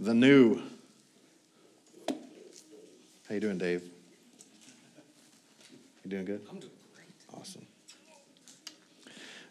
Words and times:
the 0.00 0.14
new. 0.14 0.62
How 3.28 3.34
you 3.34 3.40
doing, 3.40 3.58
Dave? 3.58 3.82
You 6.04 6.10
doing 6.10 6.24
good? 6.24 6.40
I'm 6.50 6.58
doing 6.58 6.72
great. 6.94 7.38
Awesome. 7.38 7.66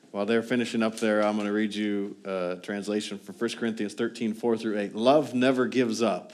While 0.10 0.26
they're 0.26 0.42
finishing 0.42 0.82
up 0.82 0.98
there, 0.98 1.24
I'm 1.24 1.36
going 1.36 1.46
to 1.46 1.54
read 1.54 1.76
you 1.76 2.18
a 2.26 2.58
translation 2.64 3.20
from 3.20 3.36
1 3.36 3.50
Corinthians 3.58 3.94
13, 3.94 4.34
4 4.34 4.58
through 4.58 4.80
8. 4.80 4.96
Love 4.96 5.36
never 5.36 5.68
gives 5.68 6.02
up. 6.02 6.34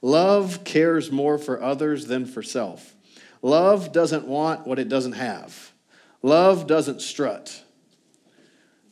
Love 0.00 0.62
cares 0.62 1.10
more 1.10 1.36
for 1.36 1.60
others 1.60 2.06
than 2.06 2.26
for 2.26 2.44
self. 2.44 2.94
Love 3.42 3.90
doesn't 3.90 4.24
want 4.28 4.68
what 4.68 4.78
it 4.78 4.88
doesn't 4.88 5.14
have. 5.14 5.72
Love 6.22 6.68
doesn't 6.68 7.02
strut, 7.02 7.62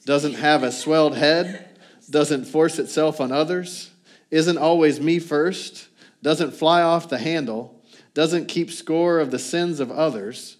doesn't 0.04 0.34
have 0.34 0.62
a 0.62 0.70
swelled 0.70 1.16
head, 1.16 1.76
doesn't 2.10 2.44
force 2.44 2.78
itself 2.78 3.20
on 3.20 3.32
others, 3.32 3.90
isn't 4.30 4.58
always 4.58 5.00
me 5.00 5.18
first, 5.18 5.88
doesn't 6.22 6.52
fly 6.52 6.82
off 6.82 7.08
the 7.08 7.18
handle, 7.18 7.82
doesn't 8.14 8.46
keep 8.46 8.70
score 8.70 9.20
of 9.20 9.30
the 9.30 9.38
sins 9.38 9.80
of 9.80 9.90
others, 9.90 10.56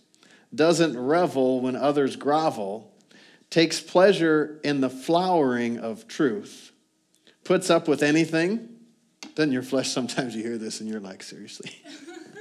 doesn't 0.55 0.99
revel 0.99 1.61
when 1.61 1.77
others 1.77 2.17
grovel, 2.17 2.93
takes 3.51 3.81
pleasure 3.81 4.61
in 4.63 4.81
the 4.81 4.91
flowering 4.91 5.79
of 5.79 6.07
truth, 6.07 6.73
puts 7.45 7.71
up 7.71 7.89
with 7.89 8.03
anything. 8.03 8.69
Then 9.35 9.53
your 9.53 9.63
flesh 9.63 9.91
sometimes 9.91 10.35
you 10.35 10.43
hear 10.43 10.59
this 10.59 10.81
and 10.81 10.89
you're 10.89 11.01
like, 11.01 11.23
seriously. 11.23 11.71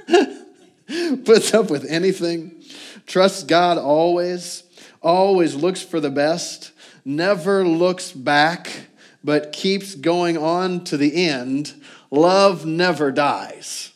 puts 1.24 1.52
up 1.52 1.70
with 1.70 1.84
anything, 1.86 2.62
trusts 3.06 3.42
God 3.42 3.78
always, 3.78 4.62
always 5.02 5.54
looks 5.54 5.82
for 5.82 6.00
the 6.00 6.10
best, 6.10 6.72
never 7.04 7.66
looks 7.66 8.12
back, 8.12 8.85
but 9.26 9.52
keeps 9.52 9.96
going 9.96 10.38
on 10.38 10.84
to 10.84 10.96
the 10.96 11.26
end. 11.26 11.74
Love 12.12 12.64
never 12.64 13.10
dies. 13.10 13.92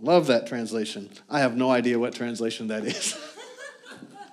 Love 0.00 0.28
that 0.28 0.46
translation. 0.46 1.10
I 1.28 1.40
have 1.40 1.54
no 1.54 1.70
idea 1.70 1.98
what 1.98 2.14
translation 2.14 2.68
that 2.68 2.82
is. 2.84 3.14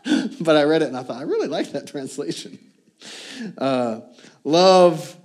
but 0.39 0.56
I 0.56 0.64
read 0.64 0.83
it 0.83 0.88
and 0.88 0.95
I 0.95 1.03
thought, 1.03 1.17
I 1.17 1.23
really 1.23 1.50
like 1.50 1.73
that 1.73 1.86
translation. 1.86 2.58
Uh, 3.58 4.00
love, 4.45 5.17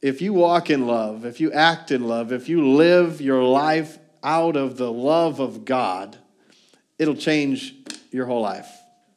if 0.00 0.22
you 0.22 0.32
walk 0.32 0.70
in 0.70 0.86
love, 0.86 1.24
if 1.24 1.40
you 1.40 1.50
act 1.50 1.90
in 1.90 2.06
love, 2.06 2.30
if 2.30 2.48
you 2.48 2.74
live 2.74 3.20
your 3.20 3.42
life 3.42 3.98
out 4.22 4.54
of 4.54 4.76
the 4.76 4.90
love 4.92 5.40
of 5.40 5.64
God, 5.64 6.16
it'll 6.96 7.16
change 7.16 7.74
your 8.12 8.26
whole 8.26 8.42
life. 8.42 8.70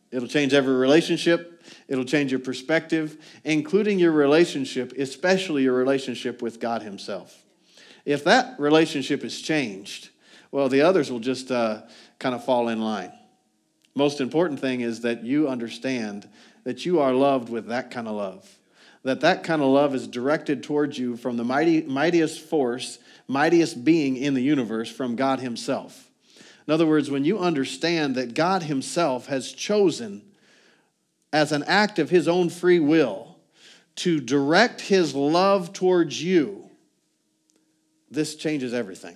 It'll 0.10 0.28
change 0.28 0.56
every 0.56 0.74
relationship. 0.74 1.59
It'll 1.90 2.06
change 2.06 2.32
your 2.32 2.40
perspective, 2.40 3.18
including 3.44 3.98
your 3.98 4.12
relationship, 4.12 4.94
especially 4.98 5.64
your 5.64 5.74
relationship 5.74 6.42
with 6.42 6.60
God 6.60 6.84
Himself. 6.84 7.44
If 8.06 8.24
that 8.24 8.60
relationship 8.60 9.24
is 9.24 9.42
changed, 9.42 10.10
well, 10.52 10.70
the 10.70 10.82
others 10.82 11.12
will 11.12 11.20
just 11.20 11.52
uh, 11.52 11.82
kind 12.20 12.36
of 12.36 12.46
fall 12.46 12.70
in 12.70 12.82
line. 12.82 13.12
Most 13.96 14.22
important 14.22 14.60
thing 14.60 14.82
is 14.82 15.02
that 15.02 15.24
you 15.24 15.50
understand 15.50 16.30
that 16.64 16.86
you 16.86 17.00
are 17.00 17.12
loved 17.12 17.50
with 17.50 17.68
that 17.68 17.90
kind 17.90 18.08
of 18.08 18.16
love. 18.16 18.58
That 19.04 19.22
that 19.22 19.44
kind 19.44 19.62
of 19.62 19.70
love 19.70 19.96
is 19.96 20.08
directed 20.08 20.62
towards 20.62 20.98
you 20.98 21.18
from 21.18 21.38
the 21.38 21.44
mighty, 21.44 21.82
mightiest 21.82 22.40
force, 22.40 23.00
mightiest 23.28 23.84
being 23.84 24.16
in 24.16 24.36
the 24.36 24.44
universe, 24.44 24.92
from 24.92 25.16
God 25.16 25.40
Himself. 25.40 26.12
In 26.68 26.74
other 26.74 26.86
words, 26.86 27.10
when 27.10 27.26
you 27.26 27.40
understand 27.40 28.14
that 28.16 28.36
God 28.36 28.64
Himself 28.64 29.26
has 29.26 29.52
chosen, 29.52 30.22
as 31.32 31.52
an 31.52 31.64
act 31.64 32.00
of 32.00 32.10
His 32.10 32.28
own 32.28 32.50
free 32.50 32.80
will, 32.80 33.38
to 33.96 34.20
direct 34.20 34.82
His 34.82 35.14
love 35.14 35.74
towards 35.74 36.22
you, 36.22 36.70
this 38.10 38.36
changes 38.36 38.74
everything 38.74 39.16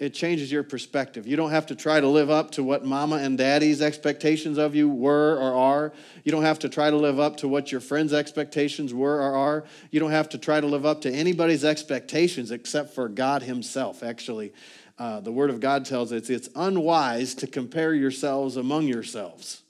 it 0.00 0.14
changes 0.14 0.50
your 0.50 0.62
perspective. 0.62 1.26
You 1.26 1.36
don't 1.36 1.50
have 1.50 1.66
to 1.66 1.76
try 1.76 2.00
to 2.00 2.08
live 2.08 2.30
up 2.30 2.52
to 2.52 2.64
what 2.64 2.86
mama 2.86 3.16
and 3.16 3.36
daddy's 3.36 3.82
expectations 3.82 4.56
of 4.56 4.74
you 4.74 4.88
were 4.88 5.36
or 5.36 5.52
are. 5.52 5.92
You 6.24 6.32
don't 6.32 6.42
have 6.42 6.58
to 6.60 6.70
try 6.70 6.88
to 6.88 6.96
live 6.96 7.20
up 7.20 7.36
to 7.38 7.48
what 7.48 7.70
your 7.70 7.82
friends' 7.82 8.14
expectations 8.14 8.94
were 8.94 9.16
or 9.16 9.36
are. 9.36 9.64
You 9.90 10.00
don't 10.00 10.10
have 10.10 10.30
to 10.30 10.38
try 10.38 10.58
to 10.58 10.66
live 10.66 10.86
up 10.86 11.02
to 11.02 11.12
anybody's 11.12 11.66
expectations 11.66 12.50
except 12.50 12.94
for 12.94 13.10
God 13.10 13.42
Himself. 13.42 14.02
Actually, 14.02 14.54
uh, 14.98 15.20
the 15.20 15.32
Word 15.32 15.50
of 15.50 15.60
God 15.60 15.84
tells 15.84 16.14
us 16.14 16.30
it's 16.30 16.48
unwise 16.56 17.34
to 17.34 17.46
compare 17.46 17.92
yourselves 17.92 18.56
among 18.56 18.86
yourselves. 18.86 19.62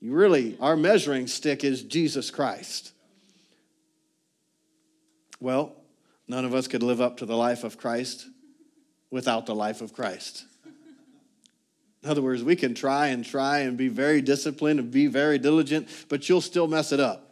You 0.00 0.12
really, 0.12 0.56
our 0.60 0.76
measuring 0.76 1.26
stick 1.26 1.62
is 1.62 1.82
Jesus 1.82 2.30
Christ. 2.30 2.92
Well, 5.40 5.74
none 6.26 6.44
of 6.44 6.54
us 6.54 6.68
could 6.68 6.82
live 6.82 7.00
up 7.00 7.18
to 7.18 7.26
the 7.26 7.36
life 7.36 7.64
of 7.64 7.76
Christ 7.76 8.26
without 9.10 9.46
the 9.46 9.54
life 9.54 9.80
of 9.80 9.92
Christ. 9.92 10.44
In 12.02 12.08
other 12.08 12.22
words, 12.22 12.42
we 12.42 12.56
can 12.56 12.74
try 12.74 13.08
and 13.08 13.24
try 13.24 13.60
and 13.60 13.76
be 13.76 13.88
very 13.88 14.22
disciplined 14.22 14.80
and 14.80 14.90
be 14.90 15.06
very 15.06 15.38
diligent, 15.38 15.88
but 16.08 16.28
you'll 16.28 16.40
still 16.40 16.66
mess 16.66 16.92
it 16.92 17.00
up. 17.00 17.29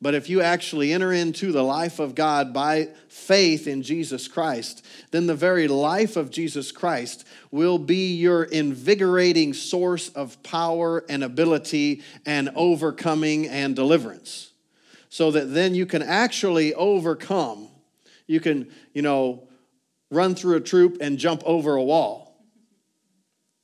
But 0.00 0.14
if 0.14 0.28
you 0.28 0.42
actually 0.42 0.92
enter 0.92 1.12
into 1.12 1.52
the 1.52 1.62
life 1.62 1.98
of 1.98 2.14
God 2.14 2.52
by 2.52 2.88
faith 3.08 3.66
in 3.66 3.82
Jesus 3.82 4.28
Christ, 4.28 4.84
then 5.12 5.26
the 5.26 5.34
very 5.34 5.68
life 5.68 6.16
of 6.16 6.30
Jesus 6.30 6.72
Christ 6.72 7.26
will 7.50 7.78
be 7.78 8.14
your 8.14 8.44
invigorating 8.44 9.54
source 9.54 10.08
of 10.10 10.42
power 10.42 11.04
and 11.08 11.24
ability 11.24 12.02
and 12.26 12.50
overcoming 12.54 13.48
and 13.48 13.74
deliverance. 13.74 14.52
So 15.08 15.30
that 15.30 15.54
then 15.54 15.74
you 15.74 15.86
can 15.86 16.02
actually 16.02 16.74
overcome. 16.74 17.68
You 18.26 18.40
can, 18.40 18.72
you 18.92 19.02
know, 19.02 19.48
run 20.10 20.34
through 20.34 20.56
a 20.56 20.60
troop 20.60 20.98
and 21.00 21.18
jump 21.18 21.42
over 21.46 21.76
a 21.76 21.82
wall. 21.82 22.36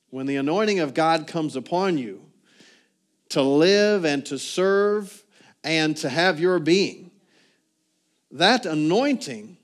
When 0.09 0.25
the 0.25 0.37
anointing 0.37 0.79
of 0.79 0.93
God 0.93 1.27
comes 1.27 1.55
upon 1.55 1.97
you 1.97 2.25
to 3.29 3.41
live 3.41 4.05
and 4.05 4.25
to 4.25 4.37
serve 4.37 5.20
and 5.63 5.95
to 5.97 6.09
have 6.09 6.39
your 6.39 6.59
being, 6.59 7.11
that 8.31 8.65
anointing 8.65 9.57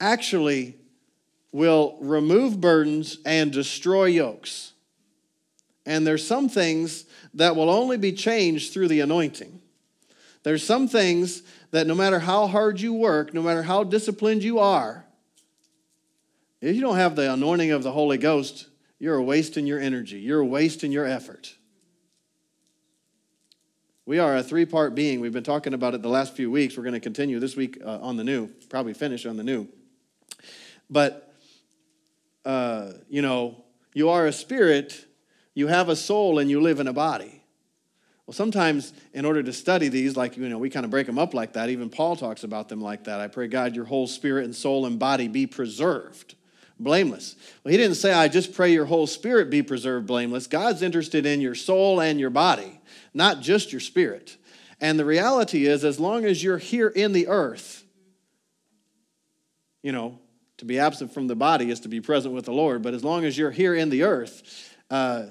actually 0.00 0.76
will 1.52 1.96
remove 2.00 2.60
burdens 2.60 3.18
and 3.24 3.52
destroy 3.52 4.06
yokes. 4.06 4.72
And 5.86 6.06
there's 6.06 6.26
some 6.26 6.48
things 6.48 7.04
that 7.34 7.56
will 7.56 7.70
only 7.70 7.96
be 7.96 8.12
changed 8.12 8.72
through 8.72 8.88
the 8.88 9.00
anointing. 9.00 9.60
There's 10.42 10.64
some 10.64 10.88
things 10.88 11.42
that 11.70 11.86
no 11.86 11.94
matter 11.94 12.18
how 12.18 12.46
hard 12.46 12.80
you 12.80 12.92
work, 12.92 13.34
no 13.34 13.42
matter 13.42 13.62
how 13.62 13.84
disciplined 13.84 14.42
you 14.42 14.58
are, 14.58 15.04
if 16.60 16.74
you 16.74 16.80
don't 16.80 16.96
have 16.96 17.16
the 17.16 17.32
anointing 17.32 17.70
of 17.70 17.82
the 17.82 17.92
Holy 17.92 18.18
Ghost, 18.18 18.66
you're 18.98 19.20
wasting 19.22 19.66
your 19.66 19.78
energy, 19.78 20.18
you're 20.18 20.44
wasting 20.44 20.90
your 20.90 21.06
effort. 21.06 21.54
We 24.08 24.20
are 24.20 24.36
a 24.36 24.42
three 24.42 24.64
part 24.64 24.94
being. 24.94 25.20
We've 25.20 25.34
been 25.34 25.44
talking 25.44 25.74
about 25.74 25.92
it 25.92 26.00
the 26.00 26.08
last 26.08 26.34
few 26.34 26.50
weeks. 26.50 26.78
We're 26.78 26.82
going 26.82 26.94
to 26.94 27.00
continue 27.00 27.38
this 27.40 27.56
week 27.56 27.78
uh, 27.84 27.98
on 28.00 28.16
the 28.16 28.24
new, 28.24 28.46
probably 28.70 28.94
finish 28.94 29.26
on 29.26 29.36
the 29.36 29.44
new. 29.44 29.68
But, 30.88 31.34
uh, 32.42 32.92
you 33.10 33.20
know, 33.20 33.62
you 33.92 34.08
are 34.08 34.24
a 34.24 34.32
spirit, 34.32 35.04
you 35.52 35.66
have 35.66 35.90
a 35.90 35.94
soul, 35.94 36.38
and 36.38 36.48
you 36.48 36.62
live 36.62 36.80
in 36.80 36.88
a 36.88 36.92
body. 36.94 37.42
Well, 38.24 38.32
sometimes 38.32 38.94
in 39.12 39.26
order 39.26 39.42
to 39.42 39.52
study 39.52 39.88
these, 39.88 40.16
like, 40.16 40.38
you 40.38 40.48
know, 40.48 40.56
we 40.56 40.70
kind 40.70 40.86
of 40.86 40.90
break 40.90 41.06
them 41.06 41.18
up 41.18 41.34
like 41.34 41.52
that. 41.52 41.68
Even 41.68 41.90
Paul 41.90 42.16
talks 42.16 42.44
about 42.44 42.70
them 42.70 42.80
like 42.80 43.04
that. 43.04 43.20
I 43.20 43.28
pray, 43.28 43.46
God, 43.46 43.76
your 43.76 43.84
whole 43.84 44.06
spirit 44.06 44.46
and 44.46 44.56
soul 44.56 44.86
and 44.86 44.98
body 44.98 45.28
be 45.28 45.46
preserved 45.46 46.34
blameless. 46.80 47.36
Well, 47.62 47.72
he 47.72 47.76
didn't 47.76 47.96
say, 47.96 48.12
I 48.12 48.28
just 48.28 48.54
pray 48.54 48.72
your 48.72 48.86
whole 48.86 49.06
spirit 49.06 49.50
be 49.50 49.62
preserved 49.62 50.06
blameless. 50.06 50.46
God's 50.46 50.82
interested 50.82 51.26
in 51.26 51.40
your 51.40 51.54
soul 51.54 52.00
and 52.00 52.18
your 52.20 52.30
body, 52.30 52.77
not 53.14 53.40
just 53.40 53.72
your 53.72 53.80
spirit. 53.80 54.36
And 54.80 54.98
the 54.98 55.04
reality 55.04 55.66
is, 55.66 55.84
as 55.84 55.98
long 55.98 56.24
as 56.24 56.42
you're 56.42 56.58
here 56.58 56.88
in 56.88 57.12
the 57.12 57.28
earth, 57.28 57.84
you 59.82 59.92
know, 59.92 60.18
to 60.58 60.64
be 60.64 60.78
absent 60.78 61.12
from 61.12 61.26
the 61.26 61.36
body 61.36 61.70
is 61.70 61.80
to 61.80 61.88
be 61.88 62.00
present 62.00 62.34
with 62.34 62.44
the 62.44 62.52
Lord, 62.52 62.82
but 62.82 62.94
as 62.94 63.04
long 63.04 63.24
as 63.24 63.38
you're 63.38 63.50
here 63.50 63.74
in 63.74 63.90
the 63.90 64.02
earth, 64.02 64.76
uh, 64.90 65.26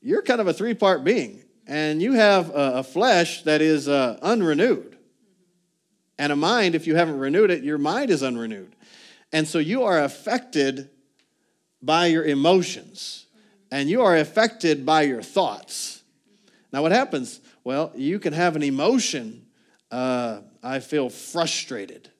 you're 0.00 0.22
kind 0.22 0.40
of 0.40 0.46
a 0.46 0.52
three 0.52 0.74
part 0.74 1.04
being. 1.04 1.42
And 1.66 2.00
you 2.00 2.12
have 2.12 2.50
a, 2.54 2.82
flesh 2.82 3.42
that 3.42 3.60
is 3.60 3.88
uh, 3.88 4.18
unrenewed. 4.22 4.96
And 6.18 6.32
a 6.32 6.36
mind, 6.36 6.74
if 6.74 6.86
you 6.86 6.96
haven't 6.96 7.18
renewed 7.18 7.50
it, 7.50 7.62
your 7.62 7.76
mind 7.76 8.10
is 8.10 8.22
unrenewed. 8.22 8.74
And 9.32 9.46
so 9.46 9.58
you 9.58 9.82
are 9.82 10.02
affected 10.02 10.88
by 11.82 12.06
your 12.06 12.24
emotions 12.24 13.26
and 13.70 13.88
you 13.88 14.02
are 14.02 14.16
affected 14.16 14.86
by 14.86 15.02
your 15.02 15.22
thoughts. 15.22 15.97
Now, 16.72 16.82
what 16.82 16.92
happens? 16.92 17.40
Well, 17.64 17.92
you 17.94 18.18
can 18.18 18.32
have 18.32 18.56
an 18.56 18.62
emotion, 18.62 19.46
uh, 19.90 20.40
I 20.62 20.80
feel 20.80 21.08
frustrated. 21.08 22.10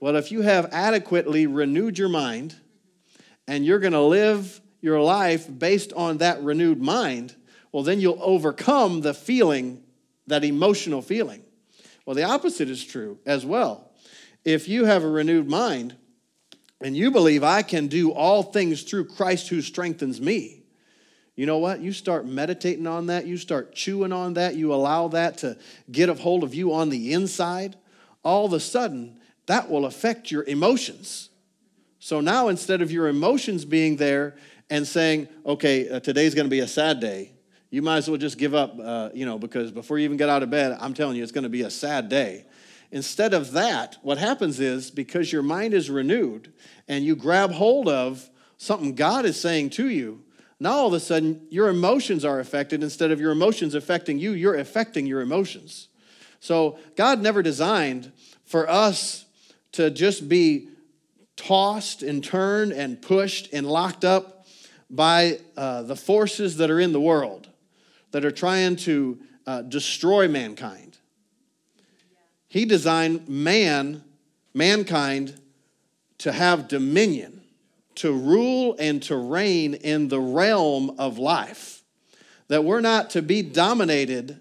Well, 0.00 0.16
if 0.16 0.32
you 0.32 0.42
have 0.42 0.72
adequately 0.72 1.46
renewed 1.46 1.98
your 1.98 2.08
mind 2.08 2.54
and 3.46 3.64
you're 3.64 3.78
going 3.78 3.92
to 3.92 4.00
live 4.00 4.60
your 4.80 5.00
life 5.00 5.46
based 5.58 5.92
on 5.94 6.18
that 6.18 6.42
renewed 6.42 6.80
mind, 6.80 7.34
well, 7.72 7.82
then 7.82 8.00
you'll 8.00 8.22
overcome 8.22 9.00
the 9.00 9.14
feeling, 9.14 9.82
that 10.26 10.44
emotional 10.44 11.02
feeling. 11.02 11.42
Well, 12.06 12.16
the 12.16 12.24
opposite 12.24 12.68
is 12.68 12.84
true 12.84 13.18
as 13.26 13.46
well 13.46 13.90
if 14.44 14.68
you 14.68 14.84
have 14.84 15.02
a 15.02 15.08
renewed 15.08 15.48
mind 15.48 15.96
and 16.80 16.96
you 16.96 17.10
believe 17.10 17.42
I 17.42 17.62
can 17.62 17.86
do 17.86 18.12
all 18.12 18.42
things 18.42 18.82
through 18.82 19.06
Christ 19.06 19.48
who 19.48 19.62
strengthens 19.62 20.20
me, 20.20 20.63
you 21.36 21.46
know 21.46 21.58
what? 21.58 21.80
You 21.80 21.92
start 21.92 22.26
meditating 22.26 22.86
on 22.86 23.06
that, 23.06 23.26
you 23.26 23.36
start 23.36 23.74
chewing 23.74 24.12
on 24.12 24.34
that, 24.34 24.54
you 24.54 24.72
allow 24.72 25.08
that 25.08 25.38
to 25.38 25.56
get 25.90 26.08
a 26.08 26.14
hold 26.14 26.44
of 26.44 26.54
you 26.54 26.72
on 26.72 26.90
the 26.90 27.12
inside, 27.12 27.76
all 28.22 28.46
of 28.46 28.52
a 28.52 28.60
sudden, 28.60 29.18
that 29.46 29.68
will 29.68 29.84
affect 29.84 30.30
your 30.30 30.44
emotions. 30.44 31.30
So 31.98 32.20
now 32.20 32.48
instead 32.48 32.82
of 32.82 32.92
your 32.92 33.08
emotions 33.08 33.64
being 33.64 33.96
there 33.96 34.36
and 34.70 34.86
saying, 34.86 35.28
okay, 35.44 35.88
uh, 35.88 36.00
today's 36.00 36.34
going 36.34 36.46
to 36.46 36.50
be 36.50 36.60
a 36.60 36.68
sad 36.68 37.00
day, 37.00 37.32
you 37.70 37.82
might 37.82 37.98
as 37.98 38.08
well 38.08 38.18
just 38.18 38.38
give 38.38 38.54
up, 38.54 38.76
uh, 38.80 39.10
you 39.12 39.26
know, 39.26 39.38
because 39.38 39.72
before 39.72 39.98
you 39.98 40.04
even 40.04 40.16
get 40.16 40.28
out 40.28 40.42
of 40.42 40.50
bed, 40.50 40.76
I'm 40.80 40.94
telling 40.94 41.16
you, 41.16 41.22
it's 41.22 41.32
going 41.32 41.44
to 41.44 41.50
be 41.50 41.62
a 41.62 41.70
sad 41.70 42.08
day. 42.08 42.46
Instead 42.92 43.34
of 43.34 43.52
that, 43.52 43.96
what 44.02 44.18
happens 44.18 44.60
is 44.60 44.90
because 44.90 45.32
your 45.32 45.42
mind 45.42 45.74
is 45.74 45.90
renewed 45.90 46.52
and 46.86 47.04
you 47.04 47.16
grab 47.16 47.50
hold 47.50 47.88
of 47.88 48.30
something 48.56 48.94
God 48.94 49.24
is 49.24 49.40
saying 49.40 49.70
to 49.70 49.88
you, 49.88 50.23
now 50.60 50.72
all 50.72 50.86
of 50.86 50.92
a 50.92 51.00
sudden 51.00 51.46
your 51.50 51.68
emotions 51.68 52.24
are 52.24 52.40
affected. 52.40 52.82
Instead 52.82 53.10
of 53.10 53.20
your 53.20 53.32
emotions 53.32 53.74
affecting 53.74 54.18
you, 54.18 54.32
you're 54.32 54.56
affecting 54.56 55.06
your 55.06 55.20
emotions. 55.20 55.88
So 56.40 56.78
God 56.96 57.20
never 57.20 57.42
designed 57.42 58.12
for 58.44 58.68
us 58.68 59.24
to 59.72 59.90
just 59.90 60.28
be 60.28 60.68
tossed 61.36 62.02
and 62.02 62.22
turned 62.22 62.72
and 62.72 63.00
pushed 63.00 63.52
and 63.52 63.66
locked 63.66 64.04
up 64.04 64.46
by 64.90 65.40
uh, 65.56 65.82
the 65.82 65.96
forces 65.96 66.58
that 66.58 66.70
are 66.70 66.78
in 66.78 66.92
the 66.92 67.00
world 67.00 67.48
that 68.12 68.24
are 68.24 68.30
trying 68.30 68.76
to 68.76 69.18
uh, 69.46 69.62
destroy 69.62 70.28
mankind. 70.28 70.98
He 72.46 72.64
designed 72.64 73.28
man, 73.28 74.04
mankind, 74.54 75.40
to 76.18 76.30
have 76.30 76.68
dominion, 76.68 77.42
to 77.96 78.12
rule 78.12 78.76
and 78.78 79.02
to 79.04 79.16
reign 79.16 79.74
in 79.74 80.08
the 80.08 80.20
realm 80.20 80.94
of 80.98 81.18
life. 81.18 81.82
That 82.48 82.64
we're 82.64 82.80
not 82.80 83.10
to 83.10 83.22
be 83.22 83.42
dominated 83.42 84.40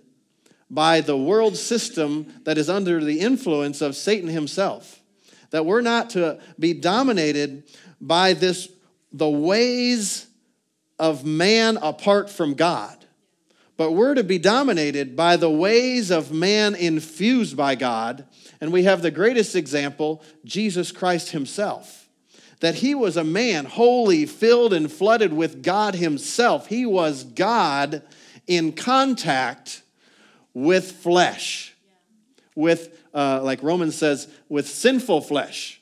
by 0.70 1.02
the 1.02 1.18
world 1.18 1.56
system 1.56 2.34
that 2.44 2.58
is 2.58 2.70
under 2.70 3.04
the 3.04 3.20
influence 3.20 3.82
of 3.82 3.96
Satan 3.96 4.30
himself. 4.30 5.02
That 5.52 5.66
we're 5.66 5.82
not 5.82 6.12
to 6.12 6.40
be 6.60 6.74
dominated 6.74 7.64
by 8.02 8.34
this 8.34 8.70
the 9.12 9.30
ways 9.30 10.28
of 10.98 11.26
man 11.26 11.78
apart 11.78 12.30
from 12.30 12.56
God. 12.56 12.98
But 13.78 13.92
we're 13.92 14.16
to 14.16 14.24
be 14.24 14.38
dominated 14.38 15.16
by 15.16 15.38
the 15.38 15.50
ways 15.50 16.12
of 16.12 16.32
man 16.32 16.76
infused 16.76 17.58
by 17.58 17.76
God. 17.76 18.26
And 18.62 18.72
we 18.72 18.84
have 18.84 19.02
the 19.02 19.12
greatest 19.12 19.56
example, 19.56 20.24
Jesus 20.46 20.92
Christ 20.92 21.30
himself. 21.30 22.03
That 22.64 22.76
he 22.76 22.96
was 22.96 23.18
a 23.18 23.26
man 23.26 23.66
holy, 23.66 24.26
filled, 24.26 24.72
and 24.72 24.90
flooded 24.90 25.34
with 25.34 25.64
God 25.64 25.96
himself. 25.96 26.68
He 26.68 26.86
was 26.86 27.26
God 27.26 28.04
in 28.48 28.72
contact 28.72 29.82
with 30.54 30.90
flesh, 30.94 31.76
with, 32.56 33.04
uh, 33.14 33.42
like 33.44 33.62
Romans 33.62 33.98
says, 33.98 34.30
with 34.48 34.66
sinful 34.66 35.20
flesh. 35.20 35.82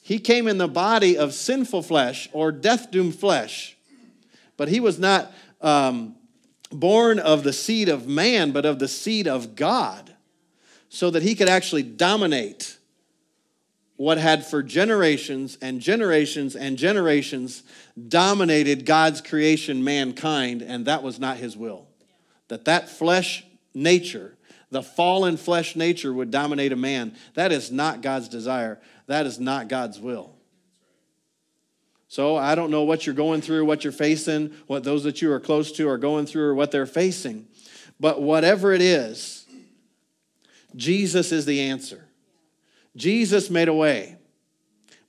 He 0.00 0.18
came 0.18 0.48
in 0.48 0.56
the 0.56 0.68
body 0.68 1.18
of 1.18 1.34
sinful 1.34 1.82
flesh 1.82 2.30
or 2.32 2.50
death 2.50 2.90
doomed 2.90 3.14
flesh, 3.14 3.76
but 4.56 4.68
he 4.68 4.80
was 4.80 4.98
not 4.98 5.30
um, 5.60 6.16
born 6.72 7.18
of 7.18 7.42
the 7.42 7.52
seed 7.52 7.90
of 7.90 8.08
man, 8.08 8.52
but 8.52 8.64
of 8.64 8.78
the 8.78 8.88
seed 8.88 9.28
of 9.28 9.54
God, 9.54 10.14
so 10.88 11.10
that 11.10 11.22
he 11.22 11.34
could 11.34 11.50
actually 11.50 11.82
dominate 11.82 12.77
what 13.98 14.16
had 14.16 14.46
for 14.46 14.62
generations 14.62 15.58
and 15.60 15.82
generations 15.82 16.56
and 16.56 16.78
generations 16.78 17.62
dominated 18.08 18.86
God's 18.86 19.20
creation, 19.20 19.84
mankind, 19.84 20.62
and 20.62 20.86
that 20.86 21.02
was 21.02 21.20
not 21.20 21.36
his 21.36 21.54
will 21.54 21.88
that 22.48 22.64
that 22.64 22.88
flesh 22.88 23.44
nature, 23.74 24.34
the 24.70 24.82
fallen 24.82 25.36
flesh 25.36 25.76
nature 25.76 26.12
would 26.12 26.30
dominate 26.30 26.72
a 26.72 26.76
man. 26.76 27.14
That 27.34 27.52
is 27.52 27.70
not 27.70 28.02
God's 28.02 28.28
desire. 28.28 28.80
That 29.06 29.26
is 29.26 29.38
not 29.38 29.68
God's 29.68 30.00
will. 30.00 30.34
So 32.08 32.36
I 32.36 32.54
don't 32.54 32.70
know 32.70 32.84
what 32.84 33.04
you're 33.04 33.14
going 33.14 33.42
through, 33.42 33.66
what 33.66 33.84
you're 33.84 33.92
facing, 33.92 34.54
what 34.66 34.82
those 34.82 35.04
that 35.04 35.20
you 35.20 35.30
are 35.30 35.40
close 35.40 35.72
to 35.72 35.88
are 35.88 35.98
going 35.98 36.24
through, 36.24 36.48
or 36.48 36.54
what 36.54 36.70
they're 36.70 36.86
facing. 36.86 37.46
But 38.00 38.22
whatever 38.22 38.72
it 38.72 38.80
is, 38.80 39.46
Jesus 40.74 41.32
is 41.32 41.44
the 41.44 41.60
answer. 41.60 42.07
Jesus 42.98 43.48
made 43.48 43.68
a 43.68 43.74
way. 43.74 44.16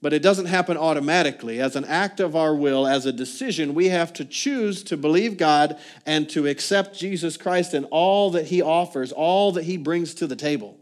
But 0.02 0.14
it 0.14 0.22
doesn't 0.22 0.46
happen 0.46 0.78
automatically. 0.78 1.60
As 1.60 1.76
an 1.76 1.84
act 1.84 2.22
of 2.22 2.34
our 2.34 2.56
will, 2.56 2.88
as 2.88 3.06
a 3.06 3.12
decision, 3.12 3.74
we 3.74 3.90
have 3.90 4.14
to 4.14 4.24
choose 4.24 4.82
to 4.84 4.96
believe 4.96 5.36
God 5.36 5.78
and 6.06 6.30
to 6.30 6.48
accept 6.48 6.98
Jesus 6.98 7.36
Christ 7.36 7.74
and 7.74 7.86
all 7.92 8.30
that 8.32 8.46
He 8.46 8.62
offers, 8.62 9.12
all 9.12 9.52
that 9.54 9.66
He 9.66 9.76
brings 9.76 10.14
to 10.16 10.28
the 10.28 10.38
table. 10.38 10.78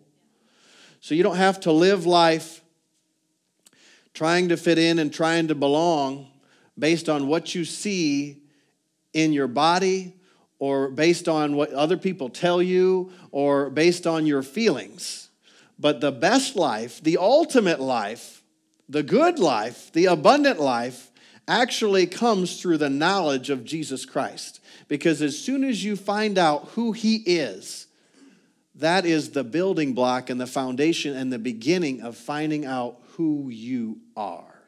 So 1.01 1.15
you 1.15 1.24
don't 1.24 1.38
have 1.38 1.59
to 1.62 1.71
live 1.71 2.06
life 2.06 2.62
trying 4.13 4.50
to 4.50 4.57
fit 4.57 4.77
in 4.77 5.00
and 5.00 5.12
trying 5.12 5.48
to 5.48 5.56
belong 5.56 6.27
based 6.77 7.10
on 7.10 7.27
what 7.27 7.56
you 7.56 7.65
see 7.65 8.42
in 9.13 9.33
your 9.33 9.48
body 9.48 10.13
or 10.60 10.89
based 10.89 11.27
on 11.27 11.56
what 11.56 11.71
other 11.71 11.98
people 11.98 12.30
tell 12.30 12.62
you 12.62 13.12
or 13.31 13.69
based 13.69 14.06
on 14.06 14.25
your 14.27 14.44
feelings. 14.44 15.26
But 15.79 16.01
the 16.01 16.12
best 16.12 16.56
life, 16.56 17.01
the 17.01 17.18
ultimate 17.18 17.79
life, 17.79 18.44
the 18.89 19.03
good 19.03 19.39
life, 19.39 19.91
the 19.94 20.06
abundant 20.06 20.59
life, 20.59 21.12
actually 21.47 22.07
comes 22.07 22.62
through 22.62 22.77
the 22.77 22.89
knowledge 22.89 23.50
of 23.50 23.63
Jesus 23.63 24.06
Christ. 24.06 24.59
Because 24.88 25.21
as 25.21 25.38
soon 25.38 25.63
as 25.63 25.83
you 25.83 25.95
find 25.95 26.38
out 26.38 26.69
who 26.69 26.91
He 26.91 27.18
is, 27.18 27.88
that 28.75 29.06
is 29.06 29.31
the 29.31 29.44
building 29.44 29.94
block 29.94 30.29
and 30.29 30.39
the 30.39 30.47
foundation 30.47 31.15
and 31.15 31.33
the 31.33 31.39
beginning 31.39 32.01
of 32.01 32.15
finding 32.15 32.65
out 32.65 33.00
who 33.15 33.50
you 33.50 34.00
are. 34.15 34.62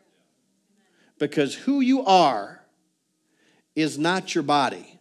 Because 1.20 1.54
who 1.54 1.80
you 1.82 2.04
are 2.06 2.64
is 3.76 3.98
not 3.98 4.34
your 4.34 4.44
body, 4.44 5.00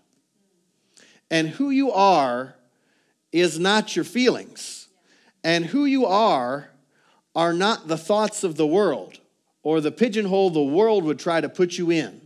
and 1.30 1.48
who 1.48 1.70
you 1.70 1.90
are 1.90 2.54
is 3.32 3.58
not 3.58 3.96
your 3.96 4.04
feelings, 4.04 4.77
and 5.48 5.64
who 5.64 5.86
you 5.86 6.04
are 6.04 6.68
are 7.34 7.54
not 7.54 7.88
the 7.88 7.96
thoughts 7.96 8.44
of 8.44 8.56
the 8.56 8.66
world 8.66 9.18
or 9.62 9.80
the 9.80 9.90
pigeonhole 9.90 10.50
the 10.50 10.62
world 10.62 11.04
would 11.04 11.18
try 11.18 11.40
to 11.40 11.48
put 11.48 11.78
you 11.78 11.90
in. 11.90 12.20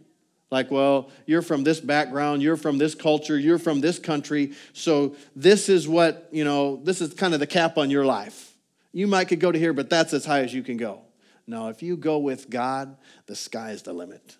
Like, 0.51 0.73
well, 0.73 1.09
you're 1.25 1.41
from 1.41 1.63
this 1.63 1.79
background, 1.79 2.43
you're 2.43 2.57
from 2.57 2.79
this 2.79 2.97
culture, 2.97 3.39
you're 3.39 3.61
from 3.61 3.81
this 3.81 4.01
country, 4.01 4.55
so 4.73 5.15
this 5.37 5.69
is 5.69 5.87
what, 5.87 6.31
you 6.33 6.43
know, 6.43 6.81
this 6.83 7.01
is 7.01 7.15
kind 7.15 7.33
of 7.33 7.39
the 7.39 7.47
cap 7.47 7.79
on 7.79 7.91
your 7.91 8.05
life. 8.05 8.57
You 8.93 9.07
might 9.07 9.29
could 9.29 9.39
go 9.39 9.53
to 9.53 9.59
here, 9.59 9.73
but 9.73 9.89
that's 9.89 10.13
as 10.13 10.25
high 10.25 10.41
as 10.41 10.53
you 10.53 10.65
can 10.65 10.77
go. 10.77 11.03
No, 11.47 11.69
if 11.69 11.81
you 11.81 11.97
go 11.97 12.19
with 12.19 12.51
God, 12.51 12.97
the 13.27 13.37
sky 13.37 13.71
is 13.71 13.83
the 13.83 13.93
limit. 13.93 14.37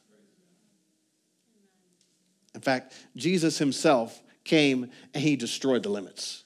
In 2.53 2.61
fact, 2.61 2.95
Jesus 3.15 3.59
himself 3.59 4.21
came 4.43 4.91
and 5.15 5.23
he 5.23 5.37
destroyed 5.37 5.85
the 5.85 5.89
limits. 5.89 6.43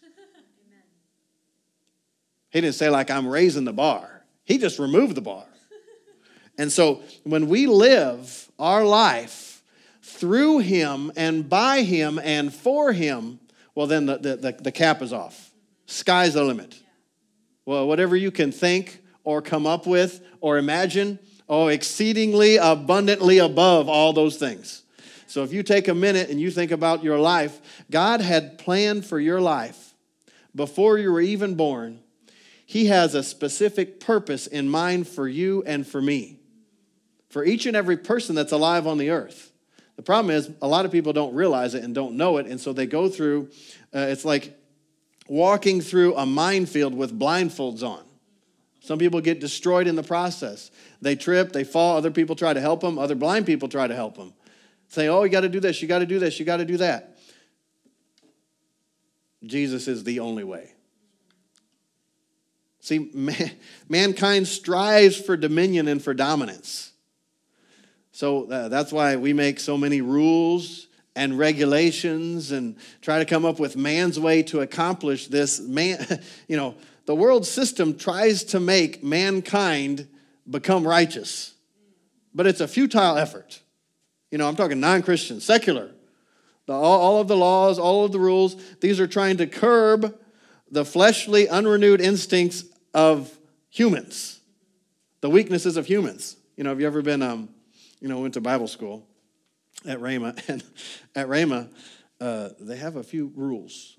He 2.57 2.63
didn't 2.63 2.77
say, 2.77 2.89
like, 2.89 3.11
I'm 3.11 3.29
raising 3.29 3.67
the 3.67 3.73
bar. 3.75 4.25
He 4.45 4.57
just 4.57 4.79
removed 4.79 5.15
the 5.15 5.21
bar. 5.21 5.45
And 6.59 6.73
so 6.73 7.03
when 7.23 7.49
we 7.49 7.67
live 7.67 8.51
our 8.59 8.83
life 8.83 9.63
through 10.01 10.61
Him 10.61 11.13
and 11.17 11.47
by 11.51 11.83
Him 11.83 12.19
and 12.19 12.51
for 12.51 12.95
Him, 12.95 13.41
well, 13.75 13.87
then 13.87 14.07
the, 14.07 14.17
the, 14.17 14.37
the, 14.37 14.53
the 14.53 14.73
cap 14.73 15.03
is 15.03 15.13
off. 15.13 15.53
Sky's 15.85 16.33
the 16.33 16.43
limit. 16.43 16.81
Well, 17.67 17.87
whatever 17.87 18.17
you 18.17 18.31
can 18.31 18.53
think 18.53 19.03
or 19.23 19.43
come 19.43 19.67
up 19.67 19.87
with 19.87 20.23
or 20.41 20.57
imagine, 20.57 21.19
oh, 21.51 21.67
exceedingly 21.67 22.57
abundantly 22.57 23.37
above 23.37 23.91
all 23.91 24.15
those 24.15 24.39
things. 24.39 24.83
So 25.27 25.43
if 25.43 25.53
you 25.53 25.63
take 25.63 25.89
a 25.89 25.95
minute 25.95 26.31
and 26.31 26.41
you 26.41 26.51
think 26.51 26.71
about 26.71 27.05
your 27.05 27.19
life, 27.19 27.85
God 27.91 28.23
had 28.23 28.57
planned 28.57 29.05
for 29.05 29.21
your 29.21 29.43
life 29.43 29.93
before 30.55 30.97
you 30.97 31.13
were 31.13 31.21
even 31.21 31.55
born 31.55 32.01
he 32.67 32.87
has 32.87 33.15
a 33.15 33.23
specific 33.23 34.01
purpose 34.01 34.49
in 34.49 34.69
mind 34.69 35.07
for 35.07 35.27
you 35.27 35.63
and 35.67 35.87
for 35.87 36.03
me, 36.03 36.41
for 37.31 37.45
each 37.45 37.65
and 37.65 37.77
every 37.77 37.97
person 37.97 38.35
that's 38.35 38.53
alive 38.53 38.89
on 38.89 38.99
the 38.99 39.11
earth. 39.11 39.53
The 39.95 40.03
problem 40.03 40.35
is, 40.35 40.51
a 40.61 40.67
lot 40.67 40.85
of 40.85 40.91
people 40.91 41.13
don't 41.13 41.33
realize 41.33 41.75
it 41.75 41.85
and 41.85 41.95
don't 41.95 42.17
know 42.17 42.37
it, 42.39 42.47
and 42.47 42.61
so 42.61 42.73
they 42.73 42.87
go 42.87 43.09
through, 43.09 43.51
uh, 43.95 44.01
it's 44.01 44.25
like 44.25 44.59
walking 45.29 45.81
through 45.81 46.17
a 46.17 46.27
minefield 46.27 46.93
with 46.93 47.17
blindfolds 47.17 47.85
on. 47.85 48.03
Some 48.81 48.99
people 48.99 49.21
get 49.21 49.41
destroyed 49.41 49.87
in 49.87 49.95
the 49.95 50.03
process. 50.03 50.71
They 51.01 51.15
trip, 51.15 51.53
they 51.53 51.65
fall, 51.65 51.97
other 51.97 52.11
people 52.11 52.35
try 52.35 52.53
to 52.53 52.61
help 52.61 52.81
them, 52.81 52.99
other 52.99 53.15
blind 53.15 53.47
people 53.47 53.69
try 53.69 53.87
to 53.87 53.95
help 53.95 54.17
them. 54.17 54.35
Say, 54.89 55.09
oh, 55.09 55.23
you 55.23 55.31
got 55.31 55.41
to 55.43 55.49
do 55.49 55.61
this, 55.61 55.81
you 55.81 55.89
got 55.89 56.01
to 56.01 56.07
do 56.07 56.19
this, 56.19 56.39
you 56.41 56.45
got 56.45 56.59
to 56.59 56.65
do 56.65 56.79
that. 56.79 57.17
Jesus 59.45 59.87
is 59.87 60.03
the 60.03 60.19
only 60.19 60.45
way. 60.45 60.73
See, 62.87 63.11
man, 63.13 63.51
mankind 63.89 64.47
strives 64.47 65.17
for 65.17 65.37
dominion 65.37 65.89
and 65.89 66.01
for 66.01 66.15
dominance. 66.15 66.93
So 68.13 68.49
uh, 68.49 68.69
that's 68.69 68.93
why 68.93 69.17
we 69.17 69.33
make 69.33 69.59
so 69.59 69.77
many 69.77 70.03
rules 70.03 70.87
and 71.17 71.37
regulations 71.37 72.53
and 72.53 72.77
try 73.03 73.19
to 73.19 73.25
come 73.25 73.45
up 73.45 73.59
with 73.59 73.75
man's 73.75 74.21
way 74.21 74.45
to 74.45 74.61
accomplish 74.61 75.27
this. 75.27 75.59
Man, 75.59 75.99
you 76.47 76.57
know, 76.57 76.77
the 77.07 77.15
world 77.17 77.45
system 77.45 77.99
tries 77.99 78.45
to 78.45 78.61
make 78.61 79.03
mankind 79.03 80.07
become 80.49 80.87
righteous, 80.87 81.55
but 82.33 82.47
it's 82.47 82.61
a 82.61 82.69
futile 82.69 83.19
effort. 83.19 83.63
You 84.31 84.39
know, 84.39 84.47
I'm 84.47 84.55
talking 84.55 84.79
non 84.79 85.03
Christian, 85.03 85.41
secular. 85.41 85.91
The, 86.67 86.73
all, 86.73 87.01
all 87.01 87.21
of 87.21 87.27
the 87.27 87.37
laws, 87.37 87.81
all 87.81 88.05
of 88.05 88.13
the 88.13 88.21
rules, 88.21 88.55
these 88.81 89.01
are 89.01 89.09
trying 89.09 89.39
to 89.39 89.49
curb 89.49 90.17
the 90.71 90.85
fleshly, 90.85 91.49
unrenewed 91.49 92.01
instincts 92.01 92.63
of 92.97 93.39
humans, 93.69 94.41
the 95.21 95.29
weaknesses 95.29 95.77
of 95.77 95.85
humans. 95.87 96.39
You 96.57 96.65
know, 96.65 96.71
have 96.71 96.81
you 96.81 96.87
ever 96.87 97.03
been, 97.03 97.21
um, 97.21 97.51
you 98.01 98.09
know, 98.09 98.21
went 98.21 98.35
to 98.35 98.41
Bible 98.41 98.67
school 98.67 99.07
at 99.87 99.99
Rhema, 100.01 100.43
And 100.49 100.65
at 101.15 101.29
Rhema, 101.29 101.69
uh, 102.23 102.49
they 102.59 102.79
have 102.79 102.97
a 102.97 103.03
few 103.03 103.31
rules. 103.37 103.99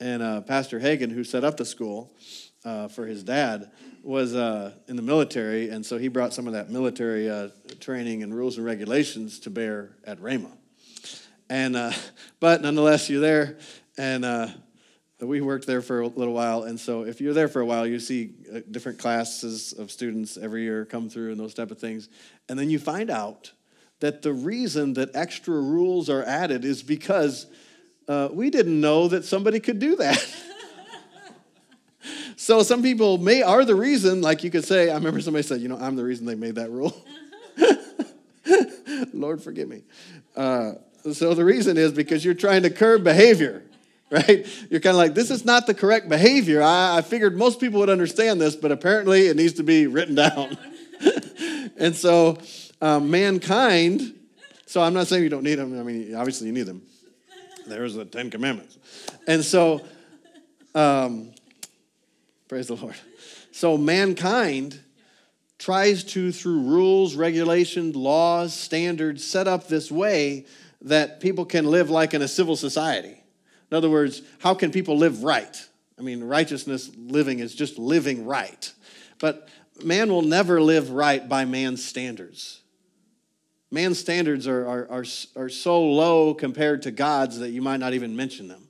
And 0.00 0.20
uh, 0.20 0.40
Pastor 0.40 0.80
Hagin, 0.80 1.12
who 1.12 1.22
set 1.22 1.44
up 1.44 1.58
the 1.58 1.64
school 1.64 2.12
uh, 2.64 2.88
for 2.88 3.06
his 3.06 3.22
dad, 3.22 3.70
was 4.02 4.34
uh, 4.34 4.72
in 4.88 4.96
the 4.96 5.02
military, 5.02 5.68
and 5.70 5.86
so 5.86 5.96
he 5.96 6.08
brought 6.08 6.34
some 6.34 6.48
of 6.48 6.54
that 6.54 6.70
military 6.70 7.30
uh, 7.30 7.50
training 7.78 8.24
and 8.24 8.34
rules 8.34 8.56
and 8.56 8.66
regulations 8.66 9.38
to 9.40 9.50
bear 9.50 9.96
at 10.04 10.18
Rhema. 10.18 10.50
And 11.48 11.76
uh, 11.76 11.92
but 12.40 12.62
nonetheless, 12.62 13.08
you're 13.08 13.20
there, 13.20 13.58
and 13.96 14.24
we 15.26 15.40
worked 15.40 15.66
there 15.66 15.82
for 15.82 16.00
a 16.00 16.06
little 16.06 16.34
while. 16.34 16.62
And 16.62 16.78
so, 16.78 17.02
if 17.02 17.20
you're 17.20 17.34
there 17.34 17.48
for 17.48 17.60
a 17.60 17.66
while, 17.66 17.86
you 17.86 17.98
see 17.98 18.34
uh, 18.54 18.60
different 18.70 18.98
classes 18.98 19.72
of 19.72 19.90
students 19.90 20.36
every 20.36 20.62
year 20.62 20.84
come 20.84 21.08
through 21.08 21.32
and 21.32 21.40
those 21.40 21.54
type 21.54 21.70
of 21.70 21.78
things. 21.78 22.08
And 22.48 22.58
then 22.58 22.70
you 22.70 22.78
find 22.78 23.10
out 23.10 23.52
that 24.00 24.22
the 24.22 24.32
reason 24.32 24.94
that 24.94 25.10
extra 25.14 25.54
rules 25.54 26.08
are 26.08 26.22
added 26.22 26.64
is 26.64 26.82
because 26.82 27.46
uh, 28.06 28.28
we 28.32 28.48
didn't 28.50 28.80
know 28.80 29.08
that 29.08 29.24
somebody 29.24 29.60
could 29.60 29.78
do 29.78 29.96
that. 29.96 30.34
so 32.36 32.62
some 32.62 32.82
people 32.82 33.18
may 33.18 33.42
are 33.42 33.64
the 33.64 33.74
reason. 33.74 34.20
Like 34.20 34.44
you 34.44 34.50
could 34.50 34.64
say, 34.64 34.90
I 34.90 34.94
remember 34.94 35.20
somebody 35.20 35.42
said, 35.42 35.60
you 35.60 35.68
know, 35.68 35.78
I'm 35.78 35.96
the 35.96 36.04
reason 36.04 36.26
they 36.26 36.36
made 36.36 36.54
that 36.54 36.70
rule. 36.70 36.96
Lord, 39.12 39.42
forgive 39.42 39.68
me. 39.68 39.82
Uh, 40.36 40.74
so 41.12 41.34
the 41.34 41.44
reason 41.44 41.76
is 41.76 41.92
because 41.92 42.24
you're 42.24 42.34
trying 42.34 42.62
to 42.62 42.70
curb 42.70 43.04
behavior, 43.04 43.62
right? 44.10 44.46
You're 44.70 44.80
kind 44.80 44.94
of 44.94 44.96
like, 44.96 45.14
this 45.14 45.30
is 45.30 45.44
not 45.44 45.66
the 45.66 45.74
correct 45.74 46.08
behavior. 46.08 46.62
I, 46.62 46.98
I 46.98 47.02
figured 47.02 47.36
most 47.36 47.60
people 47.60 47.80
would 47.80 47.90
understand 47.90 48.40
this, 48.40 48.56
but 48.56 48.72
apparently 48.72 49.26
it 49.26 49.36
needs 49.36 49.54
to 49.54 49.62
be 49.62 49.86
written 49.86 50.14
down. 50.14 50.56
and 51.76 51.94
so 51.94 52.38
um, 52.80 53.10
mankind, 53.10 54.14
so 54.66 54.80
I'm 54.80 54.94
not 54.94 55.08
saying 55.08 55.22
you 55.22 55.28
don't 55.28 55.42
need 55.42 55.56
them. 55.56 55.78
I 55.78 55.82
mean, 55.82 56.14
obviously 56.14 56.46
you 56.46 56.54
need 56.54 56.62
them. 56.62 56.82
There's 57.66 57.94
the 57.94 58.06
Ten 58.06 58.30
Commandments. 58.30 58.78
And 59.26 59.44
so, 59.44 59.82
um, 60.74 61.32
praise 62.48 62.68
the 62.68 62.76
Lord. 62.76 62.94
So 63.52 63.76
mankind 63.76 64.80
tries 65.58 66.04
to, 66.04 66.32
through 66.32 66.60
rules, 66.60 67.14
regulations, 67.14 67.94
laws, 67.94 68.54
standards, 68.54 69.22
set 69.24 69.46
up 69.46 69.68
this 69.68 69.90
way 69.90 70.46
that 70.82 71.20
people 71.20 71.44
can 71.44 71.66
live 71.66 71.90
like 71.90 72.14
in 72.14 72.22
a 72.22 72.28
civil 72.28 72.56
society. 72.56 73.17
In 73.70 73.76
other 73.76 73.90
words, 73.90 74.22
how 74.38 74.54
can 74.54 74.70
people 74.70 74.96
live 74.96 75.22
right? 75.22 75.56
I 75.98 76.02
mean, 76.02 76.22
righteousness 76.24 76.90
living 76.96 77.40
is 77.40 77.54
just 77.54 77.78
living 77.78 78.24
right. 78.24 78.72
But 79.18 79.48
man 79.84 80.10
will 80.10 80.22
never 80.22 80.60
live 80.60 80.90
right 80.90 81.28
by 81.28 81.44
man's 81.44 81.84
standards. 81.84 82.60
Man's 83.70 83.98
standards 83.98 84.46
are, 84.46 84.66
are, 84.66 84.90
are, 84.90 85.04
are 85.36 85.48
so 85.48 85.82
low 85.82 86.32
compared 86.32 86.82
to 86.82 86.90
God's 86.90 87.40
that 87.40 87.50
you 87.50 87.60
might 87.60 87.78
not 87.78 87.92
even 87.92 88.16
mention 88.16 88.48
them. 88.48 88.68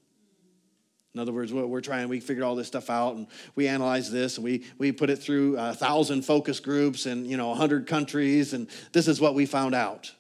In 1.15 1.21
other 1.21 1.33
words, 1.33 1.53
we're 1.53 1.81
trying, 1.81 2.09
we 2.09 2.21
figured 2.21 2.45
all 2.45 2.55
this 2.55 2.67
stuff 2.69 2.91
out 2.91 3.17
and 3.17 3.27
we 3.55 3.67
analyze 3.67 4.11
this 4.11 4.37
and 4.37 4.45
we, 4.45 4.65
we 4.79 4.93
put 4.93 5.11
it 5.11 5.17
through 5.17 5.57
a 5.59 5.75
thousand 5.75 6.23
focus 6.23 6.61
groups 6.61 7.07
and, 7.07 7.27
you 7.27 7.37
know, 7.37 7.51
a 7.51 7.55
hundred 7.55 7.87
countries 7.87 8.53
and 8.53 8.69
this 8.93 9.09
is 9.09 9.21
what 9.21 9.35
we 9.35 9.47
found 9.47 9.75
out. 9.75 10.13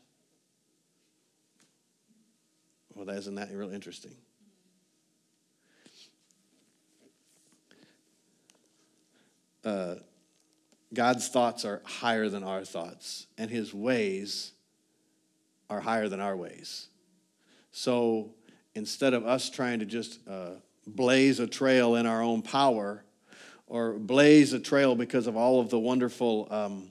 Well, 2.94 3.08
isn't 3.10 3.36
that 3.36 3.50
real 3.52 3.70
interesting? 3.70 4.16
Uh, 9.64 9.96
God's 10.94 11.28
thoughts 11.28 11.64
are 11.64 11.82
higher 11.84 12.28
than 12.28 12.42
our 12.42 12.64
thoughts, 12.64 13.26
and 13.36 13.50
his 13.50 13.74
ways 13.74 14.52
are 15.68 15.80
higher 15.80 16.08
than 16.08 16.20
our 16.20 16.36
ways. 16.36 16.88
So 17.72 18.30
instead 18.74 19.14
of 19.14 19.26
us 19.26 19.50
trying 19.50 19.80
to 19.80 19.86
just 19.86 20.18
uh, 20.26 20.52
blaze 20.86 21.40
a 21.40 21.46
trail 21.46 21.96
in 21.96 22.06
our 22.06 22.22
own 22.22 22.42
power 22.42 23.04
or 23.66 23.94
blaze 23.94 24.54
a 24.54 24.60
trail 24.60 24.94
because 24.94 25.26
of 25.26 25.36
all 25.36 25.60
of 25.60 25.68
the 25.68 25.78
wonderful 25.78 26.48
um, 26.50 26.90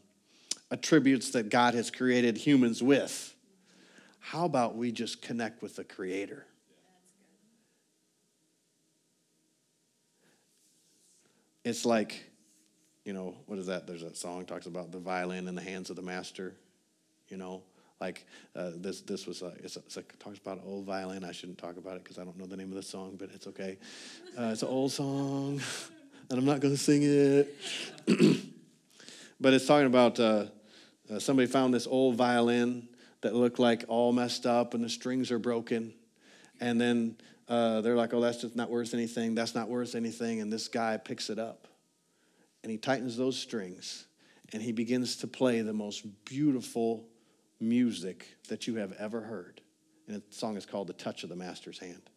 attributes 0.70 1.32
that 1.32 1.50
God 1.50 1.74
has 1.74 1.90
created 1.90 2.38
humans 2.38 2.84
with, 2.84 3.34
how 4.20 4.46
about 4.46 4.76
we 4.76 4.92
just 4.92 5.22
connect 5.22 5.62
with 5.62 5.78
the 5.78 5.84
Creator? 5.84 6.46
It's 11.64 11.86
like, 11.86 12.27
you 13.08 13.14
know, 13.14 13.36
what 13.46 13.58
is 13.58 13.68
that? 13.68 13.88
There's 13.88 14.04
a 14.04 14.14
song 14.14 14.44
talks 14.44 14.66
about 14.66 14.92
the 14.92 15.00
violin 15.00 15.48
in 15.48 15.56
the 15.56 15.62
hands 15.62 15.90
of 15.90 15.96
the 15.96 16.02
master. 16.02 16.54
You 17.30 17.38
know, 17.38 17.64
like 18.02 18.26
uh, 18.54 18.72
this. 18.76 19.00
This 19.00 19.26
was 19.26 19.42
a, 19.42 19.54
it's, 19.64 19.78
a, 19.78 19.80
it's 19.80 19.96
a, 19.96 20.02
talks 20.20 20.40
about 20.40 20.58
an 20.58 20.64
old 20.66 20.86
violin. 20.86 21.24
I 21.24 21.32
shouldn't 21.32 21.58
talk 21.58 21.78
about 21.78 21.96
it 21.96 22.04
because 22.04 22.20
I 22.20 22.26
don't 22.26 22.38
know 22.38 22.46
the 22.46 22.58
name 22.58 22.68
of 22.68 22.76
the 22.76 22.84
song, 22.84 23.16
but 23.18 23.30
it's 23.34 23.48
okay. 23.48 23.78
Uh, 24.38 24.50
it's 24.52 24.62
an 24.62 24.68
old 24.68 24.92
song, 24.92 25.62
and 26.30 26.38
I'm 26.38 26.44
not 26.44 26.60
going 26.60 26.74
to 26.74 26.80
sing 26.80 27.02
it. 27.04 27.56
but 29.40 29.54
it's 29.54 29.66
talking 29.66 29.88
about 29.88 30.20
uh, 30.20 30.48
uh, 31.10 31.20
somebody 31.20 31.48
found 31.48 31.74
this 31.74 31.88
old 31.88 32.16
violin 32.16 32.90
that 33.22 33.34
look 33.34 33.58
like 33.58 33.86
all 33.88 34.12
messed 34.12 34.46
up 34.46 34.74
and 34.74 34.84
the 34.84 34.90
strings 34.90 35.32
are 35.32 35.40
broken. 35.40 35.94
And 36.60 36.80
then 36.80 37.16
uh, 37.48 37.80
they're 37.80 37.96
like, 37.96 38.14
oh, 38.14 38.20
that's 38.20 38.42
just 38.42 38.58
not 38.58 38.70
worth 38.70 38.94
anything. 38.94 39.34
That's 39.34 39.56
not 39.56 39.70
worth 39.70 39.96
anything. 39.96 40.42
And 40.42 40.52
this 40.52 40.68
guy 40.68 40.98
picks 40.98 41.30
it 41.30 41.40
up 41.40 41.67
and 42.64 42.72
he 42.72 42.78
tightens 42.78 43.18
those 43.18 43.38
strings 43.38 44.06
and 44.54 44.62
he 44.62 44.72
begins 44.72 45.18
to 45.18 45.28
play 45.28 45.62
the 45.62 45.74
most 45.74 46.06
beautiful 46.26 47.08
music 47.60 48.38
that 48.50 48.68
you 48.68 48.76
have 48.76 48.94
ever 48.94 49.22
heard. 49.22 49.62
And 50.08 50.18
the 50.18 50.24
song 50.30 50.56
is 50.58 50.66
called 50.66 50.88
The 50.88 50.94
Touch 50.94 51.24
of 51.24 51.30
the 51.30 51.36
Master's 51.36 51.80
Hand. 51.80 52.10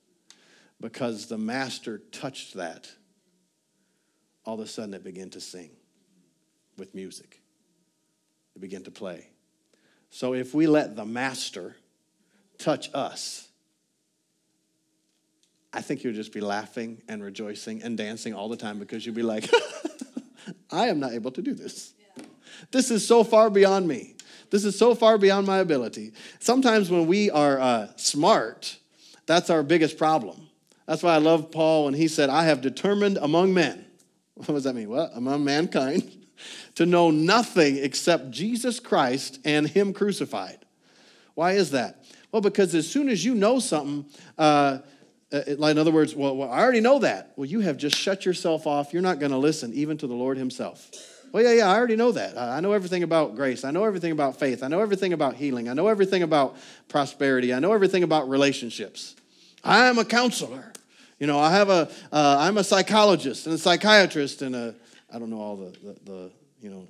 Because 0.80 1.26
the 1.26 1.38
master 1.38 1.98
touched 1.98 2.54
that, 2.54 2.88
all 4.44 4.54
of 4.54 4.60
a 4.60 4.66
sudden 4.66 4.94
it 4.94 5.04
began 5.04 5.30
to 5.30 5.40
sing 5.40 5.70
with 6.78 6.94
music. 6.94 7.42
It 8.54 8.60
began 8.60 8.84
to 8.84 8.90
play. 8.90 9.28
So 10.10 10.34
if 10.34 10.54
we 10.54 10.66
let 10.66 10.96
the 10.96 11.04
master 11.04 11.76
touch 12.58 12.90
us, 12.94 13.48
I 15.72 15.82
think 15.82 16.02
you'll 16.02 16.14
just 16.14 16.32
be 16.32 16.40
laughing 16.40 17.02
and 17.08 17.22
rejoicing 17.22 17.82
and 17.82 17.96
dancing 17.96 18.34
all 18.34 18.48
the 18.48 18.56
time 18.56 18.78
because 18.78 19.06
you'll 19.06 19.14
be 19.14 19.22
like, 19.22 19.48
I 20.70 20.88
am 20.88 21.00
not 21.00 21.12
able 21.12 21.30
to 21.32 21.42
do 21.42 21.54
this. 21.54 21.94
Yeah. 22.16 22.24
This 22.70 22.90
is 22.90 23.06
so 23.06 23.24
far 23.24 23.50
beyond 23.50 23.88
me. 23.88 24.14
This 24.50 24.64
is 24.64 24.76
so 24.76 24.94
far 24.94 25.16
beyond 25.16 25.46
my 25.46 25.58
ability. 25.58 26.12
Sometimes 26.40 26.90
when 26.90 27.06
we 27.06 27.30
are 27.30 27.60
uh, 27.60 27.88
smart, 27.96 28.78
that's 29.26 29.48
our 29.48 29.62
biggest 29.62 29.96
problem. 29.96 30.48
That's 30.86 31.02
why 31.04 31.14
I 31.14 31.18
love 31.18 31.52
Paul 31.52 31.84
when 31.84 31.94
he 31.94 32.08
said, 32.08 32.30
I 32.30 32.44
have 32.44 32.60
determined 32.60 33.16
among 33.18 33.54
men. 33.54 33.86
What 34.34 34.54
does 34.54 34.64
that 34.64 34.74
mean? 34.74 34.88
What? 34.88 35.10
Among 35.14 35.44
mankind 35.44 36.26
to 36.76 36.86
know 36.86 37.10
nothing 37.10 37.76
except 37.76 38.30
Jesus 38.30 38.80
Christ 38.80 39.38
and 39.44 39.68
Him 39.68 39.92
crucified. 39.92 40.64
Why 41.34 41.52
is 41.52 41.72
that? 41.72 42.04
Well, 42.32 42.40
because 42.40 42.74
as 42.74 42.88
soon 42.88 43.08
as 43.08 43.24
you 43.24 43.34
know 43.34 43.58
something, 43.58 44.06
uh, 44.38 44.78
in 45.32 45.78
other 45.78 45.90
words, 45.90 46.14
well, 46.14 46.36
well, 46.36 46.50
I 46.50 46.60
already 46.60 46.80
know 46.80 46.98
that. 47.00 47.32
Well, 47.36 47.46
you 47.46 47.60
have 47.60 47.76
just 47.76 47.96
shut 47.96 48.26
yourself 48.26 48.66
off. 48.66 48.92
You're 48.92 49.02
not 49.02 49.18
going 49.18 49.32
to 49.32 49.38
listen 49.38 49.72
even 49.74 49.96
to 49.98 50.06
the 50.06 50.14
Lord 50.14 50.36
Himself. 50.36 50.90
Well, 51.32 51.44
yeah, 51.44 51.52
yeah, 51.52 51.70
I 51.70 51.76
already 51.76 51.94
know 51.94 52.10
that. 52.12 52.36
I 52.36 52.58
know 52.58 52.72
everything 52.72 53.04
about 53.04 53.36
grace. 53.36 53.64
I 53.64 53.70
know 53.70 53.84
everything 53.84 54.10
about 54.10 54.40
faith. 54.40 54.64
I 54.64 54.68
know 54.68 54.80
everything 54.80 55.12
about 55.12 55.36
healing. 55.36 55.68
I 55.68 55.74
know 55.74 55.86
everything 55.86 56.24
about 56.24 56.56
prosperity. 56.88 57.54
I 57.54 57.60
know 57.60 57.72
everything 57.72 58.02
about 58.02 58.28
relationships. 58.28 59.14
I 59.62 59.86
am 59.86 59.98
a 59.98 60.04
counselor. 60.04 60.72
You 61.20 61.26
know, 61.28 61.38
I 61.38 61.52
have 61.52 61.68
a, 61.68 61.90
uh, 62.10 62.52
a 62.56 62.64
psychologist 62.64 63.46
and 63.46 63.54
a 63.54 63.58
psychiatrist 63.58 64.42
and 64.42 64.56
a, 64.56 64.74
I 65.12 65.18
don't 65.18 65.30
know 65.30 65.40
all 65.40 65.56
the, 65.56 65.70
the, 65.82 65.96
the 66.04 66.30
you 66.60 66.70
know. 66.70 66.88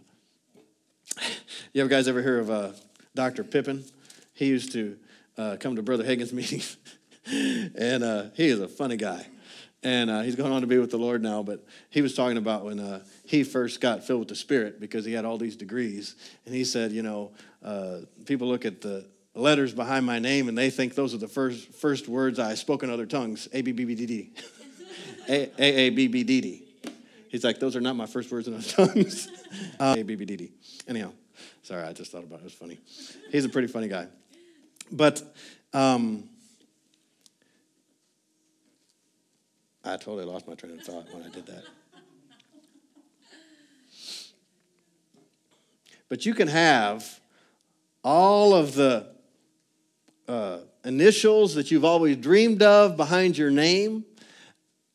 You 1.72 1.82
ever 1.82 1.90
guys 1.90 2.08
ever 2.08 2.20
hear 2.20 2.40
of 2.40 2.50
uh, 2.50 2.70
Dr. 3.14 3.44
Pippin? 3.44 3.84
He 4.32 4.46
used 4.46 4.72
to 4.72 4.96
uh, 5.38 5.56
come 5.60 5.76
to 5.76 5.82
Brother 5.82 6.04
Hagin's 6.04 6.32
meetings, 6.32 6.76
and 7.30 8.02
uh, 8.02 8.24
he 8.34 8.48
is 8.48 8.60
a 8.60 8.68
funny 8.68 8.96
guy. 8.96 9.26
and 9.82 10.10
uh, 10.10 10.20
he's 10.20 10.36
going 10.36 10.52
on 10.52 10.60
to 10.60 10.66
be 10.66 10.78
with 10.78 10.90
the 10.90 10.98
Lord 10.98 11.22
now. 11.22 11.42
But 11.42 11.64
he 11.88 12.02
was 12.02 12.14
talking 12.14 12.36
about 12.36 12.64
when 12.64 12.78
uh, 12.78 13.02
he 13.24 13.44
first 13.44 13.80
got 13.80 14.04
filled 14.04 14.20
with 14.20 14.28
the 14.28 14.34
Spirit 14.34 14.80
because 14.80 15.04
he 15.04 15.12
had 15.12 15.24
all 15.24 15.38
these 15.38 15.56
degrees, 15.56 16.16
and 16.46 16.54
he 16.54 16.64
said, 16.64 16.92
you 16.92 17.02
know, 17.02 17.32
uh, 17.64 17.98
people 18.26 18.48
look 18.48 18.64
at 18.64 18.80
the 18.80 19.06
letters 19.34 19.72
behind 19.72 20.04
my 20.04 20.18
name 20.18 20.48
and 20.48 20.58
they 20.58 20.70
think 20.70 20.94
those 20.94 21.14
are 21.14 21.18
the 21.18 21.28
first 21.28 21.72
first 21.74 22.08
words 22.08 22.38
I 22.38 22.54
spoke 22.54 22.82
in 22.82 22.90
other 22.90 23.06
tongues. 23.06 23.48
A 23.52 23.62
B 23.62 23.72
B 23.72 23.84
B 23.84 23.94
D 23.94 24.06
D. 24.06 24.30
A 25.28 25.50
A 25.58 25.90
B 25.90 26.08
B 26.08 26.24
D 26.24 26.40
D. 26.40 26.64
He's 27.28 27.44
like, 27.44 27.60
those 27.60 27.76
are 27.76 27.80
not 27.80 27.94
my 27.94 28.06
first 28.06 28.30
words 28.32 28.48
in 28.48 28.54
other 28.54 28.64
tongues. 28.64 29.28
A 29.80 30.02
B 30.02 30.16
B 30.16 30.24
D 30.24 30.36
D. 30.36 30.50
Anyhow, 30.88 31.12
sorry, 31.62 31.84
I 31.84 31.92
just 31.92 32.10
thought 32.10 32.24
about 32.24 32.40
it. 32.40 32.42
It 32.42 32.44
was 32.44 32.54
funny. 32.54 32.78
He's 33.30 33.44
a 33.44 33.48
pretty 33.48 33.68
funny 33.68 33.86
guy. 33.86 34.08
But 34.90 35.22
um, 35.72 36.28
I 39.84 39.96
totally 39.96 40.24
lost 40.24 40.46
my 40.46 40.54
train 40.54 40.78
of 40.78 40.82
thought 40.82 41.06
when 41.12 41.22
I 41.22 41.28
did 41.30 41.46
that. 41.46 41.64
But 46.08 46.26
you 46.26 46.34
can 46.34 46.48
have 46.48 47.20
all 48.02 48.52
of 48.52 48.74
the 48.74 49.06
uh, 50.28 50.58
initials 50.84 51.54
that 51.54 51.70
you've 51.70 51.84
always 51.84 52.16
dreamed 52.16 52.62
of 52.62 52.96
behind 52.96 53.38
your 53.38 53.50
name, 53.50 54.04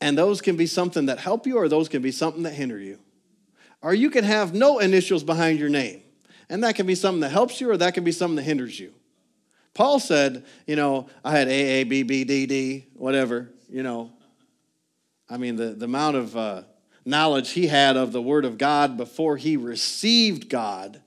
and 0.01 0.17
those 0.17 0.41
can 0.41 0.55
be 0.55 0.67
something 0.67 1.07
that 1.07 1.19
help 1.19 1.47
you 1.47 1.57
or 1.57 1.67
those 1.67 1.89
can 1.89 2.01
be 2.01 2.11
something 2.11 2.43
that 2.43 2.53
hinder 2.53 2.79
you. 2.79 2.99
Or 3.81 3.93
you 3.93 4.09
can 4.09 4.23
have 4.23 4.53
no 4.53 4.79
initials 4.79 5.23
behind 5.23 5.57
your 5.57 5.69
name, 5.69 6.01
and 6.49 6.63
that 6.63 6.75
can 6.75 6.85
be 6.85 6.95
something 6.95 7.21
that 7.21 7.31
helps 7.31 7.61
you 7.61 7.69
or 7.69 7.77
that 7.77 7.93
can 7.93 8.03
be 8.03 8.11
something 8.11 8.35
that 8.35 8.43
hinders 8.43 8.79
you. 8.79 8.93
Paul 9.73 9.99
said, 9.99 10.45
you 10.67 10.75
know, 10.75 11.07
I 11.23 11.31
had 11.31 11.47
A, 11.47 11.51
A, 11.51 11.83
B, 11.85 12.03
B, 12.03 12.23
D, 12.23 12.45
D, 12.45 12.85
whatever, 12.93 13.51
you 13.69 13.83
know. 13.83 14.11
I 15.29 15.37
mean, 15.37 15.55
the, 15.55 15.69
the 15.69 15.85
amount 15.85 16.17
of 16.17 16.37
uh, 16.37 16.63
knowledge 17.03 17.51
he 17.51 17.67
had 17.67 17.97
of 17.97 18.11
the 18.11 18.21
Word 18.21 18.45
of 18.45 18.57
God 18.57 18.97
before 18.97 19.37
he 19.37 19.57
received 19.57 20.49
God 20.49 21.01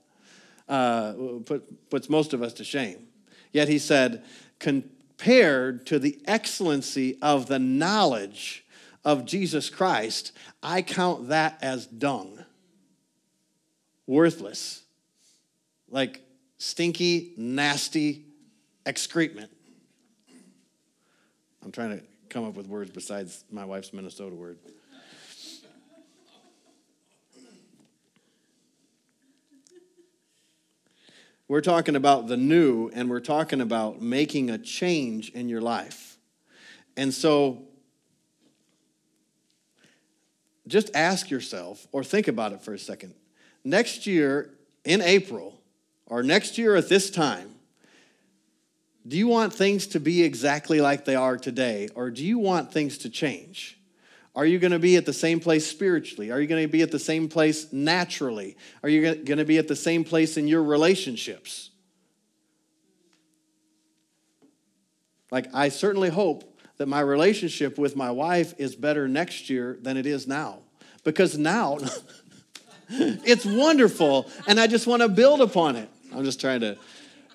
uh, 0.67 1.13
put, 1.45 1.89
puts 1.89 2.09
most 2.09 2.33
of 2.33 2.41
us 2.41 2.53
to 2.53 2.63
shame. 2.63 3.07
Yet 3.51 3.67
he 3.67 3.79
said, 3.79 4.23
compared 4.59 5.85
to 5.87 5.99
the 5.99 6.19
excellency 6.25 7.17
of 7.21 7.47
the 7.47 7.59
knowledge 7.59 8.65
of 9.03 9.25
Jesus 9.25 9.69
Christ, 9.69 10.31
I 10.61 10.81
count 10.81 11.29
that 11.29 11.57
as 11.61 11.85
dung, 11.85 12.43
worthless, 14.05 14.83
like 15.89 16.21
stinky, 16.57 17.33
nasty 17.37 18.25
excrement. 18.85 19.51
I'm 21.63 21.71
trying 21.71 21.99
to 21.99 22.08
come 22.29 22.45
up 22.45 22.55
with 22.55 22.67
words 22.67 22.91
besides 22.91 23.43
my 23.51 23.65
wife's 23.65 23.91
Minnesota 23.91 24.35
word. 24.35 24.57
We're 31.47 31.61
talking 31.61 31.95
about 31.95 32.27
the 32.27 32.37
new 32.37 32.89
and 32.93 33.09
we're 33.09 33.19
talking 33.19 33.59
about 33.59 34.01
making 34.01 34.51
a 34.51 34.59
change 34.59 35.29
in 35.31 35.49
your 35.49 35.61
life. 35.61 36.17
And 36.95 37.11
so 37.11 37.63
just 40.67 40.95
ask 40.95 41.31
yourself 41.31 41.87
or 41.91 42.03
think 42.03 42.27
about 42.27 42.53
it 42.53 42.61
for 42.61 42.75
a 42.75 42.79
second. 42.79 43.15
Next 43.63 44.05
year 44.05 44.51
in 44.85 45.01
April 45.01 45.59
or 46.05 46.21
next 46.21 46.59
year 46.59 46.75
at 46.75 46.87
this 46.87 47.09
time, 47.09 47.55
do 49.07 49.17
you 49.17 49.27
want 49.27 49.53
things 49.53 49.87
to 49.87 49.99
be 49.99 50.23
exactly 50.23 50.81
like 50.81 51.05
they 51.05 51.15
are 51.15 51.37
today 51.37 51.89
or 51.95 52.11
do 52.11 52.23
you 52.23 52.37
want 52.37 52.71
things 52.71 52.99
to 52.99 53.09
change? 53.09 53.79
Are 54.35 54.45
you 54.45 54.59
going 54.59 54.71
to 54.71 54.79
be 54.79 54.95
at 54.95 55.05
the 55.05 55.13
same 55.13 55.39
place 55.39 55.65
spiritually? 55.65 56.31
Are 56.31 56.39
you 56.39 56.47
going 56.47 56.63
to 56.63 56.71
be 56.71 56.81
at 56.81 56.91
the 56.91 56.99
same 56.99 57.27
place 57.27 57.73
naturally? 57.73 58.57
Are 58.83 58.89
you 58.89 59.15
going 59.15 59.39
to 59.39 59.45
be 59.45 59.57
at 59.57 59.67
the 59.67 59.75
same 59.75 60.03
place 60.03 60.37
in 60.37 60.47
your 60.47 60.63
relationships? 60.63 61.71
Like, 65.31 65.47
I 65.53 65.69
certainly 65.69 66.09
hope 66.09 66.59
that 66.77 66.87
my 66.87 67.01
relationship 67.01 67.77
with 67.77 67.95
my 67.95 68.11
wife 68.11 68.53
is 68.57 68.75
better 68.75 69.07
next 69.07 69.49
year 69.49 69.77
than 69.81 69.97
it 69.97 70.05
is 70.05 70.27
now. 70.27 70.59
Because 71.03 71.37
now 71.37 71.79
it's 72.89 73.45
wonderful 73.45 74.29
and 74.47 74.59
I 74.59 74.67
just 74.67 74.87
want 74.87 75.01
to 75.01 75.09
build 75.09 75.41
upon 75.41 75.75
it. 75.75 75.89
I'm 76.15 76.23
just 76.23 76.39
trying 76.39 76.61
to, 76.61 76.77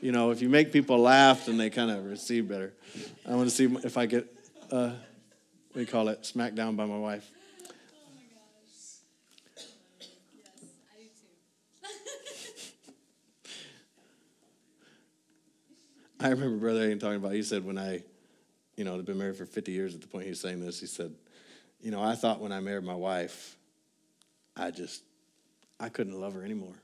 you 0.05 0.13
know, 0.13 0.31
if 0.33 0.43
you 0.43 0.51
make 0.51 0.71
people 0.71 0.99
laugh, 0.99 1.47
then 1.47 1.57
they 1.57 1.71
kind 1.71 1.91
of 1.91 2.05
receive 2.05 2.47
better. 2.47 2.75
I 3.27 3.35
want 3.37 3.49
to 3.49 3.55
see 3.55 3.65
if 3.85 3.97
I 3.97 4.05
get. 4.05 4.27
Uh, 4.71 4.91
we 5.75 5.87
call 5.87 6.09
it 6.09 6.27
smacked 6.27 6.57
down 6.57 6.77
by 6.77 6.85
my 6.85 6.99
wife. 6.99 7.31
Oh 7.63 7.73
my 8.15 8.21
gosh. 8.21 8.99
Yes, 9.57 9.73
I 10.93 10.99
do 10.99 11.05
too. 16.21 16.27
I 16.27 16.29
remember 16.29 16.59
Brother 16.59 16.87
Hagin 16.87 17.01
talking 17.01 17.17
about, 17.17 17.33
he 17.33 17.43
said, 17.43 17.65
when 17.65 17.79
I, 17.79 18.03
you 18.77 18.85
know, 18.85 18.97
had 18.97 19.07
been 19.07 19.17
married 19.17 19.39
for 19.39 19.47
50 19.47 19.73
years 19.73 19.95
at 19.95 20.03
the 20.03 20.07
point 20.07 20.25
he 20.25 20.31
was 20.31 20.41
saying 20.41 20.61
this, 20.61 20.81
he 20.81 20.87
said, 20.87 21.15
you 21.81 21.91
know, 21.91 22.03
I 22.03 22.15
thought 22.15 22.41
when 22.41 22.53
I 22.53 22.61
married 22.61 22.85
my 22.85 22.95
wife, 22.95 23.57
I 24.55 24.71
just, 24.71 25.03
I 25.81 25.89
couldn't 25.89 26.21
love 26.21 26.35
her 26.35 26.45
anymore. 26.45 26.77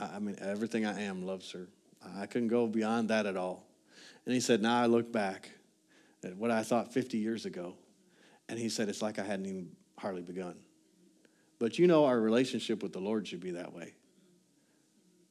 I, 0.00 0.16
I 0.16 0.18
mean, 0.18 0.38
everything 0.40 0.84
I 0.84 1.02
am 1.02 1.24
loves 1.24 1.52
her. 1.52 1.68
I 2.16 2.26
couldn't 2.26 2.48
go 2.48 2.66
beyond 2.66 3.08
that 3.08 3.26
at 3.26 3.36
all. 3.36 3.64
And 4.24 4.34
he 4.34 4.40
said, 4.40 4.62
now 4.62 4.80
I 4.80 4.86
look 4.86 5.12
back 5.12 5.50
at 6.24 6.36
what 6.36 6.50
I 6.50 6.62
thought 6.62 6.92
50 6.92 7.18
years 7.18 7.46
ago, 7.46 7.74
and 8.48 8.58
he 8.58 8.68
said, 8.68 8.88
It's 8.88 9.02
like 9.02 9.18
I 9.18 9.24
hadn't 9.24 9.46
even 9.46 9.70
hardly 9.98 10.22
begun. 10.22 10.56
But 11.58 11.78
you 11.78 11.86
know, 11.86 12.04
our 12.04 12.20
relationship 12.20 12.82
with 12.82 12.92
the 12.92 13.00
Lord 13.00 13.26
should 13.26 13.40
be 13.40 13.52
that 13.52 13.72
way. 13.72 13.94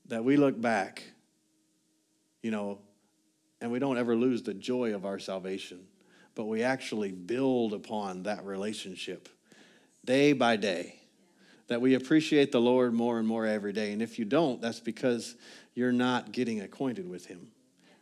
That 0.07 0.23
we 0.23 0.37
look 0.37 0.59
back, 0.59 1.03
you 2.41 2.51
know, 2.51 2.79
and 3.61 3.71
we 3.71 3.79
don't 3.79 3.97
ever 3.97 4.15
lose 4.15 4.43
the 4.43 4.53
joy 4.53 4.93
of 4.95 5.05
our 5.05 5.19
salvation, 5.19 5.85
but 6.35 6.45
we 6.45 6.63
actually 6.63 7.11
build 7.11 7.73
upon 7.73 8.23
that 8.23 8.45
relationship 8.45 9.29
day 10.03 10.33
by 10.33 10.55
day. 10.55 11.00
That 11.71 11.79
we 11.79 11.93
appreciate 11.93 12.51
the 12.51 12.59
Lord 12.59 12.93
more 12.93 13.17
and 13.17 13.25
more 13.25 13.45
every 13.45 13.71
day. 13.71 13.93
And 13.93 14.01
if 14.01 14.19
you 14.19 14.25
don't, 14.25 14.59
that's 14.59 14.81
because 14.81 15.35
you're 15.73 15.93
not 15.93 16.33
getting 16.33 16.59
acquainted 16.59 17.09
with 17.09 17.27
Him. 17.27 17.47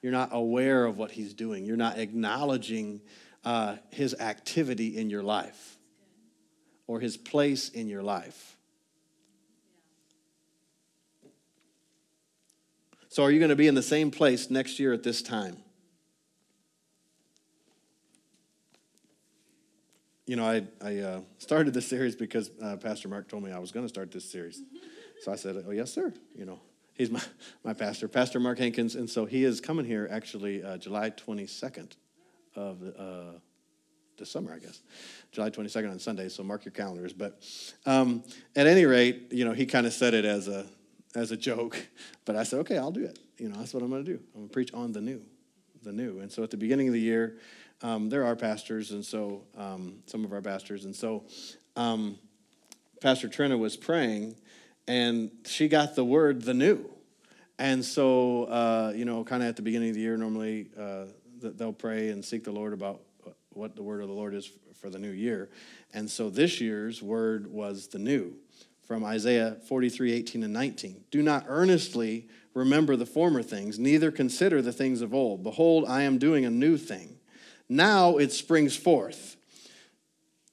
You're 0.02 0.12
not 0.12 0.30
aware 0.32 0.86
of 0.86 0.98
what 0.98 1.12
He's 1.12 1.36
doing. 1.36 1.66
You're 1.66 1.78
not 1.78 2.00
acknowledging 2.00 3.00
uh, 3.46 3.76
his 3.92 4.16
activity 4.16 4.98
in 4.98 5.12
your 5.12 5.22
life 5.22 5.78
or 6.88 7.00
his 7.00 7.16
place 7.16 7.70
in 7.70 7.88
your 7.88 8.02
life. 8.02 8.58
So, 13.10 13.22
are 13.22 13.30
you 13.30 13.38
going 13.38 13.50
to 13.50 13.56
be 13.56 13.68
in 13.68 13.76
the 13.76 13.84
same 13.84 14.10
place 14.10 14.50
next 14.50 14.80
year 14.80 14.94
at 14.94 15.04
this 15.04 15.22
time? 15.22 15.58
You 20.30 20.36
know, 20.36 20.46
I, 20.46 20.62
I 20.80 20.98
uh, 21.00 21.22
started 21.40 21.74
this 21.74 21.88
series 21.88 22.16
because 22.16 22.52
uh, 22.62 22.76
Pastor 22.76 23.08
Mark 23.08 23.28
told 23.28 23.42
me 23.42 23.52
I 23.52 23.58
was 23.58 23.72
going 23.72 23.84
to 23.84 23.90
start 23.90 24.12
this 24.12 24.30
series. 24.30 24.62
So 25.22 25.34
I 25.34 25.36
said, 25.36 25.62
Oh, 25.68 25.72
yes, 25.72 25.92
sir. 25.92 26.14
You 26.34 26.46
know, 26.46 26.60
he's 26.94 27.10
my, 27.10 27.22
my 27.66 27.74
pastor, 27.74 28.08
Pastor 28.08 28.40
Mark 28.40 28.60
Hankins. 28.60 28.96
And 28.96 29.10
so 29.10 29.26
he 29.26 29.44
is 29.44 29.60
coming 29.60 29.86
here 29.86 30.08
actually 30.10 30.64
uh, 30.64 30.78
July 30.78 31.10
22nd 31.10 31.94
of 32.56 32.78
uh, 32.98 33.40
this 34.18 34.32
summer, 34.32 34.54
I 34.54 34.60
guess, 34.60 34.82
July 35.32 35.50
22nd 35.50 35.92
on 35.92 36.00
Sunday. 36.00 36.30
So 36.30 36.44
mark 36.44 36.64
your 36.64 36.74
calendars. 36.74 37.12
But 37.12 37.44
um, 37.88 38.24
at 38.56 38.68
any 38.68 38.86
rate, 38.86 39.30
you 39.32 39.46
know, 39.46 39.54
he 39.54 39.66
kind 39.66 39.88
of 39.88 39.94
said 39.94 40.14
it 40.14 40.26
as 40.26 40.48
a 40.48 40.68
as 41.16 41.32
a 41.32 41.38
joke, 41.38 41.76
but 42.26 42.36
I 42.36 42.44
said, 42.44 42.60
okay, 42.60 42.78
I'll 42.78 42.92
do 42.92 43.04
it. 43.04 43.18
You 43.40 43.50
know, 43.50 43.58
that's 43.58 43.74
what 43.74 43.82
I'm 43.82 43.90
going 43.90 44.06
to 44.06 44.12
do. 44.12 44.20
I'm 44.36 44.42
going 44.42 44.48
to 44.48 44.54
preach 44.54 44.74
on 44.76 44.94
the 44.94 45.02
new, 45.02 45.22
the 45.82 45.92
new. 45.92 46.20
And 46.20 46.32
so 46.32 46.44
at 46.44 46.52
the 46.52 46.58
beginning 46.58 46.88
of 46.88 46.94
the 46.94 47.02
year, 47.02 47.40
um, 47.82 48.10
there 48.10 48.26
are 48.26 48.36
pastors, 48.36 48.92
and 48.92 49.06
so 49.06 49.44
um, 49.58 50.00
some 50.06 50.26
of 50.26 50.34
our 50.34 50.42
pastors, 50.42 50.86
and 50.86 50.96
so 50.96 51.24
um, 51.76 52.18
Pastor 53.02 53.28
Trina 53.28 53.58
was 53.58 53.78
praying, 53.78 54.36
and 54.88 55.32
she 55.46 55.68
got 55.68 55.96
the 55.96 56.04
word 56.04 56.42
the 56.42 56.54
new. 56.54 56.90
And 57.58 57.84
so, 57.84 58.46
uh, 58.46 58.94
you 58.96 59.04
know, 59.04 59.24
kind 59.24 59.44
of 59.44 59.50
at 59.50 59.58
the 59.58 59.62
beginning 59.62 59.90
of 59.90 59.96
the 59.96 60.02
year, 60.02 60.16
normally 60.16 60.70
uh, 60.80 61.06
they'll 61.42 61.74
pray 61.74 62.10
and 62.10 62.24
seek 62.24 62.46
the 62.46 62.52
Lord 62.52 62.72
about 62.72 63.02
what 63.50 63.76
the 63.76 63.84
word 63.84 64.02
of 64.02 64.08
the 64.08 64.14
Lord 64.14 64.34
is 64.34 64.50
for 64.80 64.90
the 64.90 65.00
new 65.00 65.12
year. 65.12 65.50
And 65.94 66.10
so 66.10 66.30
this 66.30 66.62
year's 66.62 67.02
word 67.02 67.48
was 67.48 67.88
the 67.88 68.00
new 68.00 68.34
from 68.88 69.04
Isaiah 69.04 69.58
43 69.68 70.14
18 70.14 70.44
and 70.44 70.54
19. 70.54 71.04
Do 71.12 71.22
not 71.22 71.46
earnestly 71.48 72.28
remember 72.54 72.96
the 72.96 73.06
former 73.06 73.44
things, 73.44 73.78
neither 73.78 74.12
consider 74.12 74.62
the 74.62 74.74
things 74.74 75.02
of 75.02 75.14
old. 75.14 75.44
Behold, 75.44 75.86
I 75.88 76.04
am 76.04 76.18
doing 76.18 76.46
a 76.46 76.50
new 76.50 76.78
thing. 76.78 77.19
Now 77.70 78.18
it 78.18 78.32
springs 78.32 78.76
forth. 78.76 79.38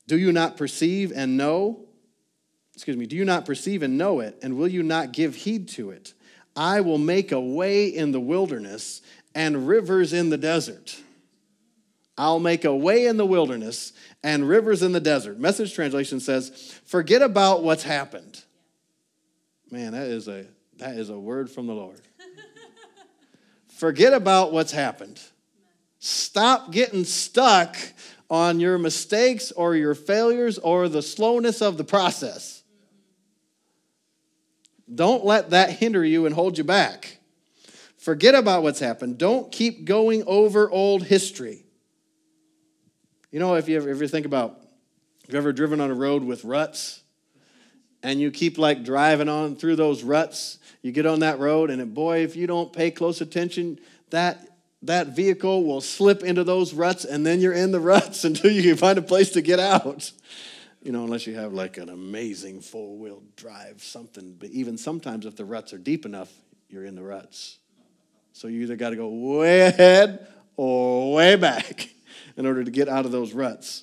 Do 0.06 0.18
you 0.18 0.30
not 0.30 0.56
perceive 0.56 1.12
and 1.12 1.36
know? 1.36 1.86
Excuse 2.74 2.96
me, 2.96 3.06
do 3.06 3.16
you 3.16 3.24
not 3.24 3.46
perceive 3.46 3.82
and 3.82 3.96
know 3.96 4.20
it? 4.20 4.38
And 4.42 4.56
will 4.56 4.68
you 4.68 4.82
not 4.82 5.12
give 5.12 5.34
heed 5.34 5.68
to 5.70 5.90
it? 5.90 6.12
I 6.54 6.82
will 6.82 6.98
make 6.98 7.32
a 7.32 7.40
way 7.40 7.86
in 7.86 8.12
the 8.12 8.20
wilderness 8.20 9.02
and 9.34 9.66
rivers 9.66 10.12
in 10.12 10.30
the 10.30 10.38
desert. 10.38 11.00
I'll 12.18 12.40
make 12.40 12.64
a 12.64 12.74
way 12.74 13.06
in 13.06 13.18
the 13.18 13.26
wilderness 13.26 13.92
and 14.22 14.48
rivers 14.48 14.82
in 14.82 14.92
the 14.92 15.00
desert. 15.00 15.38
Message 15.38 15.74
translation 15.74 16.20
says, 16.20 16.80
forget 16.86 17.20
about 17.20 17.62
what's 17.62 17.82
happened. 17.82 18.42
Man, 19.70 19.92
that 19.92 20.06
is 20.06 20.28
a 20.28 20.46
that 20.78 20.96
is 20.96 21.10
a 21.10 21.18
word 21.18 21.50
from 21.50 21.66
the 21.66 21.74
Lord. 21.74 22.00
forget 23.68 24.12
about 24.12 24.52
what's 24.52 24.72
happened. 24.72 25.20
Stop 26.06 26.70
getting 26.70 27.04
stuck 27.04 27.76
on 28.30 28.60
your 28.60 28.78
mistakes 28.78 29.50
or 29.50 29.74
your 29.74 29.96
failures 29.96 30.56
or 30.56 30.88
the 30.88 31.02
slowness 31.02 31.60
of 31.60 31.78
the 31.78 31.82
process. 31.82 32.62
Don't 34.94 35.24
let 35.24 35.50
that 35.50 35.70
hinder 35.70 36.04
you 36.04 36.24
and 36.24 36.32
hold 36.32 36.58
you 36.58 36.62
back. 36.62 37.18
Forget 37.98 38.36
about 38.36 38.62
what's 38.62 38.78
happened. 38.78 39.18
Don't 39.18 39.50
keep 39.50 39.84
going 39.84 40.22
over 40.28 40.70
old 40.70 41.02
history. 41.02 41.64
You 43.32 43.40
know, 43.40 43.56
if 43.56 43.68
you 43.68 43.76
ever, 43.76 43.90
if 43.90 44.00
you 44.00 44.06
think 44.06 44.26
about, 44.26 44.60
if 45.24 45.30
you've 45.30 45.34
ever 45.34 45.52
driven 45.52 45.80
on 45.80 45.90
a 45.90 45.94
road 45.94 46.22
with 46.22 46.44
ruts 46.44 47.02
and 48.04 48.20
you 48.20 48.30
keep 48.30 48.58
like 48.58 48.84
driving 48.84 49.28
on 49.28 49.56
through 49.56 49.74
those 49.74 50.04
ruts, 50.04 50.60
you 50.82 50.92
get 50.92 51.04
on 51.04 51.18
that 51.18 51.40
road 51.40 51.68
and 51.68 51.92
boy, 51.92 52.22
if 52.22 52.36
you 52.36 52.46
don't 52.46 52.72
pay 52.72 52.92
close 52.92 53.20
attention, 53.20 53.80
that 54.10 54.55
that 54.86 55.08
vehicle 55.08 55.64
will 55.64 55.80
slip 55.80 56.22
into 56.22 56.44
those 56.44 56.74
ruts 56.74 57.04
and 57.04 57.24
then 57.26 57.40
you're 57.40 57.52
in 57.52 57.72
the 57.72 57.80
ruts 57.80 58.24
until 58.24 58.50
you 58.50 58.62
can 58.62 58.76
find 58.76 58.98
a 58.98 59.02
place 59.02 59.30
to 59.30 59.42
get 59.42 59.60
out. 59.60 60.10
You 60.82 60.92
know, 60.92 61.04
unless 61.04 61.26
you 61.26 61.34
have 61.34 61.52
like 61.52 61.78
an 61.78 61.88
amazing 61.88 62.60
four 62.60 62.96
wheel 62.96 63.22
drive 63.34 63.82
something. 63.82 64.36
But 64.38 64.50
even 64.50 64.78
sometimes, 64.78 65.26
if 65.26 65.34
the 65.34 65.44
ruts 65.44 65.72
are 65.72 65.78
deep 65.78 66.06
enough, 66.06 66.32
you're 66.68 66.84
in 66.84 66.94
the 66.94 67.02
ruts. 67.02 67.58
So 68.32 68.48
you 68.48 68.62
either 68.62 68.76
got 68.76 68.90
to 68.90 68.96
go 68.96 69.08
way 69.08 69.62
ahead 69.62 70.28
or 70.56 71.14
way 71.14 71.36
back 71.36 71.88
in 72.36 72.46
order 72.46 72.62
to 72.62 72.70
get 72.70 72.88
out 72.88 73.04
of 73.04 73.12
those 73.12 73.32
ruts. 73.32 73.82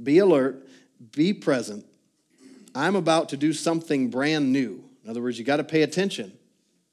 Be 0.00 0.18
alert, 0.18 0.68
be 1.12 1.32
present. 1.32 1.84
I'm 2.74 2.94
about 2.94 3.30
to 3.30 3.36
do 3.36 3.52
something 3.52 4.10
brand 4.10 4.52
new. 4.52 4.87
In 5.08 5.12
other 5.12 5.22
words, 5.22 5.38
you 5.38 5.44
got 5.46 5.56
to 5.56 5.64
pay 5.64 5.80
attention. 5.80 6.30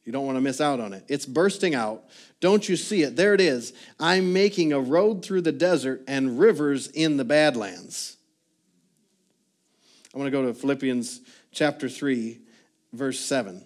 You 0.06 0.14
don't 0.14 0.26
want 0.26 0.38
to 0.38 0.42
miss 0.42 0.62
out 0.62 0.80
on 0.80 0.94
it. 0.94 1.04
It's 1.10 1.26
bursting 1.26 1.76
out. 1.76 2.06
Don't 2.40 2.70
you 2.70 2.78
see 2.78 3.02
it? 3.02 3.18
There 3.18 3.34
it 3.34 3.42
is. 3.42 3.74
I'm 4.00 4.32
making 4.32 4.72
a 4.72 4.80
road 4.80 5.26
through 5.26 5.42
the 5.42 5.52
desert 5.52 6.02
and 6.08 6.40
rivers 6.40 6.88
in 6.88 7.18
the 7.18 7.26
Badlands. 7.26 8.16
I 10.14 10.18
want 10.18 10.28
to 10.28 10.32
go 10.32 10.46
to 10.46 10.54
Philippians 10.54 11.20
chapter 11.52 11.90
3, 11.90 12.40
verse 12.94 13.20
7. 13.20 13.62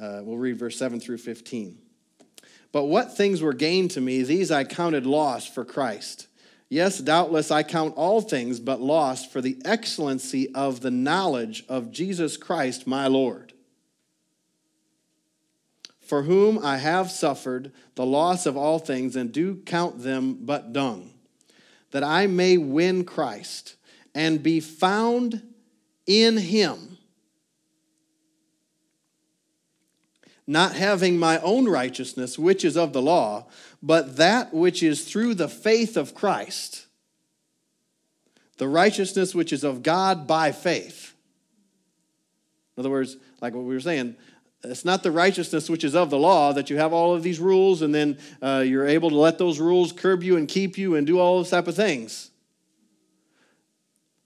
Uh, 0.00 0.20
we'll 0.22 0.38
read 0.38 0.58
verse 0.58 0.78
7 0.78 1.00
through 1.00 1.18
15. 1.18 1.76
But 2.70 2.84
what 2.84 3.16
things 3.16 3.42
were 3.42 3.52
gained 3.52 3.90
to 3.92 4.00
me, 4.00 4.22
these 4.22 4.52
I 4.52 4.62
counted 4.62 5.06
loss 5.06 5.44
for 5.44 5.64
Christ. 5.64 6.28
Yes, 6.68 6.98
doubtless 6.98 7.50
I 7.50 7.64
count 7.64 7.94
all 7.96 8.20
things 8.20 8.60
but 8.60 8.80
loss 8.80 9.26
for 9.26 9.40
the 9.40 9.60
excellency 9.64 10.54
of 10.54 10.82
the 10.82 10.92
knowledge 10.92 11.64
of 11.68 11.90
Jesus 11.90 12.36
Christ 12.36 12.86
my 12.86 13.08
Lord 13.08 13.51
for 16.02 16.22
whom 16.24 16.58
I 16.58 16.78
have 16.78 17.10
suffered 17.10 17.72
the 17.94 18.04
loss 18.04 18.44
of 18.44 18.56
all 18.56 18.78
things, 18.78 19.16
and 19.16 19.32
do 19.32 19.56
count 19.64 20.02
them 20.02 20.38
but 20.42 20.72
dung, 20.72 21.10
that 21.92 22.04
I 22.04 22.26
may 22.26 22.58
win 22.58 23.04
Christ 23.04 23.76
and 24.14 24.42
be 24.42 24.60
found 24.60 25.42
in 26.06 26.36
him, 26.36 26.98
not 30.46 30.74
having 30.74 31.18
my 31.18 31.38
own 31.38 31.66
righteousness, 31.66 32.38
which 32.38 32.64
is 32.64 32.76
of 32.76 32.92
the 32.92 33.00
law, 33.00 33.46
but 33.82 34.16
that 34.16 34.52
which 34.52 34.82
is 34.82 35.04
through 35.04 35.34
the 35.34 35.48
faith 35.48 35.96
of 35.96 36.14
Christ, 36.14 36.86
the 38.58 38.68
righteousness 38.68 39.34
which 39.34 39.52
is 39.52 39.64
of 39.64 39.82
God 39.82 40.26
by 40.26 40.52
faith. 40.52 41.14
In 42.76 42.82
other 42.82 42.90
words, 42.90 43.16
like 43.40 43.54
what 43.54 43.64
we 43.64 43.74
were 43.74 43.80
saying, 43.80 44.16
it's 44.64 44.84
not 44.84 45.02
the 45.02 45.10
righteousness 45.10 45.68
which 45.68 45.82
is 45.82 45.94
of 45.94 46.10
the 46.10 46.18
law 46.18 46.52
that 46.52 46.70
you 46.70 46.76
have 46.76 46.92
all 46.92 47.14
of 47.14 47.22
these 47.22 47.40
rules 47.40 47.82
and 47.82 47.94
then 47.94 48.18
uh, 48.40 48.62
you're 48.64 48.86
able 48.86 49.10
to 49.10 49.16
let 49.16 49.38
those 49.38 49.58
rules 49.58 49.92
curb 49.92 50.22
you 50.22 50.36
and 50.36 50.48
keep 50.48 50.78
you 50.78 50.94
and 50.94 51.06
do 51.06 51.18
all 51.18 51.38
those 51.38 51.50
type 51.50 51.66
of 51.66 51.74
things. 51.74 52.30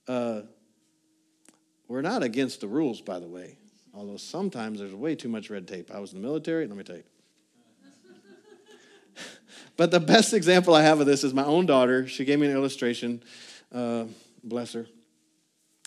Uh, 0.07 0.43
we're 1.89 2.03
not 2.03 2.23
against 2.23 2.61
the 2.61 2.69
rules, 2.69 3.01
by 3.01 3.19
the 3.19 3.27
way, 3.27 3.57
although 3.95 4.17
sometimes 4.17 4.79
there's 4.79 4.95
way 4.95 5.15
too 5.15 5.29
much 5.29 5.51
red 5.51 5.67
tape. 5.67 5.91
I 5.93 6.01
was 6.01 6.13
in 6.13 6.21
the 6.21 6.27
military, 6.27 6.67
let 6.67 6.77
me 6.77 6.85
tell 6.85 6.97
you. 6.97 7.05
but 9.77 9.91
the 9.91 10.01
best 10.01 10.35
example 10.35 10.75
I 10.75 10.83
have 10.83 11.01
of 11.01 11.07
this 11.07 11.25
is 11.25 11.33
my 11.33 11.45
own 11.45 11.67
daughter. 11.67 12.07
She 12.07 12.25
gave 12.25 12.39
me 12.39 12.47
an 12.47 12.53
illustration. 12.53 13.23
Uh, 13.73 14.05
bless 14.45 14.73
her. 14.75 14.87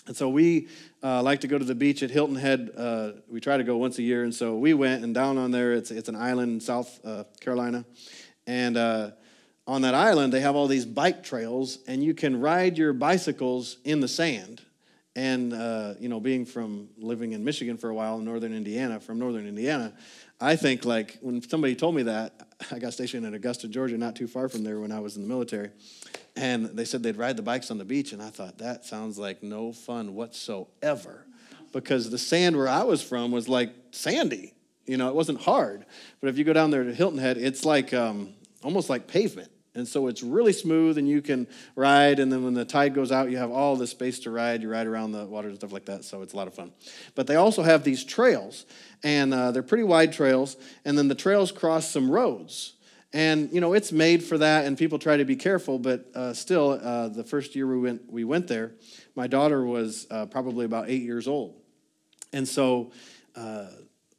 And 0.06 0.16
so 0.16 0.28
we 0.28 0.68
uh, 1.02 1.22
like 1.22 1.40
to 1.40 1.48
go 1.48 1.58
to 1.58 1.64
the 1.64 1.74
beach 1.74 2.02
at 2.02 2.10
Hilton 2.10 2.36
Head. 2.36 2.70
Uh, 2.76 3.12
we 3.28 3.40
try 3.40 3.56
to 3.56 3.64
go 3.64 3.76
once 3.76 3.98
a 3.98 4.02
year, 4.02 4.22
and 4.22 4.34
so 4.34 4.56
we 4.56 4.74
went 4.74 5.02
and 5.02 5.14
down 5.14 5.38
on 5.38 5.50
there. 5.50 5.72
It's 5.72 5.90
it's 5.90 6.08
an 6.08 6.16
island 6.16 6.52
in 6.52 6.60
South 6.60 7.00
uh, 7.04 7.24
Carolina, 7.40 7.84
and 8.46 8.76
uh, 8.76 9.10
on 9.66 9.82
that 9.82 9.94
island 9.94 10.32
they 10.32 10.40
have 10.40 10.56
all 10.56 10.66
these 10.66 10.84
bike 10.84 11.22
trails, 11.22 11.78
and 11.86 12.04
you 12.04 12.14
can 12.14 12.40
ride 12.40 12.76
your 12.76 12.92
bicycles 12.92 13.78
in 13.84 14.00
the 14.00 14.08
sand. 14.08 14.62
And 15.16 15.52
uh, 15.52 15.94
you 15.98 16.08
know, 16.08 16.20
being 16.20 16.46
from 16.46 16.88
living 16.96 17.32
in 17.32 17.44
Michigan 17.44 17.76
for 17.76 17.90
a 17.90 17.94
while, 17.94 18.18
in 18.18 18.24
northern 18.24 18.54
Indiana, 18.54 19.00
from 19.00 19.18
northern 19.18 19.46
Indiana, 19.46 19.92
I 20.40 20.56
think 20.56 20.84
like 20.84 21.18
when 21.20 21.42
somebody 21.42 21.74
told 21.74 21.94
me 21.94 22.04
that, 22.04 22.48
I 22.70 22.78
got 22.78 22.92
stationed 22.92 23.26
in 23.26 23.34
Augusta, 23.34 23.68
Georgia, 23.68 23.98
not 23.98 24.16
too 24.16 24.26
far 24.26 24.48
from 24.48 24.64
there 24.64 24.80
when 24.80 24.92
I 24.92 25.00
was 25.00 25.16
in 25.16 25.22
the 25.22 25.28
military. 25.28 25.70
And 26.36 26.66
they 26.66 26.84
said 26.84 27.02
they'd 27.02 27.16
ride 27.16 27.36
the 27.36 27.42
bikes 27.42 27.70
on 27.70 27.78
the 27.78 27.84
beach. 27.84 28.12
And 28.12 28.22
I 28.22 28.30
thought, 28.30 28.58
that 28.58 28.84
sounds 28.84 29.18
like 29.18 29.42
no 29.42 29.72
fun 29.72 30.14
whatsoever. 30.14 31.26
Because 31.72 32.10
the 32.10 32.18
sand 32.18 32.56
where 32.56 32.68
I 32.68 32.84
was 32.84 33.02
from 33.02 33.32
was 33.32 33.48
like 33.48 33.72
sandy. 33.90 34.54
You 34.86 34.96
know, 34.96 35.08
it 35.08 35.14
wasn't 35.14 35.40
hard. 35.40 35.84
But 36.20 36.28
if 36.30 36.38
you 36.38 36.44
go 36.44 36.52
down 36.52 36.70
there 36.70 36.84
to 36.84 36.94
Hilton 36.94 37.18
Head, 37.18 37.36
it's 37.36 37.64
like 37.64 37.92
um, 37.92 38.34
almost 38.62 38.88
like 38.88 39.06
pavement. 39.06 39.50
And 39.74 39.86
so 39.86 40.08
it's 40.08 40.22
really 40.22 40.52
smooth 40.52 40.98
and 40.98 41.08
you 41.08 41.22
can 41.22 41.46
ride. 41.76 42.18
And 42.18 42.32
then 42.32 42.42
when 42.44 42.54
the 42.54 42.64
tide 42.64 42.92
goes 42.92 43.12
out, 43.12 43.30
you 43.30 43.36
have 43.36 43.50
all 43.50 43.76
the 43.76 43.86
space 43.86 44.18
to 44.20 44.30
ride. 44.30 44.62
You 44.62 44.70
ride 44.70 44.86
around 44.86 45.12
the 45.12 45.26
water 45.26 45.48
and 45.48 45.56
stuff 45.56 45.72
like 45.72 45.84
that. 45.84 46.04
So 46.04 46.22
it's 46.22 46.32
a 46.32 46.36
lot 46.36 46.48
of 46.48 46.54
fun. 46.54 46.72
But 47.14 47.26
they 47.26 47.36
also 47.36 47.62
have 47.62 47.84
these 47.84 48.02
trails, 48.02 48.66
and 49.04 49.32
uh, 49.32 49.52
they're 49.52 49.62
pretty 49.62 49.84
wide 49.84 50.12
trails. 50.12 50.56
And 50.84 50.98
then 50.98 51.08
the 51.08 51.14
trails 51.14 51.52
cross 51.52 51.88
some 51.88 52.10
roads. 52.10 52.74
And 53.12 53.52
you 53.52 53.60
know 53.60 53.72
it's 53.72 53.90
made 53.90 54.22
for 54.22 54.38
that, 54.38 54.66
and 54.66 54.78
people 54.78 54.98
try 54.98 55.16
to 55.16 55.24
be 55.24 55.34
careful. 55.34 55.80
But 55.80 56.06
uh, 56.14 56.32
still, 56.32 56.78
uh, 56.80 57.08
the 57.08 57.24
first 57.24 57.56
year 57.56 57.66
we 57.66 57.78
went, 57.78 58.02
we 58.08 58.22
went 58.22 58.46
there. 58.46 58.72
My 59.16 59.26
daughter 59.26 59.64
was 59.64 60.06
uh, 60.12 60.26
probably 60.26 60.64
about 60.64 60.88
eight 60.88 61.02
years 61.02 61.26
old, 61.26 61.56
and 62.32 62.46
so 62.46 62.92
uh, 63.34 63.66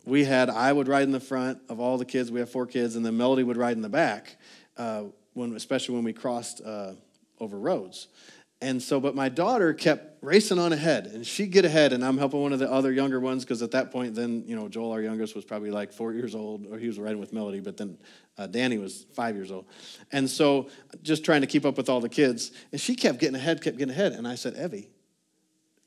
we 0.06 0.26
had 0.26 0.50
I 0.50 0.74
would 0.74 0.90
ride 0.90 1.04
in 1.04 1.12
the 1.12 1.22
front 1.22 1.60
of 1.70 1.80
all 1.80 1.98
the 1.98 2.04
kids. 2.04 2.34
We 2.34 2.42
have 2.42 2.50
four 2.50 2.66
kids, 2.66 2.98
and 2.98 3.06
then 3.06 3.16
Melody 3.16 3.44
would 3.44 3.56
ride 3.56 3.78
in 3.78 3.82
the 3.82 3.88
back. 3.88 4.36
Uh, 4.76 5.04
when, 5.34 5.56
especially 5.56 5.96
when 5.96 6.04
we 6.04 6.14
crossed 6.14 6.62
uh, 6.66 6.94
over 7.40 7.58
roads. 7.58 8.08
And 8.64 8.82
so, 8.82 9.00
but 9.00 9.16
my 9.16 9.28
daughter 9.28 9.74
kept 9.74 10.24
racing 10.24 10.60
on 10.60 10.72
ahead, 10.72 11.08
and 11.08 11.26
she'd 11.26 11.52
get 11.52 11.66
ahead, 11.66 11.94
and 11.94 12.06
I'm 12.06 12.20
helping 12.20 12.44
one 12.44 12.54
of 12.54 12.60
the 12.60 12.72
other 12.72 12.92
younger 12.92 13.20
ones 13.20 13.44
because 13.44 13.64
at 13.64 13.72
that 13.72 13.92
point, 13.92 14.14
then 14.14 14.44
you 14.46 14.56
know, 14.56 14.70
Joel, 14.70 14.92
our 14.92 15.02
youngest, 15.02 15.36
was 15.36 15.46
probably 15.46 15.72
like 15.72 15.92
four 15.92 16.14
years 16.14 16.36
old, 16.36 16.68
or 16.68 16.78
he 16.78 16.86
was 16.86 17.00
riding 17.00 17.20
with 17.20 17.34
Melody, 17.34 17.60
but 17.60 17.76
then 17.76 17.98
uh, 18.38 18.46
Danny 18.46 18.78
was 18.78 19.08
five 19.16 19.36
years 19.36 19.52
old, 19.52 19.66
and 20.12 20.30
so 20.30 20.70
just 21.02 21.26
trying 21.26 21.42
to 21.42 21.48
keep 21.48 21.66
up 21.66 21.76
with 21.76 21.90
all 21.90 22.00
the 22.00 22.10
kids, 22.10 22.52
and 22.72 22.80
she 22.80 22.96
kept 22.96 23.20
getting 23.20 23.36
ahead, 23.36 23.64
kept 23.64 23.78
getting 23.78 23.92
ahead, 23.92 24.12
and 24.12 24.28
I 24.28 24.36
said, 24.36 24.54
Evie, 24.56 24.92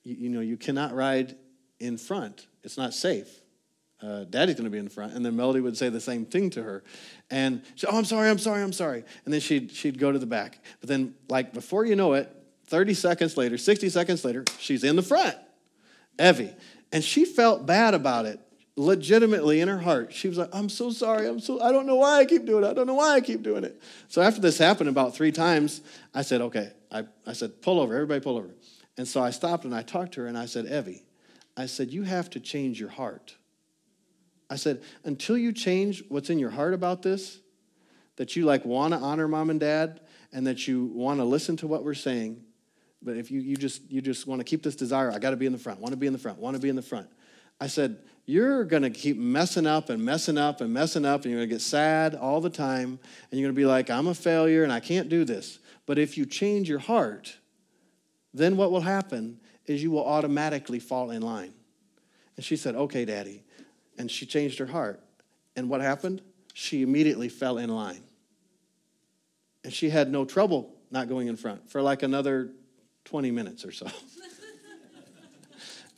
you, 0.02 0.16
you 0.16 0.28
know, 0.28 0.40
you 0.40 0.56
cannot 0.56 0.92
ride 0.94 1.36
in 1.78 1.96
front; 1.96 2.48
it's 2.64 2.76
not 2.76 2.92
safe 2.92 3.43
uh, 4.02 4.24
Daddy's 4.24 4.56
going 4.56 4.64
to 4.64 4.70
be 4.70 4.78
in 4.78 4.88
front. 4.88 5.14
And 5.14 5.24
then 5.24 5.36
Melody 5.36 5.60
would 5.60 5.76
say 5.76 5.88
the 5.88 6.00
same 6.00 6.26
thing 6.26 6.50
to 6.50 6.62
her. 6.62 6.82
And 7.30 7.62
she, 7.74 7.86
oh, 7.86 7.96
I'm 7.96 8.04
sorry, 8.04 8.28
I'm 8.28 8.38
sorry, 8.38 8.62
I'm 8.62 8.72
sorry. 8.72 9.04
And 9.24 9.32
then 9.32 9.40
she'd, 9.40 9.70
she'd 9.70 9.98
go 9.98 10.12
to 10.12 10.18
the 10.18 10.26
back. 10.26 10.58
But 10.80 10.88
then, 10.88 11.14
like, 11.28 11.52
before 11.52 11.84
you 11.84 11.96
know 11.96 12.14
it, 12.14 12.30
30 12.66 12.94
seconds 12.94 13.36
later, 13.36 13.58
60 13.58 13.88
seconds 13.88 14.24
later, 14.24 14.44
she's 14.58 14.84
in 14.84 14.96
the 14.96 15.02
front, 15.02 15.36
Evie. 16.18 16.54
And 16.92 17.02
she 17.02 17.24
felt 17.24 17.66
bad 17.66 17.94
about 17.94 18.26
it, 18.26 18.40
legitimately 18.76 19.60
in 19.60 19.68
her 19.68 19.78
heart. 19.78 20.12
She 20.12 20.28
was 20.28 20.38
like, 20.38 20.50
I'm 20.52 20.68
so 20.68 20.90
sorry. 20.90 21.28
I'm 21.28 21.40
so, 21.40 21.60
I 21.60 21.72
don't 21.72 21.86
know 21.86 21.96
why 21.96 22.18
I 22.18 22.24
keep 22.24 22.44
doing 22.44 22.64
it. 22.64 22.68
I 22.68 22.72
don't 22.72 22.86
know 22.86 22.94
why 22.94 23.14
I 23.14 23.20
keep 23.20 23.42
doing 23.42 23.64
it. 23.64 23.80
So 24.08 24.22
after 24.22 24.40
this 24.40 24.58
happened 24.58 24.88
about 24.88 25.14
three 25.14 25.32
times, 25.32 25.80
I 26.14 26.22
said, 26.22 26.40
okay. 26.40 26.72
I, 26.90 27.04
I 27.26 27.32
said, 27.32 27.62
pull 27.62 27.80
over, 27.80 27.94
everybody 27.94 28.20
pull 28.20 28.36
over. 28.36 28.50
And 28.96 29.08
so 29.08 29.22
I 29.22 29.30
stopped 29.30 29.64
and 29.64 29.74
I 29.74 29.82
talked 29.82 30.14
to 30.14 30.22
her 30.22 30.26
and 30.26 30.38
I 30.38 30.46
said, 30.46 30.66
Evie, 30.66 31.04
I 31.56 31.66
said, 31.66 31.90
you 31.90 32.02
have 32.02 32.30
to 32.30 32.40
change 32.40 32.78
your 32.78 32.90
heart. 32.90 33.36
I 34.50 34.56
said, 34.56 34.82
until 35.04 35.38
you 35.38 35.52
change 35.52 36.02
what's 36.08 36.30
in 36.30 36.38
your 36.38 36.50
heart 36.50 36.74
about 36.74 37.02
this, 37.02 37.40
that 38.16 38.36
you 38.36 38.44
like 38.44 38.64
want 38.64 38.94
to 38.94 39.00
honor 39.00 39.26
mom 39.26 39.50
and 39.50 39.58
dad 39.58 40.00
and 40.32 40.46
that 40.46 40.68
you 40.68 40.86
want 40.86 41.20
to 41.20 41.24
listen 41.24 41.56
to 41.58 41.66
what 41.66 41.84
we're 41.84 41.94
saying, 41.94 42.42
but 43.02 43.16
if 43.16 43.30
you, 43.30 43.40
you 43.40 43.56
just 43.56 43.90
you 43.90 44.00
just 44.00 44.26
want 44.26 44.40
to 44.40 44.44
keep 44.44 44.62
this 44.62 44.76
desire, 44.76 45.12
I 45.12 45.18
got 45.18 45.30
to 45.30 45.36
be 45.36 45.46
in 45.46 45.52
the 45.52 45.58
front, 45.58 45.80
want 45.80 45.92
to 45.92 45.96
be 45.96 46.06
in 46.06 46.12
the 46.12 46.18
front, 46.18 46.38
want 46.38 46.56
to 46.56 46.60
be 46.60 46.68
in 46.68 46.76
the 46.76 46.82
front. 46.82 47.08
I 47.60 47.66
said, 47.66 47.98
You're 48.24 48.64
going 48.64 48.82
to 48.82 48.90
keep 48.90 49.16
messing 49.16 49.66
up 49.66 49.90
and 49.90 50.02
messing 50.02 50.38
up 50.38 50.60
and 50.60 50.72
messing 50.72 51.04
up, 51.04 51.22
and 51.22 51.30
you're 51.30 51.40
going 51.40 51.48
to 51.48 51.54
get 51.54 51.60
sad 51.60 52.14
all 52.14 52.40
the 52.40 52.50
time, 52.50 52.98
and 53.30 53.40
you're 53.40 53.46
going 53.46 53.54
to 53.54 53.60
be 53.60 53.66
like, 53.66 53.90
I'm 53.90 54.06
a 54.06 54.14
failure 54.14 54.64
and 54.64 54.72
I 54.72 54.80
can't 54.80 55.08
do 55.08 55.24
this. 55.24 55.58
But 55.86 55.98
if 55.98 56.16
you 56.16 56.24
change 56.24 56.68
your 56.68 56.78
heart, 56.78 57.36
then 58.32 58.56
what 58.56 58.70
will 58.70 58.80
happen 58.80 59.38
is 59.66 59.82
you 59.82 59.90
will 59.90 60.04
automatically 60.04 60.78
fall 60.78 61.10
in 61.10 61.22
line. 61.22 61.52
And 62.36 62.44
she 62.44 62.56
said, 62.56 62.74
Okay, 62.74 63.04
Daddy. 63.04 63.42
And 63.98 64.10
she 64.10 64.26
changed 64.26 64.58
her 64.58 64.66
heart. 64.66 65.00
And 65.56 65.68
what 65.68 65.80
happened? 65.80 66.22
She 66.52 66.82
immediately 66.82 67.28
fell 67.28 67.58
in 67.58 67.70
line. 67.70 68.02
And 69.62 69.72
she 69.72 69.90
had 69.90 70.10
no 70.10 70.24
trouble 70.24 70.74
not 70.90 71.08
going 71.08 71.28
in 71.28 71.36
front 71.36 71.70
for 71.70 71.82
like 71.82 72.02
another 72.02 72.50
20 73.04 73.30
minutes 73.30 73.64
or 73.64 73.72
so. 73.72 73.86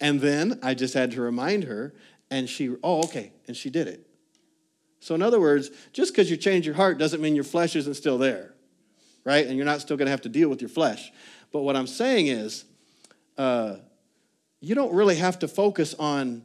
and 0.01 0.21
then 0.21 0.59
I 0.63 0.75
just 0.75 0.95
had 0.95 1.13
to 1.13 1.21
remind 1.21 1.65
her, 1.65 1.95
and 2.31 2.49
she, 2.49 2.75
oh, 2.83 3.05
okay, 3.05 3.33
and 3.47 3.57
she 3.57 3.71
did 3.71 3.89
it. 3.89 4.07
So, 5.01 5.15
in 5.15 5.23
other 5.23 5.41
words, 5.41 5.71
just 5.93 6.13
because 6.13 6.31
you 6.31 6.37
change 6.37 6.67
your 6.67 6.75
heart 6.75 6.99
doesn't 6.99 7.21
mean 7.21 7.35
your 7.35 7.45
flesh 7.45 7.77
isn't 7.77 7.95
still 7.95 8.19
there, 8.19 8.55
right? 9.25 9.47
And 9.47 9.57
you're 9.57 9.67
not 9.67 9.81
still 9.81 9.97
going 9.97 10.07
to 10.07 10.11
have 10.11 10.23
to 10.23 10.29
deal 10.29 10.49
with 10.49 10.61
your 10.61 10.69
flesh. 10.69 11.13
But 11.53 11.61
what 11.61 11.77
I'm 11.77 11.87
saying 11.87 12.27
is, 12.27 12.65
uh, 13.39 13.77
you 14.61 14.75
don't 14.75 14.93
really 14.93 15.17
have 15.17 15.39
to 15.41 15.49
focus 15.49 15.95
on, 15.95 16.43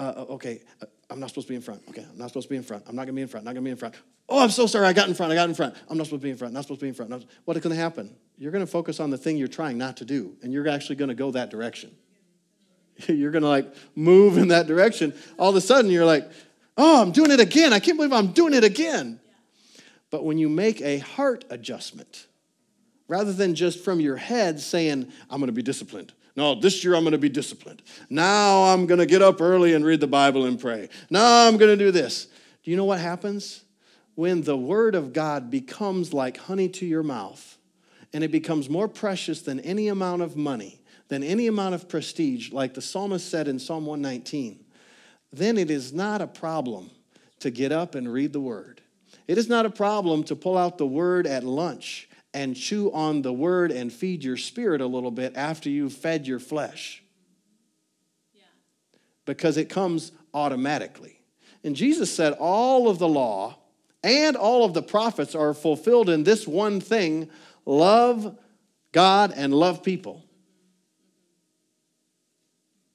uh, 0.00 0.12
uh 0.16 0.32
okay, 0.34 0.62
uh, 0.82 0.86
I'm 1.10 1.20
not 1.20 1.28
supposed 1.28 1.46
to 1.46 1.52
be 1.52 1.56
in 1.56 1.62
front. 1.62 1.82
Okay, 1.88 2.04
I'm 2.10 2.18
not 2.18 2.28
supposed 2.28 2.46
to 2.46 2.50
be 2.50 2.56
in 2.56 2.62
front. 2.62 2.84
I'm 2.88 2.96
not 2.96 3.06
to 3.06 3.12
be 3.12 3.22
in 3.22 3.28
front. 3.28 3.44
Not 3.44 3.54
to 3.54 3.60
be 3.60 3.70
in 3.70 3.76
front. 3.76 3.94
Oh, 4.28 4.42
I'm 4.42 4.50
so 4.50 4.66
sorry. 4.66 4.86
I 4.86 4.92
got 4.92 5.08
in 5.08 5.14
front. 5.14 5.32
I 5.32 5.34
got 5.34 5.48
in 5.48 5.54
front. 5.54 5.74
I'm 5.88 5.98
not 5.98 6.06
supposed 6.06 6.22
to 6.22 6.26
be 6.26 6.30
in 6.30 6.36
front. 6.36 6.54
Not 6.54 6.62
supposed 6.62 6.80
to 6.80 6.84
be 6.84 6.88
in 6.88 6.94
front. 6.94 7.10
What 7.44 7.56
is 7.56 7.62
going 7.62 7.74
to 7.74 7.80
happen? 7.80 8.16
You're 8.38 8.52
to 8.52 8.66
focus 8.66 9.00
on 9.00 9.10
the 9.10 9.18
thing 9.18 9.36
you're 9.36 9.48
trying 9.48 9.76
not 9.76 9.98
to 9.98 10.04
do, 10.04 10.36
and 10.42 10.52
you're 10.52 10.68
actually 10.68 10.96
to 10.96 11.14
go 11.14 11.32
that 11.32 11.50
direction. 11.50 11.90
you're 13.08 13.32
to 13.32 13.40
like 13.40 13.74
move 13.94 14.38
in 14.38 14.48
that 14.48 14.66
direction. 14.66 15.14
All 15.38 15.50
of 15.50 15.56
a 15.56 15.60
sudden, 15.60 15.90
you're 15.90 16.04
like, 16.04 16.30
oh, 16.76 17.02
I'm 17.02 17.12
doing 17.12 17.30
it 17.30 17.40
again. 17.40 17.72
I 17.72 17.80
can't 17.80 17.96
believe 17.96 18.12
I'm 18.12 18.32
doing 18.32 18.54
it 18.54 18.64
again. 18.64 19.20
But 20.10 20.24
when 20.24 20.38
you 20.38 20.48
make 20.48 20.80
a 20.80 20.98
heart 20.98 21.44
adjustment, 21.50 22.26
rather 23.08 23.32
than 23.32 23.54
just 23.54 23.84
from 23.84 24.00
your 24.00 24.16
head 24.16 24.60
saying, 24.60 25.10
I'm 25.28 25.40
to 25.46 25.52
be 25.52 25.62
disciplined, 25.62 26.12
no, 26.36 26.54
this 26.54 26.84
year 26.84 26.94
I'm 26.94 27.02
going 27.02 27.12
to 27.12 27.18
be 27.18 27.28
disciplined. 27.28 27.82
Now 28.08 28.64
I'm 28.64 28.86
going 28.86 28.98
to 28.98 29.06
get 29.06 29.22
up 29.22 29.40
early 29.40 29.74
and 29.74 29.84
read 29.84 30.00
the 30.00 30.06
Bible 30.06 30.44
and 30.44 30.60
pray. 30.60 30.88
Now 31.10 31.46
I'm 31.46 31.56
going 31.56 31.76
to 31.76 31.84
do 31.84 31.90
this. 31.90 32.26
Do 32.62 32.70
you 32.70 32.76
know 32.76 32.84
what 32.84 33.00
happens? 33.00 33.64
When 34.14 34.42
the 34.42 34.56
Word 34.56 34.94
of 34.94 35.12
God 35.12 35.50
becomes 35.50 36.12
like 36.12 36.36
honey 36.36 36.68
to 36.70 36.86
your 36.86 37.02
mouth 37.02 37.56
and 38.12 38.22
it 38.22 38.30
becomes 38.30 38.68
more 38.68 38.88
precious 38.88 39.42
than 39.42 39.60
any 39.60 39.88
amount 39.88 40.22
of 40.22 40.36
money, 40.36 40.80
than 41.08 41.22
any 41.22 41.46
amount 41.46 41.74
of 41.74 41.88
prestige, 41.88 42.52
like 42.52 42.74
the 42.74 42.82
psalmist 42.82 43.28
said 43.28 43.48
in 43.48 43.58
Psalm 43.58 43.86
119, 43.86 44.64
then 45.32 45.58
it 45.58 45.70
is 45.70 45.92
not 45.92 46.20
a 46.20 46.26
problem 46.26 46.90
to 47.40 47.50
get 47.50 47.72
up 47.72 47.94
and 47.94 48.12
read 48.12 48.32
the 48.32 48.40
Word. 48.40 48.80
It 49.26 49.38
is 49.38 49.48
not 49.48 49.64
a 49.64 49.70
problem 49.70 50.24
to 50.24 50.36
pull 50.36 50.58
out 50.58 50.76
the 50.76 50.86
Word 50.86 51.26
at 51.26 51.44
lunch 51.44 52.08
and 52.32 52.56
chew 52.56 52.92
on 52.92 53.22
the 53.22 53.32
word 53.32 53.72
and 53.72 53.92
feed 53.92 54.22
your 54.22 54.36
spirit 54.36 54.80
a 54.80 54.86
little 54.86 55.10
bit 55.10 55.36
after 55.36 55.68
you've 55.68 55.92
fed 55.92 56.26
your 56.26 56.38
flesh. 56.38 57.02
Yeah. 58.32 58.42
Because 59.24 59.56
it 59.56 59.68
comes 59.68 60.12
automatically. 60.32 61.20
And 61.64 61.76
Jesus 61.76 62.14
said, 62.14 62.34
All 62.34 62.88
of 62.88 62.98
the 62.98 63.08
law 63.08 63.58
and 64.02 64.36
all 64.36 64.64
of 64.64 64.74
the 64.74 64.82
prophets 64.82 65.34
are 65.34 65.52
fulfilled 65.54 66.08
in 66.08 66.24
this 66.24 66.46
one 66.46 66.80
thing 66.80 67.28
love 67.66 68.38
God 68.92 69.32
and 69.34 69.52
love 69.52 69.82
people. 69.82 70.24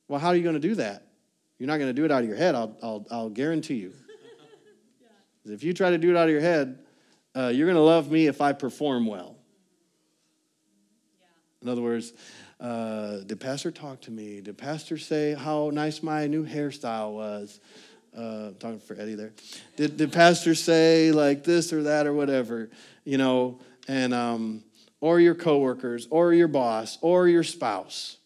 Well, 0.07 0.19
how 0.19 0.29
are 0.29 0.35
you 0.35 0.43
going 0.43 0.55
to 0.55 0.59
do 0.59 0.75
that? 0.75 1.03
You're 1.57 1.67
not 1.67 1.77
going 1.77 1.89
to 1.89 1.93
do 1.93 2.05
it 2.05 2.11
out 2.11 2.21
of 2.21 2.27
your 2.27 2.37
head, 2.37 2.53
I'll, 2.53 2.77
I'll, 2.83 3.07
I'll 3.09 3.29
guarantee 3.29 3.75
you. 3.75 3.93
yeah. 5.01 5.53
If 5.53 5.63
you 5.63 5.73
try 5.73 5.89
to 5.91 5.97
do 5.97 6.09
it 6.09 6.17
out 6.17 6.25
of 6.25 6.31
your 6.31 6.41
head, 6.41 6.79
uh, 7.35 7.47
you're 7.47 7.67
going 7.67 7.75
to 7.75 7.81
love 7.81 8.09
me 8.09 8.27
if 8.27 8.41
I 8.41 8.53
perform 8.53 9.05
well. 9.05 9.35
In 11.61 11.69
other 11.69 11.81
words, 11.81 12.13
uh, 12.59 13.17
did 13.25 13.39
pastor 13.39 13.71
talk 13.71 14.01
to 14.01 14.11
me? 14.11 14.39
Did 14.39 14.57
pastor 14.57 14.97
say 14.97 15.33
how 15.33 15.71
nice 15.73 16.01
my 16.01 16.27
new 16.27 16.45
hairstyle 16.45 17.13
was? 17.13 17.59
Uh, 18.15 18.51
talking 18.59 18.79
for 18.79 18.97
Eddie 18.97 19.15
there. 19.15 19.33
Did, 19.75 19.97
did 19.97 20.13
pastor 20.13 20.55
say 20.55 21.11
like 21.11 21.43
this 21.43 21.73
or 21.73 21.83
that 21.83 22.07
or 22.07 22.13
whatever? 22.13 22.69
You 23.03 23.17
know, 23.17 23.59
and 23.89 24.13
um, 24.13 24.63
or 25.01 25.19
your 25.19 25.35
coworkers 25.35 26.07
or 26.09 26.33
your 26.33 26.47
boss 26.47 26.97
or 27.01 27.27
your 27.27 27.43
spouse. 27.43 28.17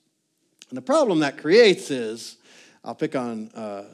And 0.70 0.78
the 0.78 0.84
problem 0.84 1.20
that 1.20 1.40
creates 1.40 1.90
is, 1.90 2.38
I'll 2.84 2.94
pick 2.94 3.16
on 3.16 3.50
uh, 3.56 3.86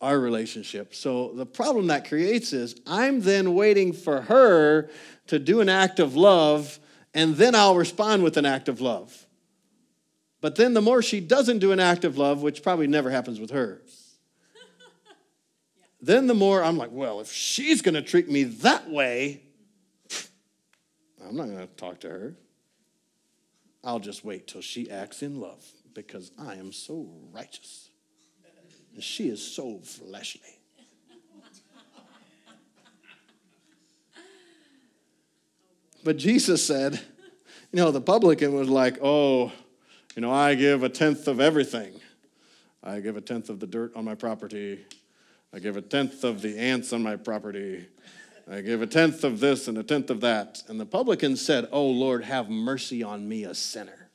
our 0.00 0.18
relationship. 0.18 0.94
So 0.94 1.32
the 1.32 1.46
problem 1.46 1.88
that 1.88 2.08
creates 2.08 2.52
is 2.52 2.76
I'm 2.86 3.20
then 3.20 3.54
waiting 3.54 3.92
for 3.92 4.22
her 4.22 4.90
to 5.26 5.38
do 5.38 5.60
an 5.60 5.68
act 5.68 5.98
of 5.98 6.14
love, 6.14 6.78
and 7.14 7.36
then 7.36 7.54
I'll 7.54 7.76
respond 7.76 8.22
with 8.22 8.36
an 8.36 8.46
act 8.46 8.68
of 8.68 8.80
love. 8.80 9.26
But 10.40 10.56
then 10.56 10.74
the 10.74 10.80
more 10.80 11.02
she 11.02 11.20
doesn't 11.20 11.58
do 11.58 11.72
an 11.72 11.80
act 11.80 12.04
of 12.04 12.16
love, 12.16 12.42
which 12.42 12.62
probably 12.62 12.86
never 12.86 13.10
happens 13.10 13.40
with 13.40 13.50
her, 13.50 13.82
then 16.00 16.28
the 16.28 16.34
more 16.34 16.62
I'm 16.62 16.76
like, 16.76 16.92
well, 16.92 17.20
if 17.20 17.32
she's 17.32 17.82
going 17.82 17.96
to 17.96 18.02
treat 18.02 18.30
me 18.30 18.44
that 18.44 18.88
way, 18.88 19.42
I'm 21.26 21.36
not 21.36 21.46
going 21.46 21.58
to 21.58 21.66
talk 21.66 22.00
to 22.00 22.08
her. 22.08 22.36
I'll 23.82 23.98
just 23.98 24.24
wait 24.24 24.46
till 24.46 24.60
she 24.60 24.90
acts 24.90 25.22
in 25.22 25.40
love 25.40 25.64
because 25.92 26.30
I 26.38 26.54
am 26.54 26.72
so 26.72 27.08
righteous. 27.32 27.87
And 28.98 29.04
she 29.04 29.28
is 29.28 29.40
so 29.40 29.78
fleshly. 29.78 30.58
But 36.02 36.16
Jesus 36.16 36.66
said, 36.66 36.94
you 37.70 37.76
know, 37.76 37.92
the 37.92 38.00
publican 38.00 38.54
was 38.54 38.68
like, 38.68 38.98
oh, 39.00 39.52
you 40.16 40.22
know, 40.22 40.32
I 40.32 40.56
give 40.56 40.82
a 40.82 40.88
tenth 40.88 41.28
of 41.28 41.38
everything. 41.38 41.92
I 42.82 42.98
give 42.98 43.16
a 43.16 43.20
tenth 43.20 43.48
of 43.48 43.60
the 43.60 43.68
dirt 43.68 43.94
on 43.94 44.04
my 44.04 44.16
property. 44.16 44.84
I 45.54 45.60
give 45.60 45.76
a 45.76 45.82
tenth 45.82 46.24
of 46.24 46.42
the 46.42 46.58
ants 46.58 46.92
on 46.92 47.00
my 47.00 47.14
property. 47.14 47.86
I 48.50 48.62
give 48.62 48.82
a 48.82 48.86
tenth 48.88 49.22
of 49.22 49.38
this 49.38 49.68
and 49.68 49.78
a 49.78 49.84
tenth 49.84 50.10
of 50.10 50.22
that. 50.22 50.64
And 50.66 50.80
the 50.80 50.86
publican 50.86 51.36
said, 51.36 51.68
Oh 51.70 51.86
Lord, 51.86 52.24
have 52.24 52.50
mercy 52.50 53.04
on 53.04 53.28
me, 53.28 53.44
a 53.44 53.54
sinner. 53.54 54.07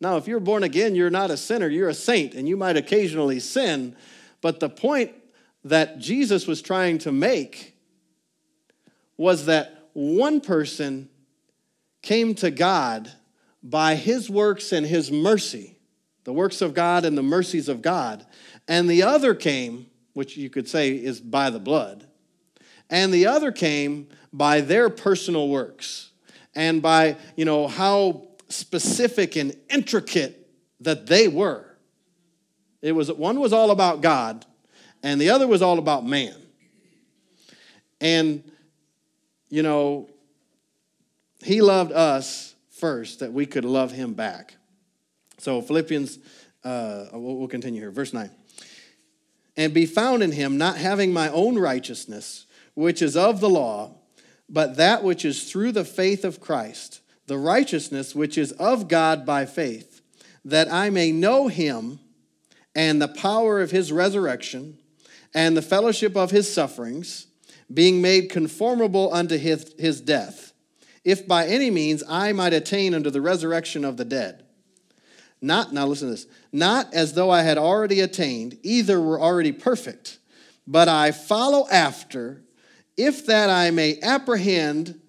Now, 0.00 0.16
if 0.16 0.26
you're 0.26 0.40
born 0.40 0.62
again, 0.62 0.94
you're 0.94 1.10
not 1.10 1.30
a 1.30 1.36
sinner, 1.36 1.68
you're 1.68 1.90
a 1.90 1.94
saint, 1.94 2.34
and 2.34 2.48
you 2.48 2.56
might 2.56 2.76
occasionally 2.76 3.38
sin. 3.38 3.94
But 4.40 4.60
the 4.60 4.70
point 4.70 5.12
that 5.64 5.98
Jesus 5.98 6.46
was 6.46 6.62
trying 6.62 6.98
to 6.98 7.12
make 7.12 7.76
was 9.18 9.44
that 9.46 9.90
one 9.92 10.40
person 10.40 11.10
came 12.00 12.34
to 12.36 12.50
God 12.50 13.12
by 13.62 13.94
his 13.94 14.30
works 14.30 14.72
and 14.72 14.86
his 14.86 15.12
mercy, 15.12 15.78
the 16.24 16.32
works 16.32 16.62
of 16.62 16.72
God 16.72 17.04
and 17.04 17.18
the 17.18 17.22
mercies 17.22 17.68
of 17.68 17.82
God, 17.82 18.24
and 18.66 18.88
the 18.88 19.02
other 19.02 19.34
came, 19.34 19.86
which 20.14 20.38
you 20.38 20.48
could 20.48 20.66
say 20.66 20.92
is 20.92 21.20
by 21.20 21.50
the 21.50 21.58
blood, 21.58 22.06
and 22.88 23.12
the 23.12 23.26
other 23.26 23.52
came 23.52 24.08
by 24.32 24.62
their 24.62 24.88
personal 24.88 25.48
works 25.48 26.10
and 26.54 26.80
by, 26.80 27.16
you 27.36 27.44
know, 27.44 27.68
how 27.68 28.29
specific 28.50 29.36
and 29.36 29.56
intricate 29.68 30.48
that 30.80 31.06
they 31.06 31.28
were. 31.28 31.66
It 32.82 32.92
was 32.92 33.12
one 33.12 33.40
was 33.40 33.52
all 33.52 33.70
about 33.70 34.00
God, 34.00 34.44
and 35.02 35.20
the 35.20 35.30
other 35.30 35.46
was 35.46 35.62
all 35.62 35.78
about 35.78 36.06
man. 36.06 36.34
And 38.00 38.42
you 39.48 39.62
know, 39.62 40.08
he 41.42 41.60
loved 41.60 41.92
us 41.92 42.54
first 42.70 43.20
that 43.20 43.32
we 43.32 43.46
could 43.46 43.64
love 43.64 43.92
him 43.92 44.14
back. 44.14 44.56
So 45.38 45.60
Philippians, 45.60 46.18
uh, 46.64 47.06
we'll 47.12 47.48
continue 47.48 47.80
here, 47.80 47.90
verse 47.90 48.12
nine. 48.12 48.30
And 49.56 49.74
be 49.74 49.84
found 49.84 50.22
in 50.22 50.32
him, 50.32 50.56
not 50.56 50.76
having 50.76 51.12
my 51.12 51.28
own 51.28 51.58
righteousness, 51.58 52.46
which 52.74 53.02
is 53.02 53.16
of 53.16 53.40
the 53.40 53.50
law, 53.50 53.96
but 54.48 54.76
that 54.76 55.02
which 55.02 55.24
is 55.24 55.50
through 55.50 55.72
the 55.72 55.84
faith 55.84 56.24
of 56.24 56.40
Christ 56.40 56.99
the 57.30 57.38
righteousness 57.38 58.12
which 58.12 58.36
is 58.36 58.50
of 58.50 58.88
God 58.88 59.24
by 59.24 59.46
faith, 59.46 60.02
that 60.44 60.70
I 60.70 60.90
may 60.90 61.12
know 61.12 61.46
him 61.46 62.00
and 62.74 63.00
the 63.00 63.06
power 63.06 63.60
of 63.60 63.70
his 63.70 63.92
resurrection 63.92 64.78
and 65.32 65.56
the 65.56 65.62
fellowship 65.62 66.16
of 66.16 66.32
his 66.32 66.52
sufferings, 66.52 67.28
being 67.72 68.02
made 68.02 68.30
conformable 68.30 69.14
unto 69.14 69.38
his, 69.38 69.72
his 69.78 70.00
death, 70.00 70.52
if 71.04 71.28
by 71.28 71.46
any 71.46 71.70
means 71.70 72.02
I 72.08 72.32
might 72.32 72.52
attain 72.52 72.94
unto 72.94 73.10
the 73.10 73.20
resurrection 73.20 73.84
of 73.84 73.96
the 73.96 74.04
dead. 74.04 74.44
Not, 75.40 75.72
now 75.72 75.86
listen 75.86 76.08
to 76.08 76.14
this, 76.14 76.26
not 76.50 76.92
as 76.92 77.14
though 77.14 77.30
I 77.30 77.42
had 77.42 77.58
already 77.58 78.00
attained, 78.00 78.58
either 78.64 79.00
were 79.00 79.20
already 79.20 79.52
perfect, 79.52 80.18
but 80.66 80.88
I 80.88 81.12
follow 81.12 81.68
after, 81.70 82.42
if 82.96 83.24
that 83.26 83.48
I 83.50 83.70
may 83.70 84.00
apprehend 84.00 84.99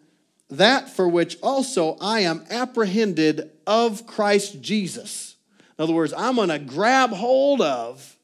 that 0.52 0.90
for 0.90 1.08
which 1.08 1.38
also 1.42 1.98
I 2.00 2.22
am 2.22 2.46
apprehended 2.50 3.50
of 3.66 4.06
Christ 4.06 4.62
Jesus. 4.62 5.36
In 5.80 5.84
other 5.84 5.94
words, 5.94 6.14
I'm 6.16 6.36
going 6.36 6.50
to 6.50 6.60
grab 6.60 7.12
hold 7.12 7.62
of 7.62 8.18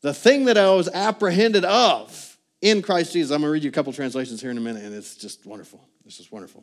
the 0.00 0.14
thing 0.14 0.44
that 0.46 0.56
I 0.56 0.70
was 0.70 0.88
apprehended 0.88 1.64
of 1.64 2.38
in 2.60 2.82
Christ 2.82 3.12
Jesus. 3.12 3.30
I'm 3.32 3.40
going 3.40 3.48
to 3.48 3.52
read 3.52 3.64
you 3.64 3.70
a 3.70 3.72
couple 3.72 3.92
translations 3.92 4.40
here 4.40 4.50
in 4.50 4.58
a 4.58 4.60
minute, 4.60 4.84
and 4.84 4.94
it's 4.94 5.16
just 5.16 5.44
wonderful. 5.44 5.86
This 6.04 6.20
is 6.20 6.30
wonderful. 6.30 6.62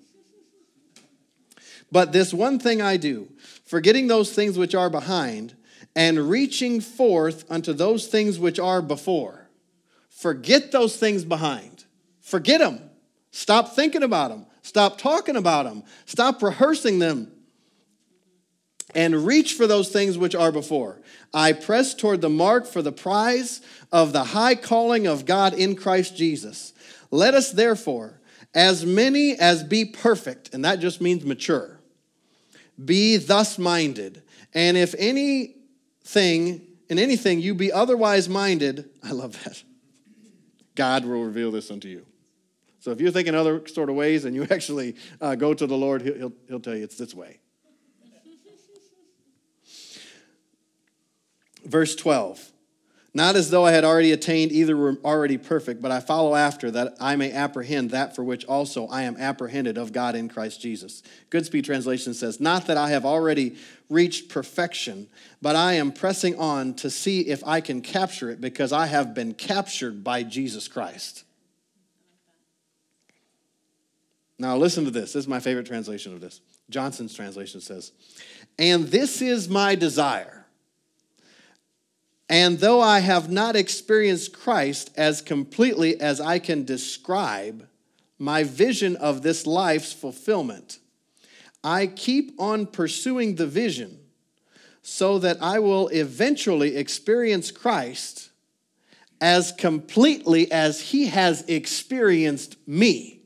But 1.91 2.13
this 2.13 2.34
one 2.34 2.60
thing 2.60 2.82
I 2.82 2.97
do, 2.97 3.27
forgetting 3.65 4.08
those 4.08 4.32
things 4.32 4.58
which 4.58 4.73
are 4.73 4.89
behind, 4.89 5.56
and 5.95 6.30
reaching 6.30 6.80
forth 6.80 7.43
unto 7.51 7.73
those 7.73 8.08
things 8.08 8.39
which 8.39 8.60
are 8.60 8.82
before. 8.82 9.49
Forget 10.08 10.71
those 10.71 10.95
things 10.95 11.25
behind. 11.25 11.84
Forget 12.21 12.60
them. 12.60 12.90
Stop 13.31 13.75
thinking 13.75 14.03
about 14.03 14.29
them. 14.29 14.45
Stop 14.61 14.97
talking 14.97 15.35
about 15.35 15.65
them. 15.65 15.83
Stop 16.05 16.43
rehearsing 16.43 16.99
them. 16.99 17.31
And 18.93 19.25
reach 19.25 19.53
for 19.53 19.67
those 19.67 19.89
things 19.89 20.17
which 20.17 20.35
are 20.35 20.51
before. 20.51 20.99
I 21.33 21.53
press 21.53 21.93
toward 21.93 22.19
the 22.19 22.29
mark 22.29 22.67
for 22.67 22.81
the 22.81 22.91
prize 22.91 23.61
of 23.91 24.11
the 24.11 24.25
high 24.25 24.55
calling 24.55 25.07
of 25.07 25.25
God 25.25 25.53
in 25.53 25.77
Christ 25.77 26.17
Jesus. 26.17 26.73
Let 27.09 27.33
us 27.33 27.53
therefore, 27.53 28.19
as 28.53 28.85
many 28.85 29.39
as 29.39 29.63
be 29.63 29.85
perfect, 29.85 30.53
and 30.53 30.65
that 30.65 30.79
just 30.79 30.99
means 30.99 31.23
mature, 31.23 31.79
be 32.83 33.15
thus 33.15 33.57
minded. 33.57 34.23
And 34.53 34.75
if 34.75 34.93
anything, 34.97 36.67
in 36.89 36.99
anything 36.99 37.39
you 37.39 37.55
be 37.55 37.71
otherwise 37.71 38.27
minded, 38.27 38.89
I 39.03 39.11
love 39.11 39.41
that. 39.45 39.63
God 40.75 41.05
will 41.05 41.23
reveal 41.23 41.51
this 41.51 41.71
unto 41.71 41.87
you. 41.87 42.05
So 42.81 42.91
if 42.91 42.99
you're 42.99 43.11
thinking 43.11 43.35
other 43.35 43.65
sort 43.67 43.89
of 43.89 43.95
ways 43.95 44.25
and 44.25 44.35
you 44.35 44.43
actually 44.51 44.95
uh, 45.21 45.35
go 45.35 45.53
to 45.53 45.65
the 45.65 45.77
Lord, 45.77 46.01
he'll, 46.01 46.17
he'll, 46.17 46.33
he'll 46.47 46.59
tell 46.59 46.75
you 46.75 46.83
it's 46.83 46.97
this 46.97 47.13
way. 47.13 47.39
Verse 51.63 51.95
12. 51.95 52.51
Not 53.13 53.35
as 53.35 53.49
though 53.49 53.65
I 53.65 53.73
had 53.73 53.83
already 53.83 54.13
attained 54.13 54.53
either 54.53 54.75
were 54.75 54.97
already 55.03 55.37
perfect, 55.37 55.81
but 55.81 55.91
I 55.91 55.99
follow 55.99 56.33
after 56.33 56.71
that 56.71 56.95
I 56.99 57.17
may 57.17 57.33
apprehend 57.33 57.89
that 57.89 58.15
for 58.15 58.23
which 58.23 58.45
also 58.45 58.87
I 58.87 59.01
am 59.01 59.17
apprehended 59.17 59.77
of 59.77 59.91
God 59.91 60.15
in 60.15 60.29
Christ 60.29 60.61
Jesus. 60.61 61.03
Goodspeed 61.29 61.65
translation 61.65 62.13
says, 62.13 62.39
Not 62.39 62.67
that 62.67 62.77
I 62.77 62.89
have 62.89 63.05
already 63.05 63.57
reached 63.89 64.29
perfection, 64.29 65.07
but 65.41 65.57
I 65.57 65.73
am 65.73 65.91
pressing 65.91 66.39
on 66.39 66.73
to 66.75 66.89
see 66.89 67.27
if 67.27 67.45
I 67.45 67.59
can 67.59 67.81
capture 67.81 68.29
it 68.29 68.39
because 68.39 68.71
I 68.71 68.85
have 68.85 69.13
been 69.13 69.33
captured 69.33 70.05
by 70.05 70.23
Jesus 70.23 70.69
Christ. 70.69 71.25
Now, 74.41 74.58
listen 74.58 74.86
to 74.86 74.91
this. 74.91 75.13
This 75.13 75.21
is 75.21 75.27
my 75.27 75.39
favorite 75.39 75.67
translation 75.67 76.13
of 76.13 76.19
this. 76.19 76.41
Johnson's 76.71 77.13
translation 77.13 77.62
says, 77.62 77.91
And 78.58 78.88
this 78.88 79.21
is 79.21 79.47
my 79.47 79.75
desire. 79.75 80.47
And 82.27 82.58
though 82.58 82.82
I 82.82 83.01
have 83.01 83.30
not 83.30 83.56
experienced 83.56 84.34
Christ 84.34 84.89
as 84.97 85.21
completely 85.21 86.01
as 86.01 86.19
I 86.19 86.39
can 86.39 86.65
describe 86.65 87.67
my 88.17 88.41
vision 88.43 88.95
of 88.95 89.21
this 89.21 89.45
life's 89.45 89.93
fulfillment, 89.93 90.80
I 91.63 91.86
keep 91.86 92.34
on 92.39 92.65
pursuing 92.65 93.36
the 93.36 93.45
vision 93.45 93.99
so 94.82 95.19
that 95.19 95.38
I 95.39 95.60
will 95.60 95.88
eventually 95.89 96.77
experience 96.77 97.51
Christ 97.51 98.32
as 99.21 99.51
completely 99.51 100.51
as 100.51 100.82
he 100.82 101.10
has 101.10 101.43
experienced 101.43 102.56
me. 102.67 103.20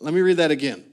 Let 0.00 0.14
me 0.14 0.20
read 0.20 0.36
that 0.38 0.50
again. 0.50 0.84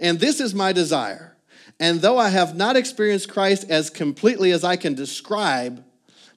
And 0.00 0.20
this 0.20 0.40
is 0.40 0.54
my 0.54 0.72
desire. 0.72 1.36
And 1.78 2.00
though 2.00 2.18
I 2.18 2.30
have 2.30 2.56
not 2.56 2.76
experienced 2.76 3.28
Christ 3.28 3.68
as 3.68 3.90
completely 3.90 4.52
as 4.52 4.64
I 4.64 4.76
can 4.76 4.94
describe, 4.94 5.84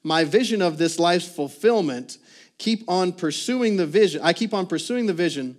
my 0.03 0.23
vision 0.23 0.61
of 0.61 0.77
this 0.77 0.99
life's 0.99 1.27
fulfillment 1.27 2.17
keep 2.57 2.83
on 2.87 3.13
pursuing 3.13 3.77
the 3.77 3.85
vision. 3.85 4.21
I 4.23 4.33
keep 4.33 4.53
on 4.53 4.67
pursuing 4.67 5.05
the 5.05 5.13
vision 5.13 5.57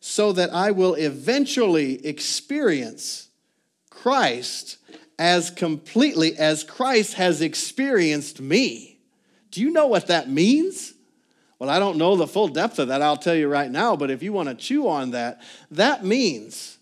so 0.00 0.32
that 0.32 0.52
I 0.52 0.72
will 0.72 0.94
eventually 0.94 2.04
experience 2.04 3.28
Christ 3.90 4.78
as 5.18 5.50
completely 5.50 6.36
as 6.36 6.64
Christ 6.64 7.14
has 7.14 7.40
experienced 7.40 8.40
me. 8.40 8.98
Do 9.52 9.60
you 9.60 9.70
know 9.70 9.86
what 9.86 10.08
that 10.08 10.28
means? 10.28 10.91
Well, 11.62 11.70
I 11.70 11.78
don't 11.78 11.96
know 11.96 12.16
the 12.16 12.26
full 12.26 12.48
depth 12.48 12.80
of 12.80 12.88
that, 12.88 13.02
I'll 13.02 13.16
tell 13.16 13.36
you 13.36 13.46
right 13.46 13.70
now, 13.70 13.94
but 13.94 14.10
if 14.10 14.20
you 14.20 14.32
want 14.32 14.48
to 14.48 14.54
chew 14.56 14.88
on 14.88 15.12
that, 15.12 15.40
that 15.70 16.04
means 16.04 16.76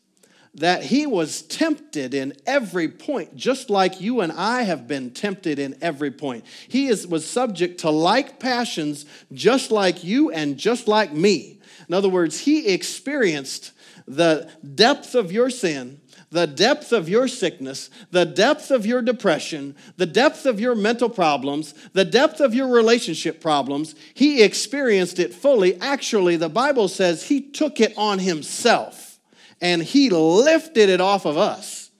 that 0.54 0.84
he 0.84 1.04
was 1.04 1.42
tempted 1.42 2.14
in 2.14 2.32
every 2.46 2.88
point, 2.88 3.36
just 3.36 3.68
like 3.68 4.00
you 4.00 4.22
and 4.22 4.32
I 4.32 4.62
have 4.62 4.88
been 4.88 5.10
tempted 5.10 5.58
in 5.58 5.76
every 5.82 6.10
point. 6.10 6.46
He 6.66 6.86
is, 6.86 7.06
was 7.06 7.28
subject 7.28 7.80
to 7.80 7.90
like 7.90 8.40
passions, 8.40 9.04
just 9.34 9.70
like 9.70 10.02
you 10.02 10.30
and 10.30 10.56
just 10.56 10.88
like 10.88 11.12
me. 11.12 11.58
In 11.86 11.92
other 11.92 12.08
words, 12.08 12.40
he 12.40 12.68
experienced 12.68 13.72
the 14.08 14.50
depth 14.74 15.14
of 15.14 15.30
your 15.30 15.50
sin 15.50 16.00
the 16.30 16.46
depth 16.46 16.92
of 16.92 17.08
your 17.08 17.26
sickness, 17.26 17.90
the 18.12 18.24
depth 18.24 18.70
of 18.70 18.86
your 18.86 19.02
depression, 19.02 19.74
the 19.96 20.06
depth 20.06 20.46
of 20.46 20.60
your 20.60 20.76
mental 20.76 21.08
problems, 21.08 21.74
the 21.92 22.04
depth 22.04 22.40
of 22.40 22.54
your 22.54 22.68
relationship 22.68 23.40
problems, 23.40 23.96
he 24.14 24.42
experienced 24.42 25.18
it 25.18 25.34
fully. 25.34 25.80
Actually, 25.80 26.36
the 26.36 26.48
Bible 26.48 26.86
says 26.86 27.24
he 27.24 27.40
took 27.40 27.80
it 27.80 27.92
on 27.96 28.20
himself 28.20 29.18
and 29.60 29.82
he 29.82 30.08
lifted 30.08 30.88
it 30.88 31.00
off 31.00 31.26
of 31.26 31.36
us. 31.36 31.90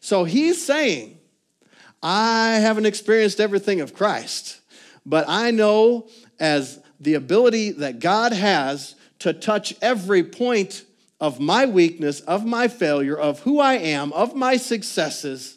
So 0.00 0.24
he's 0.24 0.64
saying, 0.64 1.18
I 2.02 2.54
haven't 2.54 2.86
experienced 2.86 3.40
everything 3.40 3.80
of 3.80 3.94
Christ, 3.94 4.60
but 5.04 5.24
I 5.28 5.52
know 5.52 6.08
as 6.40 6.80
the 7.00 7.14
ability 7.14 7.72
that 7.72 8.00
God 8.00 8.32
has 8.32 8.96
to 9.20 9.32
touch 9.32 9.74
every 9.80 10.24
point 10.24 10.84
of 11.20 11.40
my 11.40 11.66
weakness, 11.66 12.20
of 12.20 12.44
my 12.44 12.68
failure, 12.68 13.16
of 13.16 13.40
who 13.40 13.60
I 13.60 13.74
am, 13.74 14.12
of 14.12 14.34
my 14.34 14.56
successes, 14.56 15.56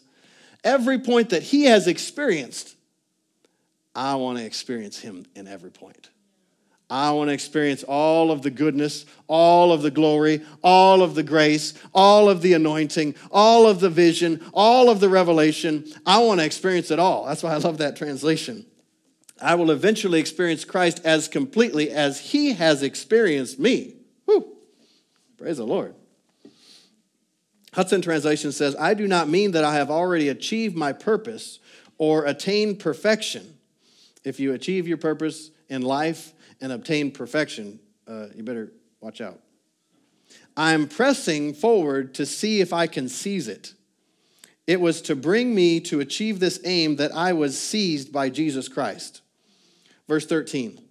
every 0.64 1.00
point 1.00 1.30
that 1.30 1.44
he 1.44 1.66
has 1.66 1.88
experienced, 1.88 2.76
I 3.94 4.16
want 4.16 4.38
to 4.38 4.46
experience 4.46 5.00
him 5.00 5.26
in 5.36 5.48
every 5.48 5.72
point. 5.72 6.10
I 6.92 7.12
want 7.12 7.30
to 7.30 7.34
experience 7.34 7.84
all 7.84 8.32
of 8.32 8.42
the 8.42 8.50
goodness, 8.50 9.06
all 9.28 9.72
of 9.72 9.84
the 9.84 9.92
glory, 9.92 10.42
all 10.64 11.04
of 11.04 11.14
the 11.14 11.22
grace, 11.22 11.76
all 11.94 12.30
of 12.30 12.42
the 12.42 12.54
anointing, 12.54 13.14
all 13.30 13.68
of 13.68 13.80
the 13.80 13.92
vision, 13.92 14.44
all 14.54 14.90
of 14.90 15.00
the 15.00 15.10
revelation. 15.10 15.86
I 16.06 16.18
want 16.20 16.40
to 16.40 16.46
experience 16.46 16.90
it 16.90 16.98
all. 16.98 17.26
That's 17.26 17.44
why 17.44 17.54
I 17.54 17.58
love 17.58 17.78
that 17.78 17.96
translation. 17.96 18.66
I 19.40 19.56
will 19.56 19.70
eventually 19.70 20.20
experience 20.20 20.66
Christ 20.66 21.02
as 21.06 21.28
completely 21.28 21.92
as 21.92 22.20
he 22.20 22.54
has 22.54 22.82
experienced 22.82 23.60
me. 23.60 23.99
Praise 25.40 25.56
the 25.56 25.66
Lord. 25.66 25.96
Hudson 27.72 28.02
translation 28.02 28.52
says, 28.52 28.76
I 28.78 28.94
do 28.94 29.08
not 29.08 29.30
mean 29.30 29.52
that 29.52 29.64
I 29.64 29.76
have 29.76 29.90
already 29.90 30.28
achieved 30.28 30.76
my 30.76 30.92
purpose 30.92 31.60
or 31.98 32.26
attained 32.26 32.80
perfection. 32.80 33.58
If 34.26 34.42
you 34.42 34.54
achieve 34.54 34.86
your 34.86 34.98
purpose 34.98 35.52
in 35.70 35.82
life 35.82 36.34
and 36.60 36.74
obtain 36.74 37.12
perfection, 37.12 37.80
uh, 38.06 38.28
you 38.36 38.44
better 38.44 38.74
watch 39.00 39.22
out. 39.22 39.40
I'm 40.58 40.90
pressing 40.90 41.54
forward 41.54 42.16
to 42.16 42.26
see 42.26 42.60
if 42.60 42.74
I 42.74 42.88
can 42.88 43.08
seize 43.08 43.48
it. 43.48 43.74
It 44.68 44.82
was 44.82 45.02
to 45.04 45.16
bring 45.16 45.56
me 45.56 45.80
to 45.82 46.02
achieve 46.02 46.42
this 46.42 46.60
aim 46.66 46.98
that 46.98 47.16
I 47.16 47.32
was 47.32 47.58
seized 47.58 48.12
by 48.12 48.30
Jesus 48.30 48.68
Christ. 48.68 49.22
Verse 50.06 50.26
13. 50.26 50.82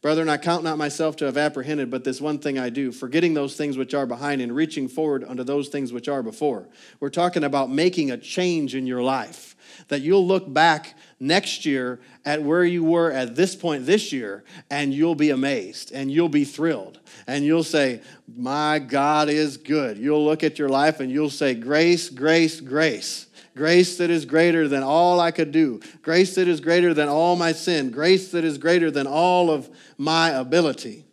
Brethren, 0.00 0.28
I 0.28 0.36
count 0.36 0.62
not 0.62 0.78
myself 0.78 1.16
to 1.16 1.24
have 1.24 1.36
apprehended, 1.36 1.90
but 1.90 2.04
this 2.04 2.20
one 2.20 2.38
thing 2.38 2.56
I 2.56 2.70
do, 2.70 2.92
forgetting 2.92 3.34
those 3.34 3.56
things 3.56 3.76
which 3.76 3.94
are 3.94 4.06
behind 4.06 4.40
and 4.40 4.54
reaching 4.54 4.86
forward 4.86 5.24
unto 5.24 5.42
those 5.42 5.68
things 5.68 5.92
which 5.92 6.08
are 6.08 6.22
before. 6.22 6.68
We're 7.00 7.10
talking 7.10 7.42
about 7.42 7.68
making 7.68 8.12
a 8.12 8.16
change 8.16 8.76
in 8.76 8.86
your 8.86 9.02
life. 9.02 9.56
That 9.88 10.00
you'll 10.00 10.26
look 10.26 10.52
back 10.52 10.94
next 11.18 11.66
year 11.66 12.00
at 12.24 12.42
where 12.42 12.64
you 12.64 12.84
were 12.84 13.10
at 13.10 13.34
this 13.34 13.56
point 13.56 13.86
this 13.86 14.12
year, 14.12 14.44
and 14.70 14.94
you'll 14.94 15.14
be 15.14 15.30
amazed 15.30 15.92
and 15.92 16.10
you'll 16.10 16.28
be 16.28 16.44
thrilled. 16.44 17.00
And 17.26 17.44
you'll 17.44 17.64
say, 17.64 18.00
My 18.36 18.78
God 18.78 19.28
is 19.28 19.56
good. 19.56 19.98
You'll 19.98 20.24
look 20.24 20.44
at 20.44 20.58
your 20.58 20.68
life 20.68 21.00
and 21.00 21.10
you'll 21.10 21.30
say, 21.30 21.54
Grace, 21.54 22.08
grace, 22.08 22.60
grace. 22.60 23.27
Grace 23.58 23.96
that 23.96 24.08
is 24.08 24.24
greater 24.24 24.68
than 24.68 24.84
all 24.84 25.18
I 25.18 25.32
could 25.32 25.50
do. 25.50 25.80
Grace 26.00 26.36
that 26.36 26.46
is 26.46 26.60
greater 26.60 26.94
than 26.94 27.08
all 27.08 27.34
my 27.34 27.50
sin. 27.50 27.90
Grace 27.90 28.30
that 28.30 28.44
is 28.44 28.56
greater 28.56 28.88
than 28.88 29.08
all 29.08 29.50
of 29.50 29.68
my 29.96 30.30
ability. 30.30 31.04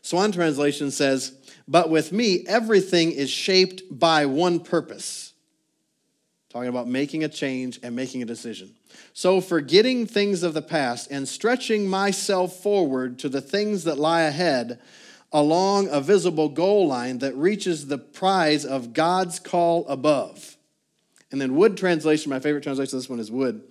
Swan 0.00 0.30
translation 0.30 0.92
says, 0.92 1.32
But 1.66 1.90
with 1.90 2.12
me, 2.12 2.44
everything 2.46 3.10
is 3.10 3.30
shaped 3.30 3.82
by 3.90 4.26
one 4.26 4.60
purpose. 4.60 5.32
Talking 6.50 6.68
about 6.68 6.86
making 6.86 7.24
a 7.24 7.28
change 7.28 7.80
and 7.82 7.96
making 7.96 8.22
a 8.22 8.26
decision. 8.26 8.76
So, 9.12 9.40
forgetting 9.40 10.06
things 10.06 10.44
of 10.44 10.54
the 10.54 10.62
past 10.62 11.10
and 11.10 11.26
stretching 11.26 11.88
myself 11.88 12.62
forward 12.62 13.18
to 13.18 13.28
the 13.28 13.40
things 13.40 13.82
that 13.84 13.98
lie 13.98 14.22
ahead 14.22 14.78
along 15.32 15.88
a 15.88 16.00
visible 16.00 16.48
goal 16.48 16.86
line 16.86 17.18
that 17.18 17.34
reaches 17.34 17.88
the 17.88 17.98
prize 17.98 18.64
of 18.64 18.92
God's 18.92 19.40
call 19.40 19.84
above. 19.88 20.57
And 21.30 21.40
then 21.40 21.56
Wood 21.56 21.76
translation, 21.76 22.30
my 22.30 22.40
favorite 22.40 22.62
translation, 22.62 22.98
this 22.98 23.08
one 23.08 23.20
is 23.20 23.30
Wood, 23.30 23.62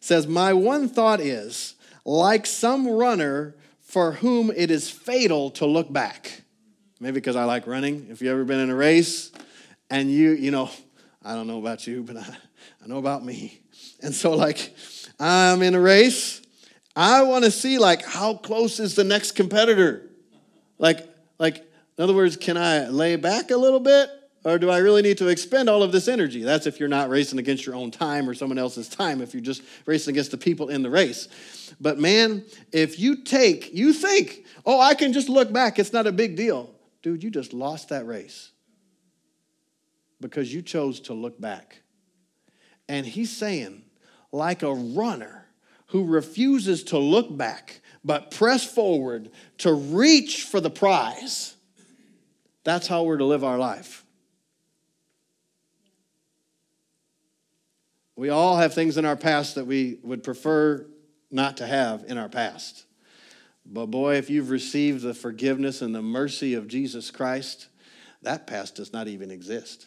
says, 0.00 0.26
My 0.26 0.52
one 0.52 0.88
thought 0.88 1.20
is, 1.20 1.74
like 2.04 2.46
some 2.46 2.88
runner 2.88 3.54
for 3.80 4.12
whom 4.12 4.52
it 4.54 4.70
is 4.70 4.90
fatal 4.90 5.50
to 5.50 5.66
look 5.66 5.92
back. 5.92 6.42
Maybe 7.00 7.14
because 7.14 7.36
I 7.36 7.44
like 7.44 7.66
running. 7.66 8.06
If 8.10 8.20
you've 8.20 8.30
ever 8.30 8.44
been 8.44 8.60
in 8.60 8.70
a 8.70 8.74
race 8.74 9.32
and 9.88 10.10
you, 10.10 10.30
you 10.32 10.50
know, 10.50 10.70
I 11.24 11.34
don't 11.34 11.46
know 11.46 11.58
about 11.58 11.86
you, 11.86 12.02
but 12.02 12.16
I, 12.16 12.26
I 12.84 12.86
know 12.86 12.98
about 12.98 13.24
me. 13.24 13.60
And 14.02 14.14
so, 14.14 14.32
like, 14.34 14.74
I'm 15.18 15.62
in 15.62 15.74
a 15.74 15.80
race. 15.80 16.40
I 16.94 17.22
want 17.22 17.44
to 17.44 17.50
see, 17.50 17.78
like, 17.78 18.04
how 18.04 18.34
close 18.34 18.80
is 18.80 18.94
the 18.94 19.04
next 19.04 19.32
competitor? 19.32 20.08
Like, 20.78 21.08
like, 21.38 21.56
in 21.56 22.04
other 22.04 22.14
words, 22.14 22.36
can 22.36 22.56
I 22.56 22.88
lay 22.88 23.16
back 23.16 23.50
a 23.50 23.56
little 23.56 23.80
bit? 23.80 24.08
Or 24.42 24.58
do 24.58 24.70
I 24.70 24.78
really 24.78 25.02
need 25.02 25.18
to 25.18 25.28
expend 25.28 25.68
all 25.68 25.82
of 25.82 25.92
this 25.92 26.08
energy? 26.08 26.42
That's 26.42 26.66
if 26.66 26.80
you're 26.80 26.88
not 26.88 27.10
racing 27.10 27.38
against 27.38 27.66
your 27.66 27.74
own 27.74 27.90
time 27.90 28.28
or 28.28 28.32
someone 28.32 28.58
else's 28.58 28.88
time, 28.88 29.20
if 29.20 29.34
you're 29.34 29.42
just 29.42 29.62
racing 29.84 30.14
against 30.14 30.30
the 30.30 30.38
people 30.38 30.70
in 30.70 30.82
the 30.82 30.88
race. 30.88 31.28
But 31.78 31.98
man, 31.98 32.44
if 32.72 32.98
you 32.98 33.16
take, 33.16 33.74
you 33.74 33.92
think, 33.92 34.46
oh, 34.64 34.80
I 34.80 34.94
can 34.94 35.12
just 35.12 35.28
look 35.28 35.52
back, 35.52 35.78
it's 35.78 35.92
not 35.92 36.06
a 36.06 36.12
big 36.12 36.36
deal. 36.36 36.70
Dude, 37.02 37.22
you 37.22 37.30
just 37.30 37.52
lost 37.52 37.90
that 37.90 38.06
race 38.06 38.50
because 40.20 40.52
you 40.52 40.62
chose 40.62 41.00
to 41.00 41.14
look 41.14 41.38
back. 41.38 41.82
And 42.88 43.06
he's 43.06 43.34
saying, 43.34 43.82
like 44.32 44.62
a 44.62 44.72
runner 44.72 45.46
who 45.88 46.04
refuses 46.04 46.84
to 46.84 46.98
look 46.98 47.36
back, 47.36 47.80
but 48.04 48.30
press 48.30 48.64
forward 48.64 49.30
to 49.58 49.72
reach 49.72 50.44
for 50.44 50.60
the 50.60 50.70
prize. 50.70 51.56
That's 52.64 52.86
how 52.86 53.02
we're 53.02 53.18
to 53.18 53.24
live 53.24 53.44
our 53.44 53.58
life. 53.58 54.04
We 58.20 58.28
all 58.28 58.58
have 58.58 58.74
things 58.74 58.98
in 58.98 59.06
our 59.06 59.16
past 59.16 59.54
that 59.54 59.66
we 59.66 59.98
would 60.02 60.22
prefer 60.22 60.86
not 61.30 61.56
to 61.56 61.66
have 61.66 62.04
in 62.06 62.18
our 62.18 62.28
past. 62.28 62.84
But 63.64 63.86
boy, 63.86 64.16
if 64.16 64.28
you've 64.28 64.50
received 64.50 65.00
the 65.00 65.14
forgiveness 65.14 65.80
and 65.80 65.94
the 65.94 66.02
mercy 66.02 66.52
of 66.52 66.68
Jesus 66.68 67.10
Christ, 67.10 67.68
that 68.20 68.46
past 68.46 68.74
does 68.74 68.92
not 68.92 69.08
even 69.08 69.30
exist. 69.30 69.86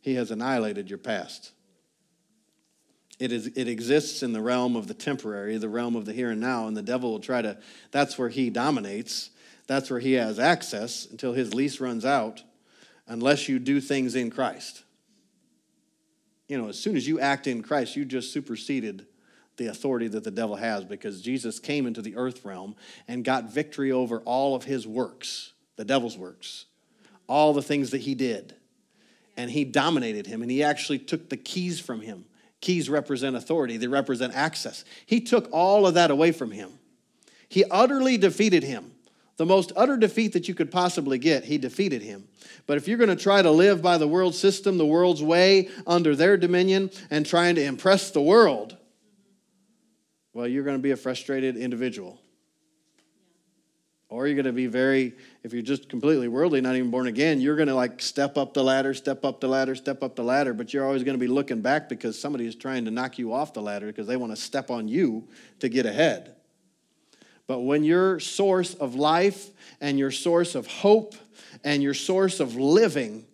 He 0.00 0.14
has 0.14 0.30
annihilated 0.30 0.88
your 0.88 0.98
past. 0.98 1.52
It, 3.18 3.32
is, 3.32 3.48
it 3.48 3.68
exists 3.68 4.22
in 4.22 4.32
the 4.32 4.40
realm 4.40 4.76
of 4.76 4.86
the 4.86 4.94
temporary, 4.94 5.58
the 5.58 5.68
realm 5.68 5.94
of 5.94 6.06
the 6.06 6.14
here 6.14 6.30
and 6.30 6.40
now, 6.40 6.68
and 6.68 6.74
the 6.74 6.80
devil 6.80 7.10
will 7.10 7.20
try 7.20 7.42
to, 7.42 7.58
that's 7.90 8.16
where 8.16 8.30
he 8.30 8.48
dominates. 8.48 9.28
That's 9.66 9.90
where 9.90 10.00
he 10.00 10.14
has 10.14 10.38
access 10.38 11.04
until 11.04 11.34
his 11.34 11.52
lease 11.52 11.80
runs 11.80 12.06
out, 12.06 12.42
unless 13.08 13.48
you 13.48 13.58
do 13.58 13.80
things 13.80 14.14
in 14.14 14.30
Christ. 14.30 14.84
You 16.46 16.60
know, 16.60 16.68
as 16.68 16.78
soon 16.78 16.96
as 16.96 17.06
you 17.06 17.20
act 17.20 17.46
in 17.46 17.62
Christ, 17.62 17.96
you 17.96 18.04
just 18.04 18.32
superseded 18.32 19.06
the 19.56 19.66
authority 19.66 20.08
that 20.08 20.24
the 20.24 20.30
devil 20.30 20.56
has 20.56 20.84
because 20.84 21.20
Jesus 21.20 21.58
came 21.58 21.86
into 21.86 22.00
the 22.00 22.16
earth 22.16 22.44
realm 22.44 22.76
and 23.08 23.24
got 23.24 23.52
victory 23.52 23.90
over 23.90 24.20
all 24.20 24.54
of 24.54 24.64
his 24.64 24.86
works, 24.86 25.52
the 25.76 25.84
devil's 25.84 26.16
works, 26.16 26.66
all 27.26 27.52
the 27.52 27.62
things 27.62 27.90
that 27.90 28.02
he 28.02 28.14
did. 28.14 28.54
And 29.36 29.50
he 29.50 29.64
dominated 29.64 30.26
him, 30.26 30.42
and 30.42 30.50
he 30.50 30.62
actually 30.62 30.98
took 30.98 31.28
the 31.28 31.36
keys 31.36 31.80
from 31.80 32.00
him 32.00 32.24
Keys 32.60 32.90
represent 32.90 33.36
authority, 33.36 33.76
they 33.76 33.86
represent 33.86 34.34
access. 34.34 34.84
He 35.06 35.20
took 35.20 35.48
all 35.52 35.86
of 35.86 35.94
that 35.94 36.10
away 36.10 36.32
from 36.32 36.50
him. 36.50 36.72
He 37.48 37.64
utterly 37.70 38.18
defeated 38.18 38.64
him. 38.64 38.92
The 39.38 39.46
most 39.46 39.72
utter 39.76 39.96
defeat 39.96 40.32
that 40.32 40.48
you 40.48 40.54
could 40.54 40.70
possibly 40.72 41.16
get, 41.16 41.44
he 41.44 41.58
defeated 41.58 42.02
him. 42.02 42.26
But 42.66 42.76
if 42.76 42.88
you're 42.88 42.98
going 42.98 43.08
to 43.08 43.16
try 43.16 43.40
to 43.40 43.50
live 43.52 43.80
by 43.80 43.96
the 43.96 44.08
world 44.08 44.34
system, 44.34 44.78
the 44.78 44.86
world's 44.86 45.22
way, 45.22 45.68
under 45.86 46.16
their 46.16 46.36
dominion, 46.36 46.90
and 47.08 47.24
trying 47.24 47.54
to 47.54 47.62
impress 47.62 48.10
the 48.10 48.20
world, 48.20 48.76
well, 50.32 50.48
you're 50.48 50.64
going 50.64 50.76
to 50.76 50.82
be 50.82 50.90
a 50.90 50.96
frustrated 50.96 51.56
individual. 51.56 52.20
Or 54.08 54.26
you're 54.26 54.34
going 54.34 54.46
to 54.46 54.52
be 54.52 54.66
very, 54.66 55.14
if 55.44 55.52
you're 55.52 55.62
just 55.62 55.88
completely 55.88 56.26
worldly, 56.26 56.60
not 56.60 56.74
even 56.74 56.90
born 56.90 57.06
again, 57.06 57.40
you're 57.40 57.56
going 57.56 57.68
to 57.68 57.74
like 57.74 58.02
step 58.02 58.36
up 58.36 58.54
the 58.54 58.64
ladder, 58.64 58.92
step 58.92 59.24
up 59.24 59.40
the 59.40 59.48
ladder, 59.48 59.76
step 59.76 60.02
up 60.02 60.16
the 60.16 60.24
ladder, 60.24 60.52
but 60.52 60.74
you're 60.74 60.84
always 60.84 61.04
going 61.04 61.16
to 61.16 61.20
be 61.20 61.28
looking 61.28 61.60
back 61.60 61.88
because 61.88 62.18
somebody 62.18 62.46
is 62.46 62.56
trying 62.56 62.86
to 62.86 62.90
knock 62.90 63.18
you 63.18 63.32
off 63.32 63.52
the 63.52 63.62
ladder 63.62 63.86
because 63.86 64.08
they 64.08 64.16
want 64.16 64.32
to 64.32 64.36
step 64.36 64.68
on 64.68 64.88
you 64.88 65.28
to 65.60 65.68
get 65.68 65.86
ahead. 65.86 66.34
But 67.48 67.60
when 67.60 67.82
your 67.82 68.20
source 68.20 68.74
of 68.74 68.94
life 68.94 69.48
and 69.80 69.98
your 69.98 70.12
source 70.12 70.54
of 70.54 70.68
hope 70.68 71.16
and 71.64 71.82
your 71.82 71.94
source 71.94 72.38
of 72.38 72.54
living 72.54 73.26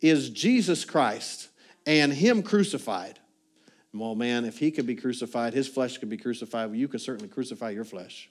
is 0.00 0.30
Jesus 0.30 0.86
Christ 0.86 1.48
and 1.84 2.12
Him 2.12 2.42
crucified, 2.42 3.18
well, 3.92 4.14
man, 4.14 4.46
if 4.46 4.58
He 4.58 4.70
could 4.70 4.86
be 4.86 4.94
crucified, 4.94 5.52
His 5.52 5.68
flesh 5.68 5.98
could 5.98 6.08
be 6.08 6.16
crucified, 6.16 6.68
well, 6.68 6.76
you 6.76 6.88
could 6.88 7.02
certainly 7.02 7.28
crucify 7.28 7.70
your 7.70 7.84
flesh. 7.84 8.30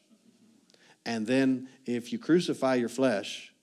And 1.05 1.27
then 1.27 1.67
if 1.85 2.11
you 2.11 2.19
crucify 2.19 2.75
your 2.75 2.89
flesh, 2.89 3.53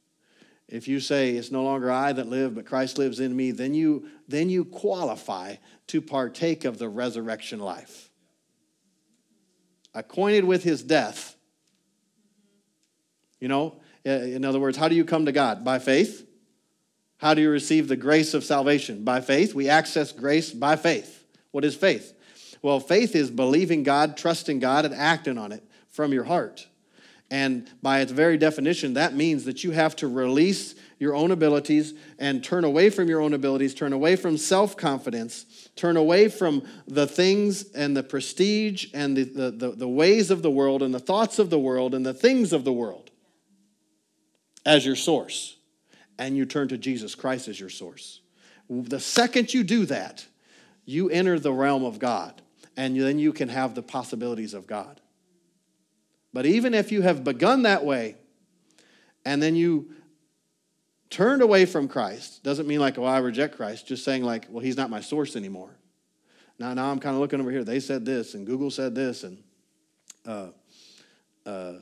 if 0.68 0.88
you 0.88 1.00
say 1.00 1.32
it's 1.32 1.50
no 1.50 1.62
longer 1.62 1.90
I 1.90 2.12
that 2.12 2.28
live, 2.28 2.54
but 2.54 2.66
Christ 2.66 2.98
lives 2.98 3.20
in 3.20 3.34
me, 3.34 3.50
then 3.50 3.74
you 3.74 4.08
then 4.28 4.48
you 4.48 4.64
qualify 4.64 5.56
to 5.88 6.00
partake 6.00 6.64
of 6.64 6.78
the 6.78 6.88
resurrection 6.88 7.58
life. 7.58 8.10
Acquainted 9.92 10.44
with 10.44 10.64
his 10.64 10.82
death. 10.82 11.33
You 13.44 13.48
know, 13.48 13.76
in 14.06 14.42
other 14.42 14.58
words, 14.58 14.78
how 14.78 14.88
do 14.88 14.94
you 14.94 15.04
come 15.04 15.26
to 15.26 15.32
God? 15.32 15.66
By 15.66 15.78
faith. 15.78 16.26
How 17.18 17.34
do 17.34 17.42
you 17.42 17.50
receive 17.50 17.88
the 17.88 17.96
grace 17.96 18.32
of 18.32 18.42
salvation? 18.42 19.04
By 19.04 19.20
faith. 19.20 19.54
We 19.54 19.68
access 19.68 20.12
grace 20.12 20.50
by 20.50 20.76
faith. 20.76 21.26
What 21.50 21.62
is 21.62 21.74
faith? 21.74 22.14
Well, 22.62 22.80
faith 22.80 23.14
is 23.14 23.30
believing 23.30 23.82
God, 23.82 24.16
trusting 24.16 24.60
God, 24.60 24.86
and 24.86 24.94
acting 24.94 25.36
on 25.36 25.52
it 25.52 25.62
from 25.90 26.14
your 26.14 26.24
heart. 26.24 26.66
And 27.30 27.68
by 27.82 28.00
its 28.00 28.12
very 28.12 28.38
definition, 28.38 28.94
that 28.94 29.14
means 29.14 29.44
that 29.44 29.62
you 29.62 29.72
have 29.72 29.94
to 29.96 30.08
release 30.08 30.74
your 30.98 31.14
own 31.14 31.30
abilities 31.30 31.92
and 32.18 32.42
turn 32.42 32.64
away 32.64 32.88
from 32.88 33.10
your 33.10 33.20
own 33.20 33.34
abilities, 33.34 33.74
turn 33.74 33.92
away 33.92 34.16
from 34.16 34.38
self 34.38 34.74
confidence, 34.74 35.68
turn 35.76 35.98
away 35.98 36.28
from 36.28 36.62
the 36.88 37.06
things 37.06 37.70
and 37.72 37.94
the 37.94 38.02
prestige 38.02 38.86
and 38.94 39.18
the, 39.18 39.24
the, 39.24 39.50
the, 39.50 39.70
the, 39.72 39.88
ways 39.88 40.30
of 40.30 40.40
the 40.40 40.50
world 40.50 40.82
and 40.82 40.94
the 40.94 40.98
thoughts 40.98 41.38
of 41.38 41.50
the 41.50 41.58
world 41.58 41.94
and 41.94 42.06
the 42.06 42.14
things 42.14 42.54
of 42.54 42.64
the 42.64 42.72
world 42.72 43.10
as 44.64 44.84
your 44.84 44.96
source. 44.96 45.56
And 46.18 46.36
you 46.36 46.46
turn 46.46 46.68
to 46.68 46.78
Jesus 46.78 47.14
Christ 47.14 47.48
as 47.48 47.58
your 47.58 47.70
source. 47.70 48.20
The 48.68 49.00
second 49.00 49.52
you 49.52 49.64
do 49.64 49.84
that, 49.86 50.26
you 50.84 51.10
enter 51.10 51.38
the 51.38 51.52
realm 51.52 51.84
of 51.84 51.98
God, 51.98 52.40
and 52.76 52.98
then 52.98 53.18
you 53.18 53.32
can 53.32 53.48
have 53.48 53.74
the 53.74 53.82
possibilities 53.82 54.54
of 54.54 54.66
God. 54.66 55.00
But 56.32 56.46
even 56.46 56.74
if 56.74 56.90
you 56.92 57.02
have 57.02 57.24
begun 57.24 57.62
that 57.62 57.84
way 57.84 58.16
and 59.24 59.42
then 59.42 59.54
you 59.54 59.90
turned 61.10 61.42
away 61.42 61.64
from 61.64 61.86
Christ, 61.86 62.42
doesn't 62.42 62.66
mean 62.66 62.80
like, 62.80 62.98
oh, 62.98 63.04
I 63.04 63.18
reject 63.18 63.56
Christ, 63.56 63.86
just 63.86 64.04
saying 64.04 64.24
like, 64.24 64.46
well, 64.50 64.62
he's 64.62 64.76
not 64.76 64.90
my 64.90 65.00
source 65.00 65.36
anymore. 65.36 65.70
Now, 66.58 66.74
now 66.74 66.90
I'm 66.90 66.98
kind 66.98 67.14
of 67.14 67.20
looking 67.20 67.40
over 67.40 67.50
here. 67.50 67.64
They 67.64 67.80
said 67.80 68.04
this, 68.04 68.34
and 68.34 68.46
Google 68.46 68.70
said 68.70 68.94
this, 68.94 69.24
and 69.24 69.42
uh, 70.26 70.48
uh, 71.46 71.74